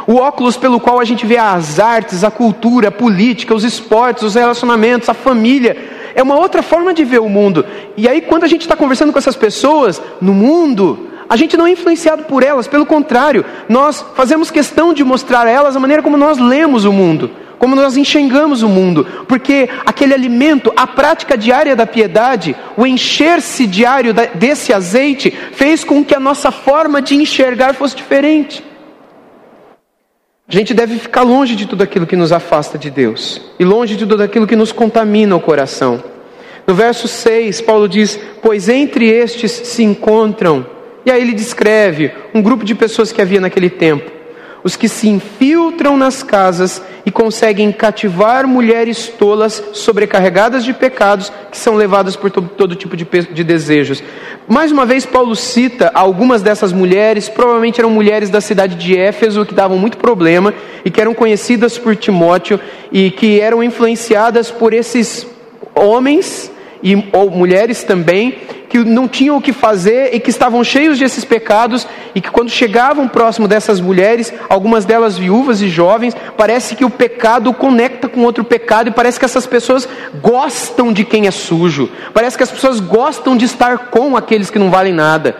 O 0.07 0.15
óculos 0.15 0.57
pelo 0.57 0.81
qual 0.81 0.99
a 0.99 1.05
gente 1.05 1.27
vê 1.27 1.37
as 1.37 1.79
artes, 1.79 2.25
a 2.25 2.31
cultura, 2.31 2.89
a 2.89 2.91
política, 2.91 3.55
os 3.55 3.63
esportes, 3.63 4.23
os 4.23 4.35
relacionamentos, 4.35 5.11
a 5.11 5.15
família. 5.15 5.77
É 6.15 6.23
uma 6.23 6.37
outra 6.37 6.63
forma 6.63 6.95
de 6.95 7.05
ver 7.05 7.21
o 7.21 7.29
mundo. 7.29 7.67
E 7.95 8.09
aí, 8.09 8.23
quando 8.23 8.45
a 8.45 8.49
gente 8.49 8.63
está 8.63 8.75
conversando 8.75 9.13
com 9.13 9.19
essas 9.19 9.37
pessoas 9.37 10.01
no 10.19 10.33
mundo, 10.33 11.11
a 11.29 11.37
gente 11.37 11.59
não 11.59 11.67
é 11.67 11.73
influenciado 11.73 12.25
por 12.25 12.43
elas, 12.43 12.67
pelo 12.67 12.87
contrário, 12.87 13.45
nós 13.69 14.03
fazemos 14.15 14.51
questão 14.51 14.95
de 14.95 15.05
mostrar 15.05 15.47
a 15.47 15.51
elas 15.51 15.77
a 15.77 15.81
maneira 15.81 16.03
como 16.03 16.17
nós 16.17 16.39
lemos 16.39 16.87
o 16.87 16.93
mundo 16.93 17.31
como 17.65 17.75
nós 17.75 17.97
enxergamos 17.97 18.63
o 18.63 18.69
mundo, 18.69 19.07
porque 19.27 19.71
aquele 19.87 20.13
alimento, 20.13 20.71
a 20.77 20.87
prática 20.87 21.35
diária 21.35 21.75
da 21.75 21.87
piedade, 21.87 22.55
o 22.77 22.87
encher-se 22.87 23.67
diário 23.67 24.13
desse 24.35 24.71
azeite, 24.71 25.31
fez 25.31 25.83
com 25.83 26.05
que 26.05 26.15
a 26.15 26.21
nossa 26.21 26.51
forma 26.51 27.01
de 27.01 27.15
enxergar 27.15 27.73
fosse 27.73 27.97
diferente. 27.97 28.63
A 30.47 30.53
gente 30.53 30.75
deve 30.75 30.99
ficar 30.99 31.23
longe 31.23 31.57
de 31.57 31.65
tudo 31.65 31.83
aquilo 31.83 32.07
que 32.07 32.17
nos 32.17 32.33
afasta 32.33 32.77
de 32.77 32.91
Deus 32.91 33.41
e 33.59 33.65
longe 33.65 33.97
de 33.97 34.05
tudo 34.05 34.23
aquilo 34.23 34.47
que 34.47 34.57
nos 34.57 34.71
contamina 34.71 35.35
o 35.35 35.41
coração. 35.41 36.05
No 36.67 36.75
verso 36.75 37.09
6, 37.09 37.63
Paulo 37.63 37.89
diz: 37.89 38.21
Pois 38.43 38.69
entre 38.69 39.09
estes 39.09 39.53
se 39.53 39.83
encontram, 39.83 40.67
e 41.07 41.11
aí 41.11 41.23
ele 41.23 41.33
descreve 41.33 42.13
um 42.35 42.43
grupo 42.43 42.63
de 42.63 42.75
pessoas 42.75 43.11
que 43.11 43.23
havia 43.23 43.41
naquele 43.41 43.71
tempo 43.71 44.14
os 44.65 44.77
que 44.77 44.89
se 44.89 45.09
infiltram 45.09 45.95
nas 45.95 46.23
casas 46.23 46.83
e 47.05 47.11
conseguem 47.11 47.71
cativar 47.71 48.47
mulheres 48.47 49.09
tolas 49.09 49.63
sobrecarregadas 49.75 50.65
de 50.65 50.73
pecados 50.73 51.31
que 51.51 51.59
são 51.59 51.75
levadas 51.75 52.17
por 52.17 52.31
todo, 52.31 52.49
todo 52.49 52.75
tipo 52.75 52.97
de, 52.97 53.05
de 53.05 53.45
desejos. 53.45 54.03
Mais 54.49 54.73
uma 54.73 54.87
vez, 54.87 55.05
Paulo 55.05 55.37
cita 55.37 55.91
algumas 55.95 56.41
dessas 56.41 56.73
mulheres, 56.73 57.29
provavelmente 57.29 57.79
eram 57.79 57.91
mulheres 57.91 58.31
da 58.31 58.41
cidade 58.41 58.75
de 58.77 58.97
Éfeso 58.99 59.45
que 59.45 59.55
davam 59.55 59.77
muito 59.77 59.99
problema 59.99 60.55
e 60.83 60.91
que 60.91 61.01
eram 61.01 61.13
conhecidas 61.13 61.77
por 61.77 61.95
Timóteo 61.95 62.59
e 62.91 63.11
que 63.11 63.41
eram 63.41 63.63
influenciadas 63.63 64.51
por 64.51 64.73
esses 64.73 65.27
homens 65.75 66.51
e 66.83 67.09
ou 67.13 67.31
mulheres 67.31 67.83
também 67.85 68.39
que 68.75 68.85
não 68.85 69.07
tinham 69.07 69.37
o 69.37 69.41
que 69.41 69.53
fazer 69.53 70.13
e 70.13 70.19
que 70.19 70.31
estavam 70.31 70.65
cheios 70.65 70.99
desses 70.99 71.25
pecados 71.25 71.87
e 72.13 72.21
que 72.21 72.29
quando 72.29 72.51
chegavam 72.51 73.07
próximo 73.07 73.47
dessas 73.47 73.81
mulheres, 73.81 74.35
algumas 74.49 74.85
delas 74.85 75.17
viúvas 75.17 75.63
e 75.63 75.69
jovens, 75.69 76.17
parece 76.37 76.75
que 76.75 76.85
o 76.85 76.91
pecado 76.91 77.55
conecta 77.55 78.09
com 78.09 78.25
outro 78.25 78.43
pecado 78.43 78.89
e 78.89 78.93
parece 78.93 79.17
que 79.17 79.25
essas 79.25 79.47
pessoas 79.47 79.89
gostam 80.21 80.93
de 80.93 81.05
quem 81.05 81.29
é 81.29 81.31
sujo. 81.31 81.89
Parece 82.13 82.37
que 82.37 82.43
as 82.43 82.51
pessoas 82.51 82.81
gostam 82.81 83.37
de 83.37 83.45
estar 83.45 83.79
com 83.91 84.17
aqueles 84.17 84.51
que 84.51 84.59
não 84.59 84.73
valem 84.73 84.93
nada. 84.93 85.37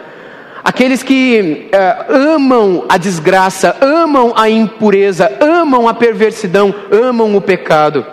Aqueles 0.63 1.03
que 1.03 1.69
é, 1.73 2.07
amam 2.09 2.85
a 2.89 2.97
desgraça, 2.97 3.75
amam 3.81 4.33
a 4.37 4.49
impureza, 4.49 5.29
amam 5.41 5.89
a 5.89 5.95
perversidão, 5.95 6.73
amam 6.93 7.35
o 7.35 7.41
pecado 7.41 8.07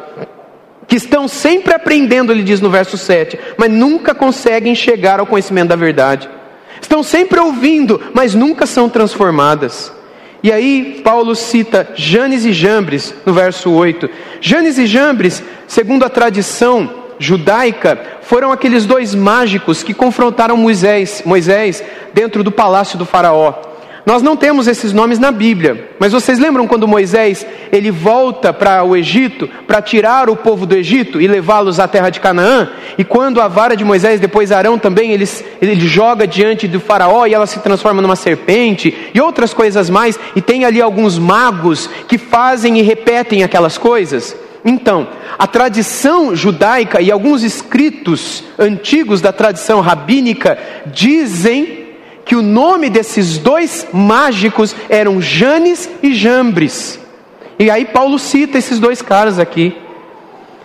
que 0.92 0.98
estão 0.98 1.26
sempre 1.26 1.74
aprendendo, 1.74 2.34
ele 2.34 2.44
diz 2.44 2.60
no 2.60 2.70
verso 2.70 2.98
7, 2.98 3.40
mas 3.56 3.72
nunca 3.72 4.14
conseguem 4.14 4.76
chegar 4.76 5.22
ao 5.22 5.26
conhecimento 5.26 5.70
da 5.70 5.76
verdade. 5.78 6.30
Estão 6.82 7.02
sempre 7.02 7.40
ouvindo, 7.40 8.02
mas 8.14 8.36
nunca 8.36 8.66
são 8.66 8.90
transformadas. 8.90 9.90
E 10.44 10.52
aí, 10.52 11.00
Paulo 11.02 11.34
cita 11.34 11.94
Janes 11.96 12.44
e 12.44 12.52
Jambres 12.52 13.14
no 13.26 13.32
verso 13.32 13.72
8. 13.72 14.10
Janes 14.42 14.78
e 14.78 14.86
Jambres, 14.86 15.42
segundo 15.66 16.04
a 16.04 16.10
tradição 16.10 16.94
judaica, 17.18 17.98
foram 18.24 18.52
aqueles 18.52 18.86
dois 18.86 19.16
mágicos 19.16 19.84
que 19.84 19.94
confrontaram 19.94 20.58
Moisés, 20.58 21.24
Moisés 21.26 21.82
dentro 22.14 22.44
do 22.44 22.52
palácio 22.52 23.00
do 23.00 23.06
Faraó. 23.06 23.71
Nós 24.06 24.24
não 24.24 24.36
temos 24.36 24.68
esses 24.68 24.92
nomes 24.94 25.20
na 25.20 25.32
Bíblia, 25.32 25.90
mas 26.00 26.12
vocês 26.12 26.40
lembram 26.40 26.68
quando 26.68 26.88
Moisés 26.88 27.46
ele 27.72 27.92
volta 27.92 28.52
para 28.52 28.84
o 28.84 28.96
Egito 28.96 29.48
para 29.68 29.82
tirar 29.82 30.28
o 30.28 30.36
povo 30.36 30.66
do 30.66 30.76
Egito 30.76 31.22
e 31.22 31.28
levá-los 31.28 31.80
à 31.80 31.88
terra 31.88 32.10
de 32.10 32.20
Canaã? 32.20 32.70
E 32.98 33.04
quando 33.04 33.40
a 33.40 33.48
vara 33.48 33.76
de 33.76 33.86
Moisés, 33.86 34.20
depois 34.20 34.52
Arão 34.52 34.80
também, 34.80 35.12
ele, 35.12 35.30
ele 35.62 35.80
joga 35.88 36.26
diante 36.26 36.68
do 36.68 36.80
faraó 36.80 37.28
e 37.28 37.34
ela 37.34 37.46
se 37.46 37.60
transforma 37.60 38.02
numa 38.02 38.16
serpente 38.16 39.12
e 39.14 39.22
outras 39.22 39.54
coisas 39.54 39.90
mais, 39.90 40.20
e 40.36 40.42
tem 40.42 40.66
ali 40.66 40.82
alguns 40.82 41.20
magos 41.20 41.88
que 42.08 42.18
fazem 42.18 42.80
e 42.80 42.82
repetem 42.82 43.44
aquelas 43.44 43.78
coisas? 43.78 44.36
Então, 44.66 45.08
a 45.38 45.48
tradição 45.48 46.36
judaica 46.36 47.02
e 47.02 47.12
alguns 47.12 47.44
escritos 47.44 48.44
antigos 48.58 49.22
da 49.22 49.32
tradição 49.32 49.80
rabínica 49.80 50.58
dizem 50.88 51.81
que 52.32 52.36
o 52.38 52.42
nome 52.42 52.90
desses 52.90 53.38
dois 53.38 53.86
mágicos 53.92 54.74
eram 54.88 55.22
Janes 55.22 55.90
e 56.02 56.14
Jambres. 56.14 56.98
E 57.60 57.70
aí 57.70 57.84
Paulo 57.84 58.18
cita 58.18 58.58
esses 58.58 58.80
dois 58.80 59.02
caras 59.02 59.38
aqui. 59.38 59.76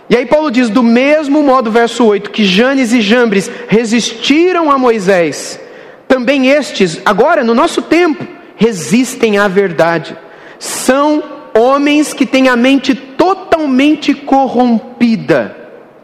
E 0.09 0.17
aí 0.17 0.25
Paulo 0.27 0.49
diz, 0.49 0.71
do 0.71 0.81
mesmo 0.81 1.43
modo, 1.43 1.69
verso 1.69 2.05
8, 2.05 2.31
que 2.31 2.45
Janes 2.45 2.93
e 2.93 3.01
Jambres 3.01 3.51
resistiram 3.67 4.71
a 4.71 4.79
Moisés, 4.79 5.59
também 6.07 6.47
estes, 6.47 7.01
agora 7.05 7.43
no 7.43 7.53
nosso 7.53 7.83
tempo, 7.83 8.25
resistem 8.55 9.37
à 9.37 9.49
verdade. 9.49 10.17
São 10.61 11.21
homens 11.53 12.15
que 12.15 12.25
têm 12.27 12.49
a 12.49 12.55
mente 12.55 12.95
totalmente 12.95 14.15
corrompida 14.15 15.56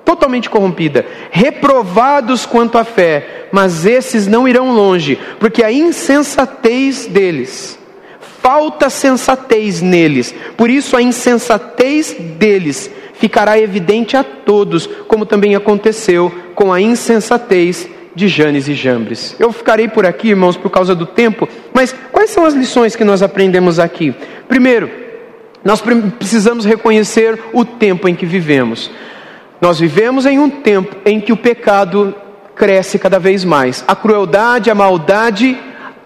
totalmente 0.04 0.50
corrompida, 0.50 1.06
reprovados 1.30 2.44
quanto 2.46 2.78
à 2.78 2.84
fé, 2.84 3.48
mas 3.52 3.86
esses 3.86 4.26
não 4.26 4.48
irão 4.48 4.72
longe, 4.72 5.18
porque 5.38 5.62
a 5.62 5.72
insensatez 5.72 7.06
deles, 7.06 7.78
falta 8.42 8.90
sensatez 8.90 9.80
neles, 9.80 10.34
por 10.56 10.68
isso 10.68 10.96
a 10.96 11.02
insensatez 11.02 12.16
deles 12.18 12.90
ficará 13.14 13.58
evidente 13.58 14.16
a 14.16 14.24
todos, 14.24 14.86
como 15.06 15.24
também 15.24 15.54
aconteceu 15.54 16.32
com 16.54 16.72
a 16.72 16.80
insensatez 16.80 17.88
de 18.14 18.28
Janes 18.28 18.68
e 18.68 18.74
Jambres. 18.74 19.36
Eu 19.38 19.52
ficarei 19.52 19.88
por 19.88 20.04
aqui, 20.04 20.30
irmãos, 20.30 20.56
por 20.56 20.70
causa 20.70 20.94
do 20.94 21.06
tempo, 21.06 21.48
mas 21.72 21.94
quais 22.10 22.30
são 22.30 22.44
as 22.44 22.54
lições 22.54 22.96
que 22.96 23.04
nós 23.04 23.22
aprendemos 23.22 23.78
aqui? 23.78 24.14
Primeiro, 24.48 24.90
nós 25.64 25.80
precisamos 26.18 26.64
reconhecer 26.64 27.38
o 27.52 27.64
tempo 27.64 28.08
em 28.08 28.14
que 28.14 28.26
vivemos. 28.26 28.90
Nós 29.62 29.78
vivemos 29.78 30.26
em 30.26 30.40
um 30.40 30.50
tempo 30.50 30.96
em 31.06 31.20
que 31.20 31.32
o 31.32 31.36
pecado 31.36 32.12
cresce 32.56 32.98
cada 32.98 33.20
vez 33.20 33.44
mais. 33.44 33.84
A 33.86 33.94
crueldade, 33.94 34.68
a 34.68 34.74
maldade, 34.74 35.56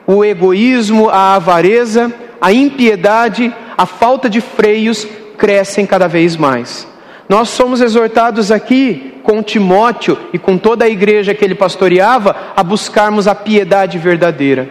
o 0.07 0.23
egoísmo, 0.23 1.09
a 1.09 1.37
avareza, 1.37 2.13
a 2.39 2.53
impiedade, 2.53 3.51
a 3.79 3.87
falta 3.87 4.29
de 4.29 4.43
freios 4.43 5.09
crescem 5.39 5.87
cada 5.87 6.07
vez 6.07 6.37
mais. 6.37 6.87
Nós 7.31 7.49
somos 7.49 7.81
exortados 7.81 8.53
aqui 8.53 9.15
com 9.23 9.43
Timóteo 9.43 10.19
e 10.35 10.39
com 10.39 10.59
toda 10.59 10.85
a 10.85 10.89
igreja 10.91 11.35
que 11.35 11.43
ele 11.43 11.55
pastoreava 11.55 12.37
a 12.55 12.63
buscarmos 12.63 13.27
a 13.27 13.35
piedade 13.35 13.97
verdadeira. 13.97 14.69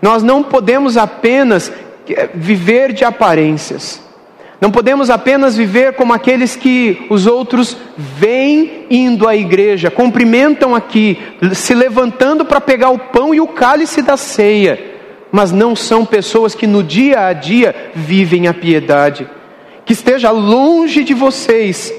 Nós 0.00 0.22
não 0.22 0.42
podemos 0.42 0.96
apenas 0.96 1.70
eh, 2.08 2.30
viver 2.34 2.94
de 2.94 3.04
aparências. 3.04 4.03
Não 4.64 4.70
podemos 4.70 5.10
apenas 5.10 5.54
viver 5.54 5.92
como 5.92 6.14
aqueles 6.14 6.56
que 6.56 7.04
os 7.10 7.26
outros 7.26 7.76
vêm 7.98 8.86
indo 8.88 9.28
à 9.28 9.36
igreja, 9.36 9.90
cumprimentam 9.90 10.74
aqui, 10.74 11.18
se 11.52 11.74
levantando 11.74 12.46
para 12.46 12.62
pegar 12.62 12.88
o 12.88 12.98
pão 12.98 13.34
e 13.34 13.42
o 13.42 13.46
cálice 13.46 14.00
da 14.00 14.16
ceia, 14.16 14.82
mas 15.30 15.52
não 15.52 15.76
são 15.76 16.06
pessoas 16.06 16.54
que 16.54 16.66
no 16.66 16.82
dia 16.82 17.26
a 17.26 17.34
dia 17.34 17.92
vivem 17.94 18.48
a 18.48 18.54
piedade. 18.54 19.28
Que 19.84 19.92
esteja 19.92 20.30
longe 20.30 21.04
de 21.04 21.12
vocês 21.12 21.92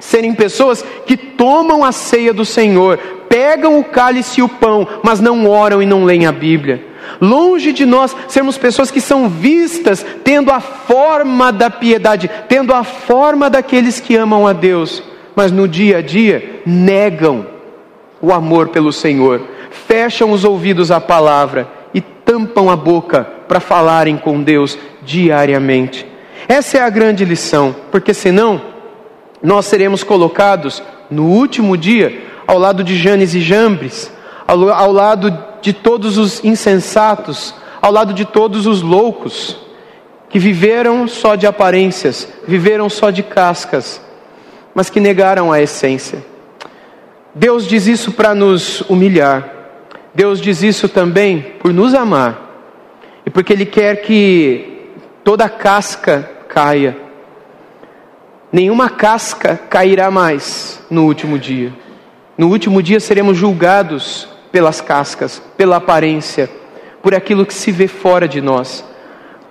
serem 0.00 0.34
pessoas 0.34 0.84
que 1.06 1.16
tomam 1.16 1.84
a 1.84 1.92
ceia 1.92 2.34
do 2.34 2.44
Senhor, 2.44 2.98
pegam 3.28 3.78
o 3.78 3.84
cálice 3.84 4.40
e 4.40 4.42
o 4.42 4.48
pão, 4.48 4.84
mas 5.04 5.20
não 5.20 5.48
oram 5.48 5.80
e 5.80 5.86
não 5.86 6.04
leem 6.04 6.26
a 6.26 6.32
Bíblia. 6.32 6.89
Longe 7.20 7.72
de 7.72 7.86
nós 7.86 8.14
sermos 8.28 8.58
pessoas 8.58 8.90
que 8.90 9.00
são 9.00 9.28
vistas 9.28 10.04
tendo 10.22 10.50
a 10.50 10.60
forma 10.60 11.52
da 11.52 11.70
piedade, 11.70 12.30
tendo 12.48 12.74
a 12.74 12.84
forma 12.84 13.48
daqueles 13.48 14.00
que 14.00 14.16
amam 14.16 14.46
a 14.46 14.52
Deus, 14.52 15.02
mas 15.34 15.50
no 15.50 15.66
dia 15.66 15.98
a 15.98 16.02
dia 16.02 16.60
negam 16.66 17.46
o 18.20 18.32
amor 18.32 18.68
pelo 18.68 18.92
Senhor, 18.92 19.40
fecham 19.70 20.32
os 20.32 20.44
ouvidos 20.44 20.90
à 20.90 21.00
palavra 21.00 21.68
e 21.94 22.00
tampam 22.00 22.70
a 22.70 22.76
boca 22.76 23.26
para 23.48 23.60
falarem 23.60 24.16
com 24.16 24.42
Deus 24.42 24.78
diariamente. 25.02 26.06
Essa 26.46 26.78
é 26.78 26.82
a 26.82 26.90
grande 26.90 27.24
lição, 27.24 27.74
porque 27.90 28.12
senão 28.12 28.60
nós 29.42 29.66
seremos 29.66 30.02
colocados 30.02 30.82
no 31.10 31.24
último 31.24 31.76
dia 31.76 32.22
ao 32.46 32.58
lado 32.58 32.84
de 32.84 32.96
Janes 32.96 33.34
e 33.34 33.40
Jambres, 33.40 34.12
ao, 34.46 34.68
ao 34.68 34.92
lado 34.92 35.49
de 35.60 35.72
todos 35.72 36.18
os 36.18 36.42
insensatos, 36.44 37.54
ao 37.80 37.92
lado 37.92 38.12
de 38.12 38.24
todos 38.24 38.66
os 38.66 38.82
loucos, 38.82 39.56
que 40.28 40.38
viveram 40.38 41.08
só 41.08 41.34
de 41.34 41.46
aparências, 41.46 42.28
viveram 42.46 42.88
só 42.88 43.10
de 43.10 43.22
cascas, 43.22 44.00
mas 44.74 44.88
que 44.88 45.00
negaram 45.00 45.52
a 45.52 45.60
essência. 45.60 46.24
Deus 47.34 47.66
diz 47.66 47.86
isso 47.86 48.12
para 48.12 48.34
nos 48.34 48.80
humilhar, 48.82 49.48
Deus 50.14 50.40
diz 50.40 50.62
isso 50.62 50.88
também 50.88 51.40
por 51.60 51.72
nos 51.72 51.94
amar, 51.94 52.72
e 53.26 53.30
porque 53.30 53.52
Ele 53.52 53.66
quer 53.66 54.02
que 54.02 54.88
toda 55.24 55.48
casca 55.48 56.28
caia. 56.48 56.96
Nenhuma 58.52 58.90
casca 58.90 59.56
cairá 59.56 60.10
mais 60.10 60.82
no 60.90 61.04
último 61.04 61.38
dia. 61.38 61.72
No 62.36 62.48
último 62.48 62.82
dia 62.82 62.98
seremos 62.98 63.36
julgados 63.36 64.26
pelas 64.52 64.80
cascas, 64.80 65.42
pela 65.56 65.76
aparência, 65.76 66.50
por 67.02 67.14
aquilo 67.14 67.46
que 67.46 67.54
se 67.54 67.70
vê 67.72 67.88
fora 67.88 68.28
de 68.28 68.40
nós. 68.40 68.84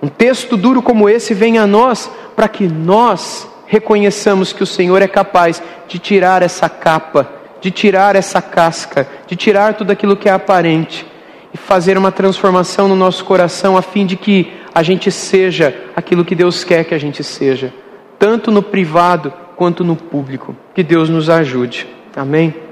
Um 0.02 0.08
texto 0.08 0.56
duro 0.56 0.80
como 0.80 1.08
esse 1.08 1.34
vem 1.34 1.58
a 1.58 1.66
nós 1.66 2.10
para 2.34 2.48
que 2.48 2.66
nós 2.66 3.48
reconheçamos 3.66 4.52
que 4.52 4.62
o 4.62 4.66
Senhor 4.66 5.02
é 5.02 5.08
capaz 5.08 5.62
de 5.86 5.98
tirar 5.98 6.42
essa 6.42 6.68
capa, 6.68 7.30
de 7.60 7.70
tirar 7.70 8.16
essa 8.16 8.40
casca, 8.40 9.06
de 9.26 9.36
tirar 9.36 9.74
tudo 9.74 9.90
aquilo 9.90 10.16
que 10.16 10.28
é 10.28 10.32
aparente 10.32 11.06
e 11.52 11.56
fazer 11.58 11.98
uma 11.98 12.10
transformação 12.10 12.88
no 12.88 12.96
nosso 12.96 13.24
coração 13.24 13.76
a 13.76 13.82
fim 13.82 14.06
de 14.06 14.16
que 14.16 14.52
a 14.74 14.82
gente 14.82 15.10
seja 15.10 15.74
aquilo 15.94 16.24
que 16.24 16.34
Deus 16.34 16.64
quer 16.64 16.84
que 16.84 16.94
a 16.94 16.98
gente 16.98 17.22
seja, 17.22 17.72
tanto 18.18 18.50
no 18.50 18.62
privado 18.62 19.32
quanto 19.56 19.84
no 19.84 19.96
público. 19.96 20.56
Que 20.74 20.82
Deus 20.82 21.08
nos 21.08 21.28
ajude. 21.28 21.86
Amém. 22.16 22.69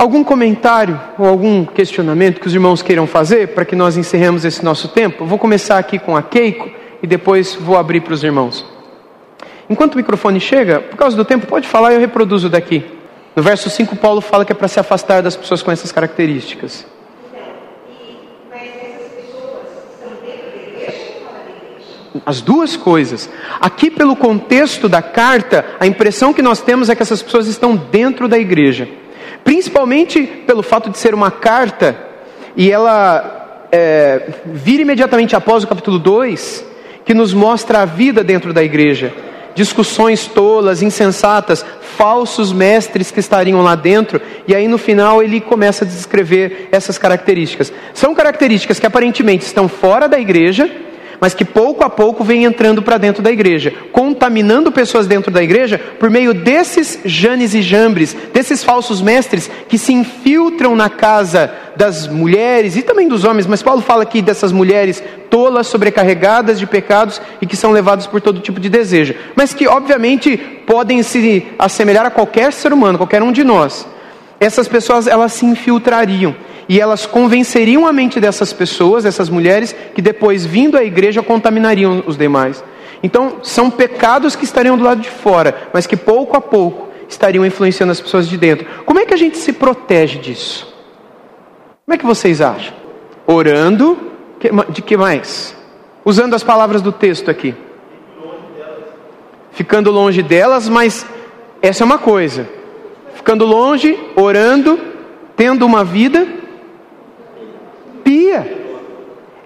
Algum 0.00 0.24
comentário 0.24 0.98
ou 1.18 1.26
algum 1.26 1.62
questionamento 1.62 2.40
que 2.40 2.46
os 2.46 2.54
irmãos 2.54 2.80
queiram 2.80 3.06
fazer 3.06 3.48
para 3.48 3.66
que 3.66 3.76
nós 3.76 3.98
encerremos 3.98 4.46
esse 4.46 4.64
nosso 4.64 4.88
tempo? 4.88 5.26
vou 5.26 5.38
começar 5.38 5.76
aqui 5.76 5.98
com 5.98 6.16
a 6.16 6.22
Keiko 6.22 6.70
e 7.02 7.06
depois 7.06 7.54
vou 7.54 7.76
abrir 7.76 8.00
para 8.00 8.14
os 8.14 8.24
irmãos. 8.24 8.64
Enquanto 9.68 9.92
o 9.92 9.96
microfone 9.98 10.40
chega, 10.40 10.80
por 10.80 10.96
causa 10.96 11.14
do 11.14 11.22
tempo, 11.22 11.46
pode 11.46 11.68
falar 11.68 11.92
e 11.92 11.96
eu 11.96 12.00
reproduzo 12.00 12.48
daqui. 12.48 12.82
No 13.36 13.42
verso 13.42 13.68
5, 13.68 13.94
Paulo 13.96 14.22
fala 14.22 14.42
que 14.42 14.52
é 14.52 14.54
para 14.54 14.68
se 14.68 14.80
afastar 14.80 15.22
das 15.22 15.36
pessoas 15.36 15.62
com 15.62 15.70
essas 15.70 15.92
características. 15.92 16.86
As 22.24 22.40
duas 22.40 22.74
coisas. 22.74 23.28
Aqui, 23.60 23.90
pelo 23.90 24.16
contexto 24.16 24.88
da 24.88 25.02
carta, 25.02 25.62
a 25.78 25.86
impressão 25.86 26.32
que 26.32 26.40
nós 26.40 26.62
temos 26.62 26.88
é 26.88 26.94
que 26.94 27.02
essas 27.02 27.22
pessoas 27.22 27.46
estão 27.46 27.76
dentro 27.76 28.26
da 28.26 28.38
igreja 28.38 28.88
principalmente 29.44 30.22
pelo 30.46 30.62
fato 30.62 30.90
de 30.90 30.98
ser 30.98 31.14
uma 31.14 31.30
carta 31.30 31.96
e 32.56 32.70
ela 32.70 33.68
é, 33.72 34.22
vir 34.44 34.80
imediatamente 34.80 35.36
após 35.36 35.64
o 35.64 35.68
capítulo 35.68 35.98
2, 35.98 36.64
que 37.04 37.14
nos 37.14 37.32
mostra 37.32 37.82
a 37.82 37.84
vida 37.84 38.22
dentro 38.22 38.52
da 38.52 38.62
igreja. 38.62 39.12
Discussões 39.54 40.26
tolas, 40.26 40.82
insensatas, 40.82 41.64
falsos 41.96 42.52
mestres 42.52 43.10
que 43.10 43.20
estariam 43.20 43.62
lá 43.62 43.74
dentro, 43.74 44.20
e 44.46 44.54
aí 44.54 44.68
no 44.68 44.78
final 44.78 45.22
ele 45.22 45.40
começa 45.40 45.84
a 45.84 45.88
descrever 45.88 46.68
essas 46.72 46.98
características. 46.98 47.72
São 47.92 48.14
características 48.14 48.78
que 48.78 48.86
aparentemente 48.86 49.44
estão 49.44 49.68
fora 49.68 50.08
da 50.08 50.18
igreja, 50.18 50.70
mas 51.20 51.34
que 51.34 51.44
pouco 51.44 51.84
a 51.84 51.90
pouco 51.90 52.24
vem 52.24 52.44
entrando 52.44 52.82
para 52.82 52.98
dentro 52.98 53.22
da 53.22 53.30
igreja, 53.30 53.72
contaminando 53.92 54.72
pessoas 54.72 55.06
dentro 55.06 55.30
da 55.30 55.42
igreja 55.42 55.78
por 55.98 56.08
meio 56.08 56.32
desses 56.32 56.98
Janes 57.04 57.54
e 57.54 57.60
Jambres, 57.62 58.16
desses 58.32 58.64
falsos 58.64 59.02
mestres 59.02 59.50
que 59.68 59.76
se 59.76 59.92
infiltram 59.92 60.74
na 60.74 60.88
casa 60.88 61.52
das 61.76 62.08
mulheres 62.08 62.76
e 62.76 62.82
também 62.82 63.08
dos 63.08 63.24
homens, 63.24 63.46
mas 63.46 63.62
Paulo 63.62 63.80
fala 63.80 64.02
aqui 64.02 64.20
dessas 64.20 64.52
mulheres 64.52 65.02
tolas, 65.28 65.66
sobrecarregadas 65.66 66.58
de 66.58 66.66
pecados 66.66 67.20
e 67.40 67.46
que 67.46 67.56
são 67.56 67.70
levadas 67.70 68.06
por 68.06 68.20
todo 68.20 68.40
tipo 68.40 68.58
de 68.58 68.68
desejo, 68.68 69.14
mas 69.34 69.54
que 69.54 69.68
obviamente 69.68 70.36
podem 70.66 71.02
se 71.02 71.46
assemelhar 71.58 72.06
a 72.06 72.10
qualquer 72.10 72.52
ser 72.52 72.72
humano, 72.72 72.98
qualquer 72.98 73.22
um 73.22 73.32
de 73.32 73.44
nós. 73.44 73.86
Essas 74.38 74.66
pessoas 74.66 75.06
elas 75.06 75.32
se 75.32 75.44
infiltrariam 75.44 76.34
e 76.70 76.80
elas 76.80 77.04
convenceriam 77.04 77.84
a 77.84 77.92
mente 77.92 78.20
dessas 78.20 78.52
pessoas, 78.52 79.02
dessas 79.02 79.28
mulheres, 79.28 79.74
que 79.92 80.00
depois, 80.00 80.46
vindo 80.46 80.78
à 80.78 80.84
igreja, 80.84 81.20
contaminariam 81.20 82.04
os 82.06 82.16
demais. 82.16 82.62
Então, 83.02 83.38
são 83.42 83.68
pecados 83.68 84.36
que 84.36 84.44
estariam 84.44 84.78
do 84.78 84.84
lado 84.84 85.00
de 85.00 85.10
fora, 85.10 85.68
mas 85.74 85.84
que 85.84 85.96
pouco 85.96 86.36
a 86.36 86.40
pouco 86.40 86.88
estariam 87.08 87.44
influenciando 87.44 87.90
as 87.90 88.00
pessoas 88.00 88.28
de 88.28 88.38
dentro. 88.38 88.68
Como 88.84 89.00
é 89.00 89.04
que 89.04 89.12
a 89.12 89.16
gente 89.16 89.36
se 89.36 89.52
protege 89.52 90.20
disso? 90.20 90.72
Como 91.84 91.92
é 91.92 91.98
que 91.98 92.06
vocês 92.06 92.40
acham? 92.40 92.72
Orando, 93.26 93.98
de 94.68 94.80
que 94.80 94.96
mais? 94.96 95.56
Usando 96.04 96.34
as 96.34 96.44
palavras 96.44 96.80
do 96.80 96.92
texto 96.92 97.32
aqui. 97.32 97.52
Ficando 99.50 99.90
longe 99.90 100.22
delas, 100.22 100.68
mas 100.68 101.04
essa 101.60 101.82
é 101.82 101.84
uma 101.84 101.98
coisa. 101.98 102.48
Ficando 103.16 103.44
longe, 103.44 103.98
orando, 104.14 104.78
tendo 105.34 105.66
uma 105.66 105.82
vida 105.82 106.38
pia. 108.10 108.44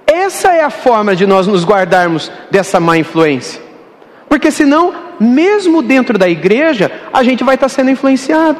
Essa 0.06 0.54
é 0.54 0.62
a 0.62 0.70
forma 0.70 1.14
de 1.14 1.26
nós 1.26 1.46
nos 1.46 1.66
guardarmos 1.66 2.32
dessa 2.50 2.80
má 2.80 2.96
influência. 2.96 3.60
Porque 4.26 4.50
senão, 4.50 4.94
mesmo 5.20 5.82
dentro 5.82 6.16
da 6.16 6.26
igreja, 6.26 6.90
a 7.12 7.22
gente 7.22 7.44
vai 7.44 7.56
estar 7.56 7.68
sendo 7.68 7.90
influenciado. 7.90 8.58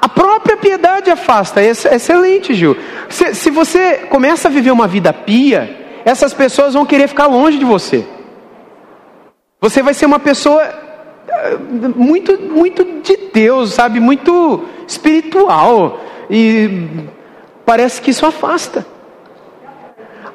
A 0.00 0.08
própria 0.08 0.56
piedade 0.56 1.10
afasta. 1.10 1.60
É 1.60 1.66
excelente, 1.68 2.54
Gil. 2.54 2.76
Se, 3.08 3.34
se 3.34 3.50
você 3.50 4.06
começa 4.08 4.46
a 4.46 4.50
viver 4.50 4.70
uma 4.70 4.86
vida 4.86 5.12
pia, 5.12 5.76
essas 6.04 6.32
pessoas 6.32 6.74
vão 6.74 6.86
querer 6.86 7.08
ficar 7.08 7.26
longe 7.26 7.58
de 7.58 7.64
você. 7.64 8.06
Você 9.60 9.82
vai 9.82 9.94
ser 9.94 10.06
uma 10.06 10.20
pessoa 10.20 10.62
eh, 10.62 11.58
muito, 11.96 12.40
muito 12.40 12.84
de 13.02 13.16
Deus, 13.34 13.74
sabe? 13.74 13.98
Muito 13.98 14.64
espiritual. 14.86 16.00
E 16.30 16.88
parece 17.66 18.00
que 18.00 18.10
isso 18.10 18.24
afasta. 18.24 18.86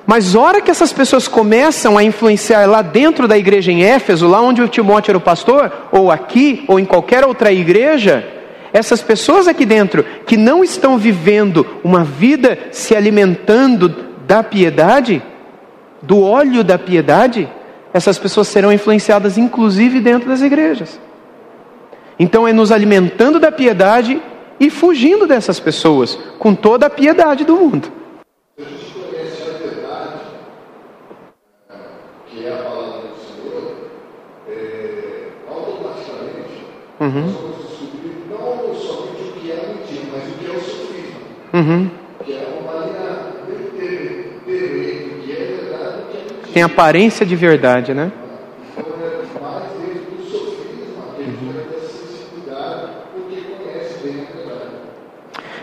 Mas 0.06 0.36
hora 0.36 0.62
que 0.62 0.70
essas 0.70 0.94
pessoas 0.94 1.28
começam 1.28 1.98
a 1.98 2.04
influenciar 2.04 2.68
lá 2.68 2.82
dentro 2.82 3.28
da 3.28 3.38
igreja 3.38 3.72
em 3.72 3.84
Éfeso, 3.84 4.28
lá 4.28 4.40
onde 4.40 4.62
o 4.62 4.68
Timóteo 4.68 5.12
era 5.12 5.18
o 5.18 5.22
pastor, 5.22 5.72
ou 5.92 6.12
aqui, 6.12 6.64
ou 6.68 6.80
em 6.80 6.86
qualquer 6.86 7.26
outra 7.26 7.52
igreja, 7.52 8.24
essas 8.72 9.02
pessoas 9.02 9.48
aqui 9.48 9.66
dentro 9.66 10.06
que 10.28 10.38
não 10.38 10.64
estão 10.64 10.98
vivendo 10.98 11.66
uma 11.84 12.04
vida 12.04 12.60
se 12.72 12.96
alimentando 12.96 13.88
da 14.28 14.44
piedade, 14.44 15.24
do 16.02 16.22
óleo 16.22 16.64
da 16.64 16.78
piedade, 16.78 17.50
essas 17.94 18.20
pessoas 18.20 18.48
serão 18.48 18.74
influenciadas 18.74 19.38
inclusive 19.38 20.02
dentro 20.02 20.28
das 20.28 20.42
igrejas. 20.42 21.00
Então 22.20 22.48
é 22.48 22.54
nos 22.54 22.72
alimentando 22.72 23.40
da 23.40 23.52
piedade 23.52 24.22
e 24.60 24.70
fugindo 24.70 25.26
dessas 25.26 25.60
pessoas 25.60 26.20
com 26.38 26.54
toda 26.54 26.86
a 26.86 26.90
piedade 26.90 27.44
do 27.44 27.56
mundo. 27.56 27.92
Uhum. 37.06 37.34
não 38.32 38.74
somente 38.74 39.22
o 39.22 39.40
que 39.40 39.52
é 39.52 39.76
mentira, 39.78 40.08
mas 40.12 40.24
o 40.24 40.38
que 40.40 40.46
é 40.48 40.50
o 40.50 40.60
sofismo. 40.60 41.20
Uhum. 41.54 41.92
Que 42.26 42.34
é 42.34 42.60
uma 42.60 42.86
linha 42.86 43.12
o 43.42 43.72
que 43.76 45.32
é 45.32 45.36
verdade 45.36 46.00
o 46.00 46.06
que 46.08 46.12
é 46.12 46.16
mentira. 46.16 46.52
Tem 46.52 46.64
aparência 46.64 47.24
de 47.24 47.36
verdade, 47.36 47.94
né? 47.94 48.12
Sofisma. 50.32 50.66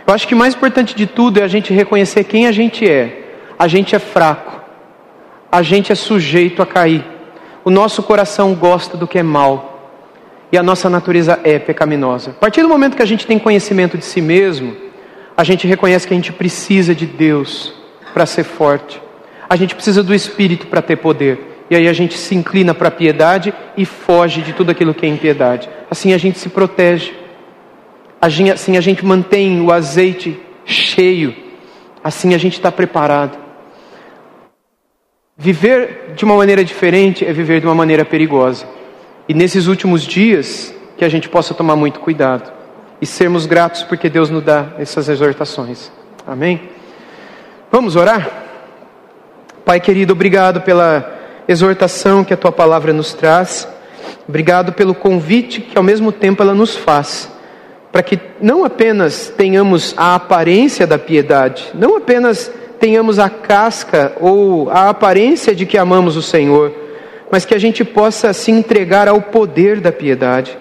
Eu 0.07 0.15
acho 0.15 0.29
que 0.29 0.35
o 0.35 0.37
mais 0.37 0.55
importante 0.55 0.95
de 0.95 1.07
tudo 1.07 1.41
é 1.41 1.43
a 1.43 1.49
gente 1.49 1.73
reconhecer 1.73 2.23
quem 2.23 2.47
a 2.47 2.53
gente 2.53 2.89
é. 2.89 3.19
A 3.59 3.67
gente 3.67 3.97
é 3.97 3.99
fraco, 3.99 4.61
a 5.51 5.61
gente 5.63 5.91
é 5.91 5.95
sujeito 5.97 6.63
a 6.63 6.67
cair. 6.67 7.05
O 7.65 7.71
nosso 7.71 8.01
coração 8.03 8.55
gosta 8.55 8.97
do 8.97 9.09
que 9.09 9.19
é 9.19 9.23
mal. 9.25 9.72
E 10.53 10.59
a 10.59 10.63
nossa 10.63 10.91
natureza 10.91 11.41
é 11.43 11.59
pecaminosa. 11.59 12.33
A 12.33 12.35
partir 12.35 12.61
do 12.61 12.69
momento 12.69 12.95
que 12.95 13.03
a 13.03 13.07
gente 13.07 13.27
tem 13.27 13.39
conhecimento 13.39 13.97
de 13.97 14.05
si 14.05 14.21
mesmo, 14.21 14.77
a 15.35 15.43
gente 15.43 15.67
reconhece 15.67 16.07
que 16.07 16.13
a 16.13 16.17
gente 16.17 16.31
precisa 16.31 16.95
de 16.95 17.07
Deus 17.07 17.73
para 18.13 18.27
ser 18.27 18.45
forte. 18.45 19.01
A 19.49 19.57
gente 19.57 19.75
precisa 19.75 20.03
do 20.03 20.15
Espírito 20.15 20.67
para 20.67 20.83
ter 20.83 20.97
poder. 20.97 21.65
E 21.71 21.75
aí 21.75 21.89
a 21.89 21.93
gente 21.95 22.19
se 22.19 22.35
inclina 22.35 22.75
para 22.75 22.89
a 22.89 22.91
piedade 22.91 23.55
e 23.79 23.87
foge 23.87 24.43
de 24.43 24.53
tudo 24.53 24.71
aquilo 24.71 24.93
que 24.93 25.07
é 25.07 25.09
impiedade. 25.09 25.71
Assim 25.91 26.13
a 26.13 26.19
gente 26.19 26.39
se 26.39 26.51
protege. 26.51 27.15
Assim 28.21 28.77
a 28.77 28.81
gente 28.83 29.03
mantém 29.07 29.59
o 29.63 29.73
azeite 29.73 30.39
cheio. 30.67 31.35
Assim 32.05 32.35
a 32.35 32.39
gente 32.39 32.55
está 32.55 32.71
preparado. 32.71 33.39
Viver 35.35 36.13
de 36.15 36.27
uma 36.27 36.37
maneira 36.37 36.63
diferente 36.63 37.25
é 37.25 37.33
viver 37.33 37.59
de 37.59 37.67
uma 37.67 37.75
maneira 37.75 38.05
perigosa. 38.05 38.67
E 39.33 39.35
nesses 39.35 39.67
últimos 39.67 40.03
dias, 40.03 40.75
que 40.95 41.03
a 41.03 41.09
gente 41.09 41.27
possa 41.27 41.55
tomar 41.55 41.75
muito 41.75 42.01
cuidado 42.01 42.53
e 43.01 43.07
sermos 43.07 43.47
gratos 43.47 43.83
porque 43.83 44.11
Deus 44.11 44.29
nos 44.29 44.45
dá 44.45 44.67
essas 44.79 45.09
exortações. 45.09 45.91
Amém? 46.27 46.69
Vamos 47.71 47.97
orar? 47.97 48.29
Pai 49.65 49.81
querido, 49.81 50.13
obrigado 50.13 50.61
pela 50.61 51.19
exortação 51.49 52.23
que 52.23 52.35
a 52.35 52.37
tua 52.37 52.53
palavra 52.53 52.93
nos 52.93 53.15
traz. 53.15 53.67
Obrigado 54.29 54.75
pelo 54.75 54.95
convite 54.95 55.63
que 55.63 55.79
ao 55.79 55.83
mesmo 55.83 56.13
tempo 56.13 56.43
ela 56.43 56.53
nos 56.53 56.77
faz, 56.77 57.33
para 57.91 58.03
que 58.03 58.21
não 58.39 58.67
apenas 58.67 59.33
tenhamos 59.35 59.95
a 59.97 60.15
aparência 60.15 60.87
da 60.87 60.99
piedade, 60.99 61.71
não 61.73 61.97
apenas 61.97 62.53
tenhamos 62.79 63.19
a 63.19 63.31
casca 63.31 64.13
ou 64.21 64.69
a 64.69 64.91
aparência 64.91 65.55
de 65.55 65.65
que 65.65 65.79
amamos 65.79 66.19
o 66.19 66.23
Senhor, 66.23 66.82
mas 67.33 67.47
que 67.47 67.55
a 67.55 67.59
gente 67.59 67.83
possa 67.83 68.31
se 68.35 68.51
entregar 68.51 69.09
ao 69.09 69.23
poder 69.23 69.81
da 69.81 69.91
piedade, 69.91 70.59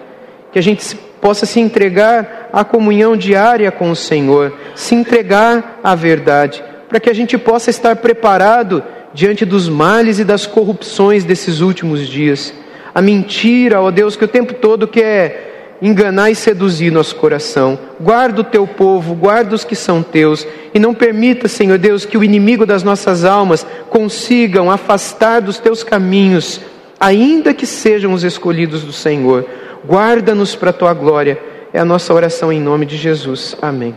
que 0.50 0.58
a 0.58 0.62
gente 0.62 0.96
possa 1.20 1.44
se 1.44 1.60
entregar 1.60 2.48
à 2.50 2.64
comunhão 2.64 3.14
diária 3.14 3.70
com 3.70 3.90
o 3.90 3.94
Senhor, 3.94 4.54
se 4.74 4.94
entregar 4.94 5.80
à 5.84 5.94
verdade, 5.94 6.64
para 6.88 6.98
que 6.98 7.10
a 7.10 7.14
gente 7.14 7.36
possa 7.36 7.68
estar 7.68 7.96
preparado 7.96 8.82
diante 9.12 9.44
dos 9.44 9.68
males 9.68 10.18
e 10.18 10.24
das 10.24 10.46
corrupções 10.46 11.24
desses 11.24 11.60
últimos 11.60 12.08
dias. 12.08 12.54
A 12.94 13.02
mentira, 13.02 13.82
ó 13.82 13.90
Deus, 13.90 14.16
que 14.16 14.24
o 14.24 14.28
tempo 14.28 14.54
todo 14.54 14.88
quer 14.88 15.51
enganar 15.82 16.30
e 16.30 16.34
seduzir 16.36 16.92
nosso 16.92 17.16
coração. 17.16 17.76
Guarda 18.00 18.40
o 18.40 18.44
teu 18.44 18.68
povo, 18.68 19.16
guarda 19.16 19.56
os 19.56 19.64
que 19.64 19.74
são 19.74 20.00
teus, 20.00 20.46
e 20.72 20.78
não 20.78 20.94
permita, 20.94 21.48
Senhor 21.48 21.76
Deus, 21.76 22.06
que 22.06 22.16
o 22.16 22.22
inimigo 22.22 22.64
das 22.64 22.84
nossas 22.84 23.24
almas 23.24 23.66
consigam 23.90 24.70
afastar 24.70 25.42
dos 25.42 25.58
teus 25.58 25.82
caminhos, 25.82 26.60
ainda 27.00 27.52
que 27.52 27.66
sejam 27.66 28.12
os 28.12 28.22
escolhidos 28.22 28.84
do 28.84 28.92
Senhor. 28.92 29.44
Guarda-nos 29.84 30.54
para 30.54 30.70
a 30.70 30.72
tua 30.72 30.94
glória. 30.94 31.36
É 31.72 31.80
a 31.80 31.84
nossa 31.84 32.14
oração 32.14 32.52
em 32.52 32.60
nome 32.60 32.86
de 32.86 32.96
Jesus. 32.96 33.56
Amém. 33.60 33.96